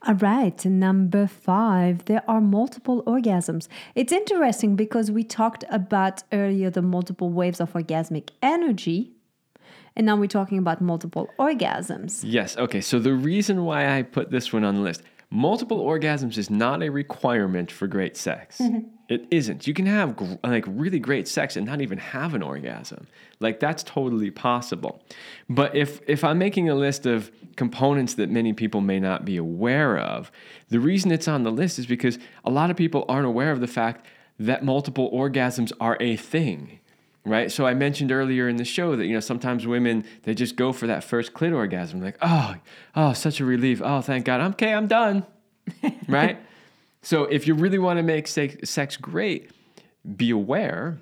All 0.06 0.14
right, 0.14 0.64
number 0.64 1.26
five, 1.26 2.06
there 2.06 2.22
are 2.26 2.40
multiple 2.40 3.02
orgasms. 3.04 3.68
It's 3.94 4.12
interesting 4.12 4.74
because 4.74 5.10
we 5.10 5.24
talked 5.24 5.62
about 5.70 6.22
earlier 6.32 6.70
the 6.70 6.80
multiple 6.80 7.28
waves 7.28 7.60
of 7.60 7.74
orgasmic 7.74 8.30
energy, 8.40 9.12
and 9.96 10.06
now 10.06 10.16
we're 10.16 10.26
talking 10.26 10.58
about 10.58 10.80
multiple 10.80 11.28
orgasms. 11.38 12.20
Yes. 12.24 12.56
Okay. 12.56 12.80
So 12.80 12.98
the 12.98 13.14
reason 13.14 13.64
why 13.64 13.96
I 13.98 14.02
put 14.02 14.30
this 14.30 14.52
one 14.52 14.64
on 14.64 14.76
the 14.76 14.80
list, 14.80 15.02
multiple 15.30 15.80
orgasms 15.84 16.38
is 16.38 16.50
not 16.50 16.82
a 16.82 16.88
requirement 16.90 17.70
for 17.70 17.86
great 17.86 18.16
sex. 18.16 18.58
Mm-hmm. 18.58 18.88
it 19.08 19.26
isn't. 19.30 19.66
You 19.66 19.74
can 19.74 19.86
have 19.86 20.16
gr- 20.16 20.34
like 20.44 20.64
really 20.66 20.98
great 20.98 21.28
sex 21.28 21.56
and 21.56 21.66
not 21.66 21.80
even 21.80 21.98
have 21.98 22.34
an 22.34 22.42
orgasm. 22.42 23.06
Like 23.40 23.60
that's 23.60 23.82
totally 23.82 24.30
possible. 24.30 25.02
But 25.48 25.74
if 25.74 26.00
if 26.06 26.24
I'm 26.24 26.38
making 26.38 26.68
a 26.68 26.74
list 26.74 27.06
of 27.06 27.30
components 27.56 28.14
that 28.14 28.30
many 28.30 28.52
people 28.52 28.80
may 28.80 29.00
not 29.00 29.24
be 29.24 29.36
aware 29.36 29.98
of, 29.98 30.30
the 30.68 30.80
reason 30.80 31.10
it's 31.12 31.28
on 31.28 31.42
the 31.42 31.52
list 31.52 31.78
is 31.78 31.86
because 31.86 32.18
a 32.44 32.50
lot 32.50 32.70
of 32.70 32.76
people 32.76 33.04
aren't 33.08 33.26
aware 33.26 33.52
of 33.52 33.60
the 33.60 33.66
fact 33.66 34.06
that 34.38 34.64
multiple 34.64 35.10
orgasms 35.12 35.70
are 35.80 35.96
a 36.00 36.16
thing 36.16 36.79
right? 37.24 37.50
So 37.52 37.66
I 37.66 37.74
mentioned 37.74 38.12
earlier 38.12 38.48
in 38.48 38.56
the 38.56 38.64
show 38.64 38.96
that 38.96 39.06
you 39.06 39.14
know 39.14 39.20
sometimes 39.20 39.66
women 39.66 40.04
they 40.22 40.34
just 40.34 40.56
go 40.56 40.72
for 40.72 40.86
that 40.86 41.04
first 41.04 41.32
clit 41.34 41.54
orgasm, 41.54 42.00
like 42.02 42.16
oh 42.22 42.56
oh 42.94 43.12
such 43.12 43.40
a 43.40 43.44
relief, 43.44 43.80
oh 43.84 44.00
thank 44.00 44.24
God, 44.24 44.40
I'm 44.40 44.52
okay, 44.52 44.72
I'm 44.72 44.86
done, 44.86 45.26
right? 46.08 46.38
So 47.02 47.24
if 47.24 47.46
you 47.46 47.54
really 47.54 47.78
want 47.78 47.98
to 47.98 48.02
make 48.02 48.26
sex 48.26 48.96
great, 48.96 49.50
be 50.16 50.30
aware 50.30 50.98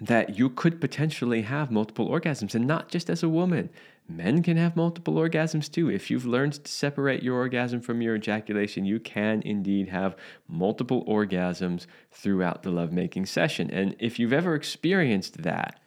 that 0.00 0.38
you 0.38 0.48
could 0.48 0.80
potentially 0.80 1.42
have 1.42 1.70
multiple 1.70 2.08
orgasms, 2.08 2.54
and 2.54 2.66
not 2.66 2.88
just 2.88 3.10
as 3.10 3.22
a 3.22 3.28
woman. 3.28 3.68
Men 4.10 4.42
can 4.42 4.56
have 4.56 4.74
multiple 4.74 5.14
orgasms 5.14 5.70
too. 5.70 5.90
If 5.90 6.10
you've 6.10 6.24
learned 6.24 6.64
to 6.64 6.70
separate 6.70 7.22
your 7.22 7.36
orgasm 7.36 7.82
from 7.82 8.00
your 8.00 8.16
ejaculation, 8.16 8.86
you 8.86 8.98
can 8.98 9.42
indeed 9.42 9.88
have 9.88 10.16
multiple 10.48 11.04
orgasms 11.04 11.86
throughout 12.10 12.62
the 12.62 12.70
lovemaking 12.70 13.26
session. 13.26 13.70
And 13.70 13.94
if 13.98 14.18
you've 14.18 14.32
ever 14.32 14.54
experienced 14.54 15.42
that, 15.42 15.78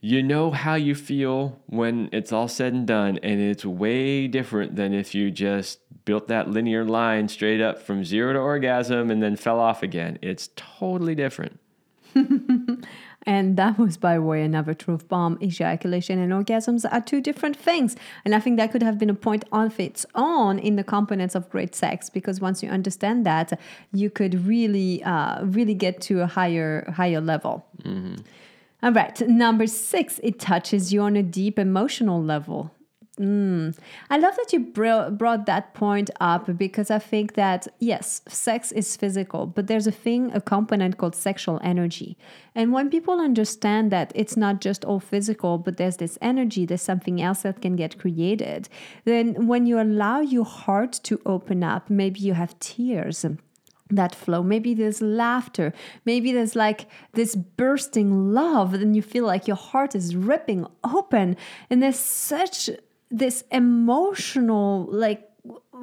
you 0.00 0.22
know 0.22 0.52
how 0.52 0.74
you 0.74 0.94
feel 0.94 1.60
when 1.66 2.08
it's 2.12 2.32
all 2.32 2.48
said 2.48 2.72
and 2.74 2.86
done, 2.86 3.18
and 3.22 3.40
it's 3.40 3.64
way 3.64 4.28
different 4.28 4.76
than 4.76 4.92
if 4.92 5.14
you 5.14 5.30
just 5.30 5.80
built 6.04 6.28
that 6.28 6.48
linear 6.48 6.84
line 6.84 7.28
straight 7.28 7.60
up 7.60 7.80
from 7.80 8.04
zero 8.04 8.32
to 8.32 8.38
orgasm 8.38 9.10
and 9.10 9.22
then 9.22 9.36
fell 9.36 9.60
off 9.60 9.82
again. 9.82 10.18
It's 10.22 10.50
totally 10.56 11.14
different. 11.14 11.60
And 13.24 13.56
that 13.56 13.78
was, 13.78 13.96
by 13.96 14.14
the 14.14 14.22
way, 14.22 14.42
another 14.42 14.74
truth 14.74 15.08
bomb. 15.08 15.38
Ejaculation 15.40 16.18
and 16.18 16.32
orgasms 16.32 16.84
are 16.90 17.00
two 17.00 17.20
different 17.20 17.56
things. 17.56 17.94
And 18.24 18.34
I 18.34 18.40
think 18.40 18.56
that 18.56 18.72
could 18.72 18.82
have 18.82 18.98
been 18.98 19.10
a 19.10 19.14
point 19.14 19.44
of 19.52 19.78
its 19.78 20.04
own 20.14 20.58
in 20.58 20.74
the 20.76 20.82
components 20.82 21.34
of 21.34 21.48
great 21.48 21.74
sex, 21.74 22.10
because 22.10 22.40
once 22.40 22.62
you 22.62 22.68
understand 22.68 23.24
that, 23.24 23.58
you 23.92 24.10
could 24.10 24.46
really, 24.46 25.04
uh, 25.04 25.44
really 25.44 25.74
get 25.74 26.00
to 26.02 26.20
a 26.20 26.26
higher, 26.26 26.90
higher 26.96 27.20
level. 27.20 27.64
Mm-hmm. 27.84 28.16
All 28.82 28.92
right, 28.92 29.20
number 29.28 29.68
six, 29.68 30.18
it 30.24 30.40
touches 30.40 30.92
you 30.92 31.02
on 31.02 31.14
a 31.14 31.22
deep 31.22 31.56
emotional 31.60 32.20
level. 32.20 32.72
Mm. 33.20 33.76
I 34.08 34.16
love 34.16 34.36
that 34.36 34.54
you 34.54 34.60
brought 34.60 35.44
that 35.44 35.74
point 35.74 36.08
up 36.18 36.56
because 36.56 36.90
I 36.90 36.98
think 36.98 37.34
that, 37.34 37.68
yes, 37.78 38.22
sex 38.26 38.72
is 38.72 38.96
physical, 38.96 39.44
but 39.44 39.66
there's 39.66 39.86
a 39.86 39.92
thing, 39.92 40.32
a 40.32 40.40
component 40.40 40.96
called 40.96 41.14
sexual 41.14 41.60
energy. 41.62 42.16
And 42.54 42.72
when 42.72 42.88
people 42.88 43.20
understand 43.20 43.92
that 43.92 44.12
it's 44.14 44.34
not 44.34 44.62
just 44.62 44.82
all 44.86 44.98
physical, 44.98 45.58
but 45.58 45.76
there's 45.76 45.98
this 45.98 46.16
energy, 46.22 46.64
there's 46.64 46.80
something 46.80 47.20
else 47.20 47.42
that 47.42 47.60
can 47.60 47.76
get 47.76 47.98
created, 47.98 48.70
then 49.04 49.46
when 49.46 49.66
you 49.66 49.78
allow 49.78 50.20
your 50.20 50.46
heart 50.46 50.98
to 51.04 51.20
open 51.26 51.62
up, 51.62 51.90
maybe 51.90 52.20
you 52.20 52.32
have 52.32 52.58
tears 52.60 53.26
that 53.90 54.14
flow. 54.14 54.42
Maybe 54.42 54.72
there's 54.72 55.02
laughter. 55.02 55.74
Maybe 56.06 56.32
there's 56.32 56.56
like 56.56 56.86
this 57.12 57.34
bursting 57.36 58.32
love, 58.32 58.72
and 58.72 58.96
you 58.96 59.02
feel 59.02 59.26
like 59.26 59.46
your 59.46 59.56
heart 59.56 59.94
is 59.94 60.16
ripping 60.16 60.66
open. 60.82 61.36
And 61.68 61.82
there's 61.82 61.98
such 61.98 62.70
this 63.12 63.44
emotional 63.50 64.88
like 64.90 65.28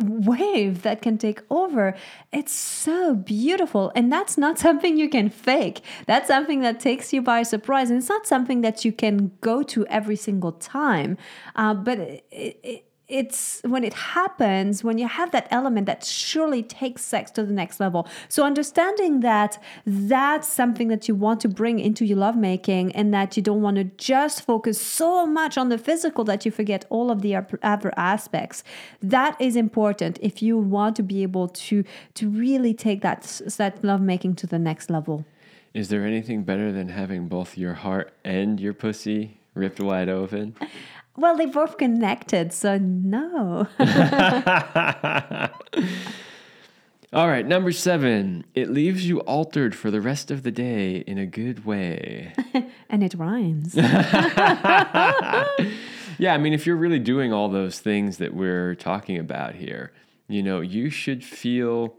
wave 0.01 0.83
that 0.83 1.01
can 1.01 1.17
take 1.17 1.41
over. 1.49 1.95
It's 2.31 2.53
so 2.53 3.15
beautiful. 3.15 3.91
And 3.95 4.11
that's 4.11 4.37
not 4.37 4.57
something 4.65 4.97
you 4.97 5.09
can 5.09 5.29
fake. 5.29 5.81
That's 6.05 6.27
something 6.27 6.61
that 6.61 6.79
takes 6.79 7.13
you 7.13 7.21
by 7.21 7.43
surprise. 7.43 7.89
And 7.89 7.99
it's 7.99 8.09
not 8.09 8.25
something 8.27 8.61
that 8.61 8.85
you 8.85 8.91
can 8.91 9.31
go 9.41 9.63
to 9.63 9.85
every 9.87 10.15
single 10.15 10.53
time. 10.53 11.17
Uh, 11.55 11.73
but 11.73 11.99
it, 11.99 12.25
it, 12.31 12.85
it's 13.09 13.59
when 13.63 13.83
it 13.83 13.93
happens 13.93 14.83
when 14.83 14.97
you 14.97 15.07
have 15.07 15.31
that 15.31 15.47
element 15.49 15.87
that 15.87 16.05
surely 16.05 16.61
takes 16.61 17.03
sex 17.03 17.31
to 17.31 17.43
the 17.43 17.53
next 17.53 17.79
level. 17.79 18.07
So 18.27 18.45
understanding 18.45 19.21
that 19.21 19.61
that's 19.85 20.47
something 20.47 20.87
that 20.89 21.07
you 21.07 21.15
want 21.15 21.41
to 21.41 21.49
bring 21.49 21.79
into 21.79 22.05
your 22.05 22.17
lovemaking 22.17 22.91
and 22.93 23.13
that 23.13 23.35
you 23.35 23.43
don't 23.43 23.61
want 23.61 23.77
to 23.77 23.83
just 23.83 24.45
focus 24.45 24.79
so 24.79 25.25
much 25.25 25.57
on 25.57 25.69
the 25.69 25.77
physical 25.77 26.23
that 26.25 26.45
you 26.45 26.51
forget 26.51 26.85
all 26.89 27.09
of 27.11 27.21
the 27.21 27.35
other 27.63 27.93
aspects 27.97 28.63
that 29.01 29.39
is 29.41 29.55
important 29.55 30.19
if 30.21 30.41
you 30.41 30.57
want 30.57 30.95
to 30.95 31.03
be 31.03 31.23
able 31.23 31.47
to 31.47 31.83
to 32.13 32.29
really 32.29 32.73
take 32.73 33.01
that 33.01 33.41
that 33.57 33.83
lovemaking 33.83 34.35
to 34.35 34.47
the 34.47 34.59
next 34.59 34.89
level. 34.89 35.25
Is 35.73 35.89
there 35.89 36.05
anything 36.05 36.43
better 36.43 36.71
than 36.71 36.89
having 36.89 37.27
both 37.27 37.57
your 37.57 37.73
heart 37.73 38.13
and 38.23 38.59
your 38.59 38.73
pussy 38.73 39.39
ripped 39.53 39.79
wide 39.79 40.09
open 40.09 40.55
well, 41.19 41.35
they 41.35 41.45
both 41.45 41.77
connected, 41.77 42.53
so 42.53 42.77
no. 42.77 43.67
All 47.11 47.27
right, 47.27 47.45
number 47.45 47.71
seven. 47.71 48.45
It 48.53 48.69
leaves 48.69 49.07
you 49.07 49.19
altered 49.21 49.75
for 49.75 49.89
the 49.89 49.99
rest 49.99 50.29
of 50.29 50.43
the 50.43 50.51
day 50.51 50.97
in 50.97 51.17
a 51.17 51.25
good 51.25 51.65
way. 51.65 52.33
and 52.89 53.03
it 53.03 53.15
rhymes. 53.15 53.73
yeah, 53.75 55.55
I 56.33 56.37
mean, 56.37 56.53
if 56.53 56.67
you're 56.67 56.75
really 56.75 56.99
doing 56.99 57.33
all 57.33 57.49
those 57.49 57.79
things 57.79 58.17
that 58.17 58.35
we're 58.35 58.75
talking 58.75 59.17
about 59.17 59.55
here, 59.55 59.91
you 60.27 60.43
know, 60.43 60.61
you 60.61 60.91
should 60.91 61.23
feel 61.23 61.95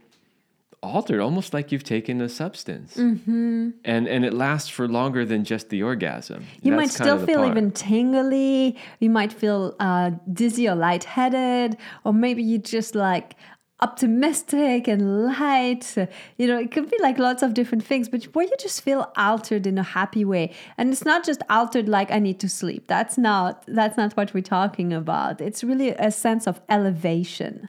altered, 0.82 1.20
almost 1.20 1.52
like 1.52 1.72
you've 1.72 1.84
taken 1.84 2.20
a 2.20 2.28
substance, 2.28 2.96
mm-hmm. 2.96 3.70
and 3.84 4.08
and 4.08 4.24
it 4.24 4.32
lasts 4.32 4.68
for 4.68 4.88
longer 4.88 5.24
than 5.24 5.44
just 5.44 5.68
the 5.68 5.82
orgasm. 5.82 6.46
You 6.62 6.72
That's 6.72 6.80
might 6.80 6.90
still 6.90 7.24
feel 7.24 7.40
part. 7.40 7.50
even 7.50 7.70
tingly. 7.72 8.76
You 8.98 9.10
might 9.10 9.32
feel 9.32 9.74
uh, 9.80 10.12
dizzy 10.32 10.68
or 10.68 10.74
lightheaded, 10.74 11.76
or 12.04 12.12
maybe 12.12 12.42
you 12.42 12.58
just 12.58 12.94
like 12.94 13.36
optimistic 13.80 14.88
and 14.88 15.26
light. 15.26 15.96
You 16.36 16.46
know, 16.46 16.58
it 16.58 16.70
could 16.70 16.90
be 16.90 16.98
like 17.00 17.18
lots 17.18 17.42
of 17.42 17.54
different 17.54 17.84
things, 17.84 18.08
but 18.08 18.24
where 18.34 18.46
you 18.46 18.54
just 18.58 18.82
feel 18.82 19.10
altered 19.16 19.66
in 19.66 19.78
a 19.78 19.82
happy 19.82 20.24
way. 20.24 20.52
And 20.76 20.92
it's 20.92 21.04
not 21.04 21.24
just 21.24 21.42
altered 21.50 21.88
like 21.88 22.10
I 22.10 22.18
need 22.18 22.40
to 22.40 22.48
sleep. 22.48 22.86
That's 22.86 23.18
not 23.18 23.64
that's 23.66 23.96
not 23.96 24.16
what 24.16 24.34
we're 24.34 24.42
talking 24.42 24.92
about. 24.92 25.40
It's 25.40 25.64
really 25.64 25.90
a 25.90 26.10
sense 26.10 26.46
of 26.46 26.60
elevation. 26.68 27.68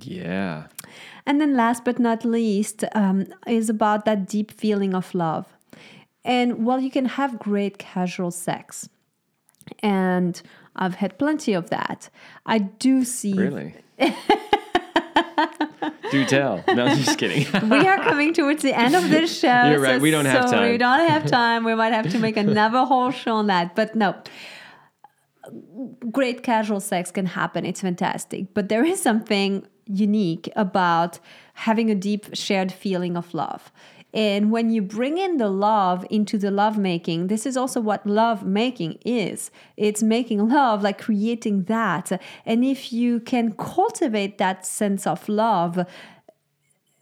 Yeah. 0.00 0.68
And 1.26 1.40
then, 1.40 1.56
last 1.56 1.84
but 1.84 1.98
not 1.98 2.24
least, 2.24 2.84
um, 2.94 3.26
is 3.46 3.68
about 3.70 4.04
that 4.04 4.26
deep 4.26 4.50
feeling 4.50 4.94
of 4.94 5.14
love. 5.14 5.46
And 6.24 6.64
while 6.64 6.80
you 6.80 6.90
can 6.90 7.06
have 7.06 7.38
great 7.38 7.78
casual 7.78 8.30
sex, 8.30 8.88
and 9.80 10.40
I've 10.76 10.96
had 10.96 11.18
plenty 11.18 11.52
of 11.52 11.70
that, 11.70 12.10
I 12.46 12.58
do 12.58 13.04
see. 13.04 13.34
Really? 13.34 13.74
do 16.10 16.24
tell. 16.26 16.62
No, 16.68 16.86
I'm 16.86 16.98
just 16.98 17.18
kidding. 17.18 17.46
we 17.70 17.86
are 17.86 17.98
coming 18.02 18.32
towards 18.34 18.62
the 18.62 18.76
end 18.76 18.94
of 18.94 19.08
this 19.08 19.38
show. 19.38 19.70
You're 19.70 19.80
right. 19.80 19.96
So 19.96 20.00
we 20.00 20.10
don't 20.10 20.26
have 20.26 20.50
time. 20.50 20.70
We 20.70 20.78
don't 20.78 21.08
have 21.08 21.26
time. 21.26 21.64
We 21.64 21.74
might 21.74 21.92
have 21.92 22.10
to 22.12 22.18
make 22.18 22.36
another 22.36 22.84
whole 22.84 23.10
show 23.10 23.34
on 23.36 23.46
that. 23.46 23.74
But 23.74 23.94
no, 23.94 24.14
great 26.10 26.42
casual 26.42 26.80
sex 26.80 27.10
can 27.10 27.26
happen. 27.26 27.64
It's 27.64 27.80
fantastic. 27.80 28.54
But 28.54 28.68
there 28.68 28.84
is 28.84 29.00
something 29.00 29.66
unique 29.86 30.48
about 30.56 31.18
having 31.54 31.90
a 31.90 31.94
deep 31.94 32.34
shared 32.34 32.72
feeling 32.72 33.16
of 33.16 33.34
love. 33.34 33.72
And 34.14 34.50
when 34.50 34.70
you 34.70 34.82
bring 34.82 35.16
in 35.16 35.38
the 35.38 35.48
love 35.48 36.06
into 36.10 36.36
the 36.36 36.50
love 36.50 36.76
making, 36.76 37.28
this 37.28 37.46
is 37.46 37.56
also 37.56 37.80
what 37.80 38.06
love 38.06 38.44
making 38.44 38.98
is. 39.06 39.50
It's 39.76 40.02
making 40.02 40.48
love, 40.50 40.82
like 40.82 41.00
creating 41.00 41.64
that. 41.64 42.20
And 42.44 42.64
if 42.64 42.92
you 42.92 43.20
can 43.20 43.52
cultivate 43.52 44.36
that 44.36 44.66
sense 44.66 45.06
of 45.06 45.26
love, 45.28 45.86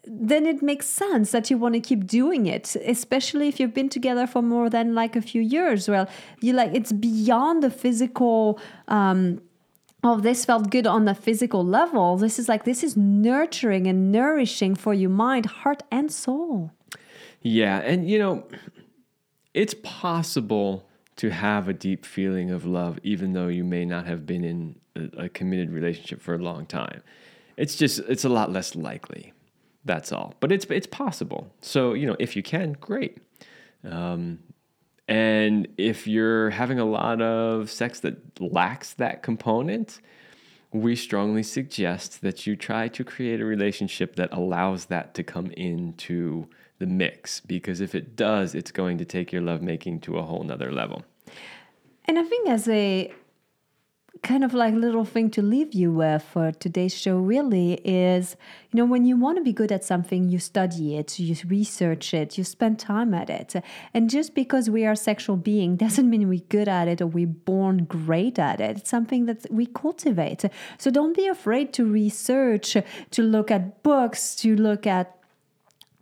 then 0.05 0.45
it 0.45 0.61
makes 0.63 0.87
sense 0.87 1.31
that 1.31 1.49
you 1.49 1.57
want 1.57 1.75
to 1.75 1.81
keep 1.81 2.07
doing 2.07 2.45
it, 2.45 2.75
especially 2.85 3.47
if 3.47 3.59
you've 3.59 3.73
been 3.73 3.89
together 3.89 4.25
for 4.25 4.41
more 4.41 4.69
than 4.69 4.95
like 4.95 5.15
a 5.15 5.21
few 5.21 5.41
years. 5.41 5.87
Well, 5.89 6.07
you 6.39 6.53
like 6.53 6.73
it's 6.73 6.91
beyond 6.91 7.61
the 7.61 7.69
physical 7.69 8.59
um, 8.87 9.41
oh, 10.03 10.19
this 10.19 10.45
felt 10.45 10.69
good 10.69 10.87
on 10.87 11.05
the 11.05 11.13
physical 11.13 11.65
level. 11.65 12.17
This 12.17 12.39
is 12.39 12.49
like, 12.49 12.63
this 12.63 12.83
is 12.83 12.97
nurturing 12.97 13.87
and 13.87 14.11
nourishing 14.11 14.75
for 14.75 14.93
your 14.93 15.09
mind, 15.09 15.45
heart, 15.45 15.83
and 15.91 16.11
soul. 16.11 16.71
Yeah. 17.41 17.79
And, 17.79 18.09
you 18.09 18.19
know, 18.19 18.47
it's 19.53 19.75
possible 19.83 20.87
to 21.17 21.29
have 21.29 21.67
a 21.67 21.73
deep 21.73 22.05
feeling 22.05 22.51
of 22.51 22.65
love, 22.65 22.99
even 23.03 23.33
though 23.33 23.47
you 23.47 23.63
may 23.63 23.85
not 23.85 24.07
have 24.07 24.25
been 24.25 24.43
in 24.43 24.75
a, 24.95 25.25
a 25.25 25.29
committed 25.29 25.71
relationship 25.71 26.21
for 26.21 26.33
a 26.33 26.39
long 26.39 26.65
time. 26.65 27.03
It's 27.57 27.75
just, 27.75 27.99
it's 27.99 28.25
a 28.25 28.29
lot 28.29 28.51
less 28.51 28.75
likely. 28.75 29.33
That's 29.85 30.11
all. 30.11 30.33
But 30.39 30.51
it's, 30.51 30.65
it's 30.65 30.87
possible. 30.87 31.51
So, 31.61 31.93
you 31.93 32.07
know, 32.07 32.15
if 32.19 32.35
you 32.35 32.41
can, 32.41 32.73
great. 32.73 33.17
Um, 33.83 34.39
and 35.11 35.67
if 35.77 36.07
you're 36.07 36.51
having 36.51 36.79
a 36.79 36.85
lot 36.85 37.21
of 37.21 37.69
sex 37.69 37.99
that 37.99 38.39
lacks 38.39 38.93
that 38.93 39.23
component, 39.23 39.99
we 40.71 40.95
strongly 40.95 41.43
suggest 41.43 42.21
that 42.21 42.47
you 42.47 42.55
try 42.55 42.87
to 42.87 43.03
create 43.03 43.41
a 43.41 43.45
relationship 43.45 44.15
that 44.15 44.31
allows 44.31 44.85
that 44.85 45.13
to 45.15 45.21
come 45.21 45.51
into 45.51 46.47
the 46.79 46.85
mix 46.85 47.41
because 47.41 47.81
if 47.81 47.93
it 47.93 48.15
does, 48.15 48.55
it's 48.55 48.71
going 48.71 48.97
to 48.99 49.03
take 49.03 49.33
your 49.33 49.41
lovemaking 49.41 49.99
to 49.99 50.17
a 50.17 50.21
whole 50.21 50.43
nother 50.43 50.71
level. 50.71 51.03
And 52.05 52.17
I 52.17 52.23
think 52.23 52.47
as 52.47 52.69
a 52.69 53.13
kind 54.23 54.43
of 54.43 54.53
like 54.53 54.73
little 54.73 55.05
thing 55.05 55.31
to 55.31 55.41
leave 55.41 55.73
you 55.73 55.91
with 55.91 56.21
for 56.21 56.51
today's 56.51 56.93
show 56.93 57.17
really 57.17 57.73
is 57.83 58.35
you 58.71 58.77
know 58.77 58.85
when 58.85 59.03
you 59.03 59.17
want 59.17 59.35
to 59.35 59.43
be 59.43 59.51
good 59.51 59.71
at 59.71 59.83
something 59.83 60.29
you 60.29 60.37
study 60.37 60.95
it 60.95 61.17
you 61.17 61.35
research 61.47 62.13
it 62.13 62.37
you 62.37 62.43
spend 62.43 62.77
time 62.77 63.13
at 63.13 63.29
it. 63.29 63.55
And 63.93 64.09
just 64.09 64.35
because 64.35 64.69
we 64.69 64.85
are 64.85 64.95
sexual 64.95 65.37
being 65.37 65.75
doesn't 65.75 66.09
mean 66.09 66.29
we're 66.29 66.47
good 66.49 66.67
at 66.67 66.87
it 66.87 67.01
or 67.01 67.07
we're 67.07 67.25
born 67.25 67.85
great 67.85 68.37
at 68.37 68.61
it. 68.61 68.77
It's 68.77 68.89
something 68.89 69.25
that 69.25 69.47
we 69.49 69.65
cultivate. 69.65 70.45
So 70.77 70.91
don't 70.91 71.15
be 71.15 71.27
afraid 71.27 71.73
to 71.73 71.85
research 71.85 72.77
to 73.11 73.23
look 73.23 73.49
at 73.49 73.81
books 73.83 74.35
to 74.35 74.55
look 74.55 74.85
at 74.85 75.20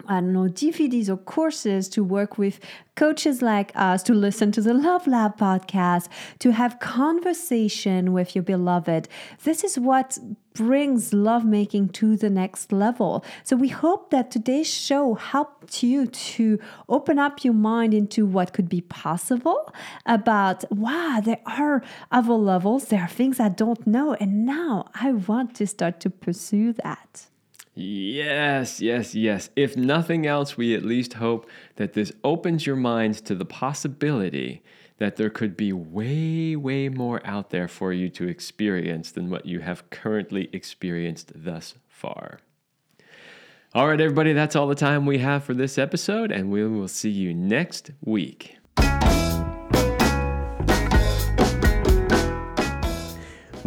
I 0.07 0.21
don't 0.21 0.33
know, 0.33 0.45
DVDs 0.45 1.09
or 1.09 1.17
courses 1.17 1.87
to 1.89 2.03
work 2.03 2.37
with 2.37 2.59
coaches 2.95 3.41
like 3.41 3.71
us, 3.75 4.01
to 4.03 4.13
listen 4.13 4.51
to 4.53 4.61
the 4.61 4.73
Love 4.73 5.07
Lab 5.07 5.37
podcast, 5.37 6.07
to 6.39 6.51
have 6.51 6.79
conversation 6.79 8.11
with 8.11 8.35
your 8.35 8.43
beloved. 8.43 9.07
This 9.43 9.63
is 9.63 9.77
what 9.77 10.17
brings 10.53 11.13
lovemaking 11.13 11.89
to 11.89 12.17
the 12.17 12.29
next 12.29 12.73
level. 12.73 13.23
So 13.43 13.55
we 13.55 13.69
hope 13.69 14.09
that 14.09 14.31
today's 14.31 14.67
show 14.67 15.13
helped 15.13 15.83
you 15.83 16.07
to 16.07 16.59
open 16.89 17.19
up 17.19 17.45
your 17.45 17.53
mind 17.53 17.93
into 17.93 18.25
what 18.25 18.51
could 18.51 18.67
be 18.67 18.81
possible 18.81 19.73
about, 20.05 20.69
wow, 20.71 21.21
there 21.23 21.39
are 21.45 21.83
other 22.11 22.33
levels, 22.33 22.85
there 22.85 23.01
are 23.01 23.07
things 23.07 23.39
I 23.39 23.49
don't 23.49 23.87
know, 23.87 24.15
and 24.15 24.45
now 24.45 24.89
I 24.95 25.13
want 25.13 25.55
to 25.55 25.67
start 25.67 25.99
to 26.01 26.09
pursue 26.09 26.73
that. 26.83 27.28
Yes, 27.79 28.81
yes, 28.81 29.15
yes. 29.15 29.49
If 29.55 29.77
nothing 29.77 30.27
else, 30.27 30.57
we 30.57 30.75
at 30.75 30.83
least 30.83 31.13
hope 31.13 31.49
that 31.77 31.93
this 31.93 32.11
opens 32.23 32.65
your 32.65 32.75
minds 32.75 33.21
to 33.21 33.35
the 33.35 33.45
possibility 33.45 34.61
that 34.97 35.15
there 35.15 35.29
could 35.29 35.55
be 35.55 35.71
way, 35.71 36.57
way 36.57 36.89
more 36.89 37.21
out 37.23 37.51
there 37.51 37.69
for 37.69 37.93
you 37.93 38.09
to 38.09 38.27
experience 38.27 39.11
than 39.11 39.29
what 39.29 39.45
you 39.45 39.61
have 39.61 39.89
currently 39.91 40.49
experienced 40.51 41.31
thus 41.33 41.75
far. 41.87 42.39
All 43.73 43.87
right, 43.87 44.01
everybody, 44.01 44.33
that's 44.33 44.57
all 44.57 44.67
the 44.67 44.75
time 44.75 45.05
we 45.05 45.19
have 45.19 45.45
for 45.45 45.53
this 45.53 45.77
episode, 45.77 46.31
and 46.31 46.51
we 46.51 46.67
will 46.67 46.89
see 46.89 47.09
you 47.09 47.33
next 47.33 47.91
week. 48.03 48.57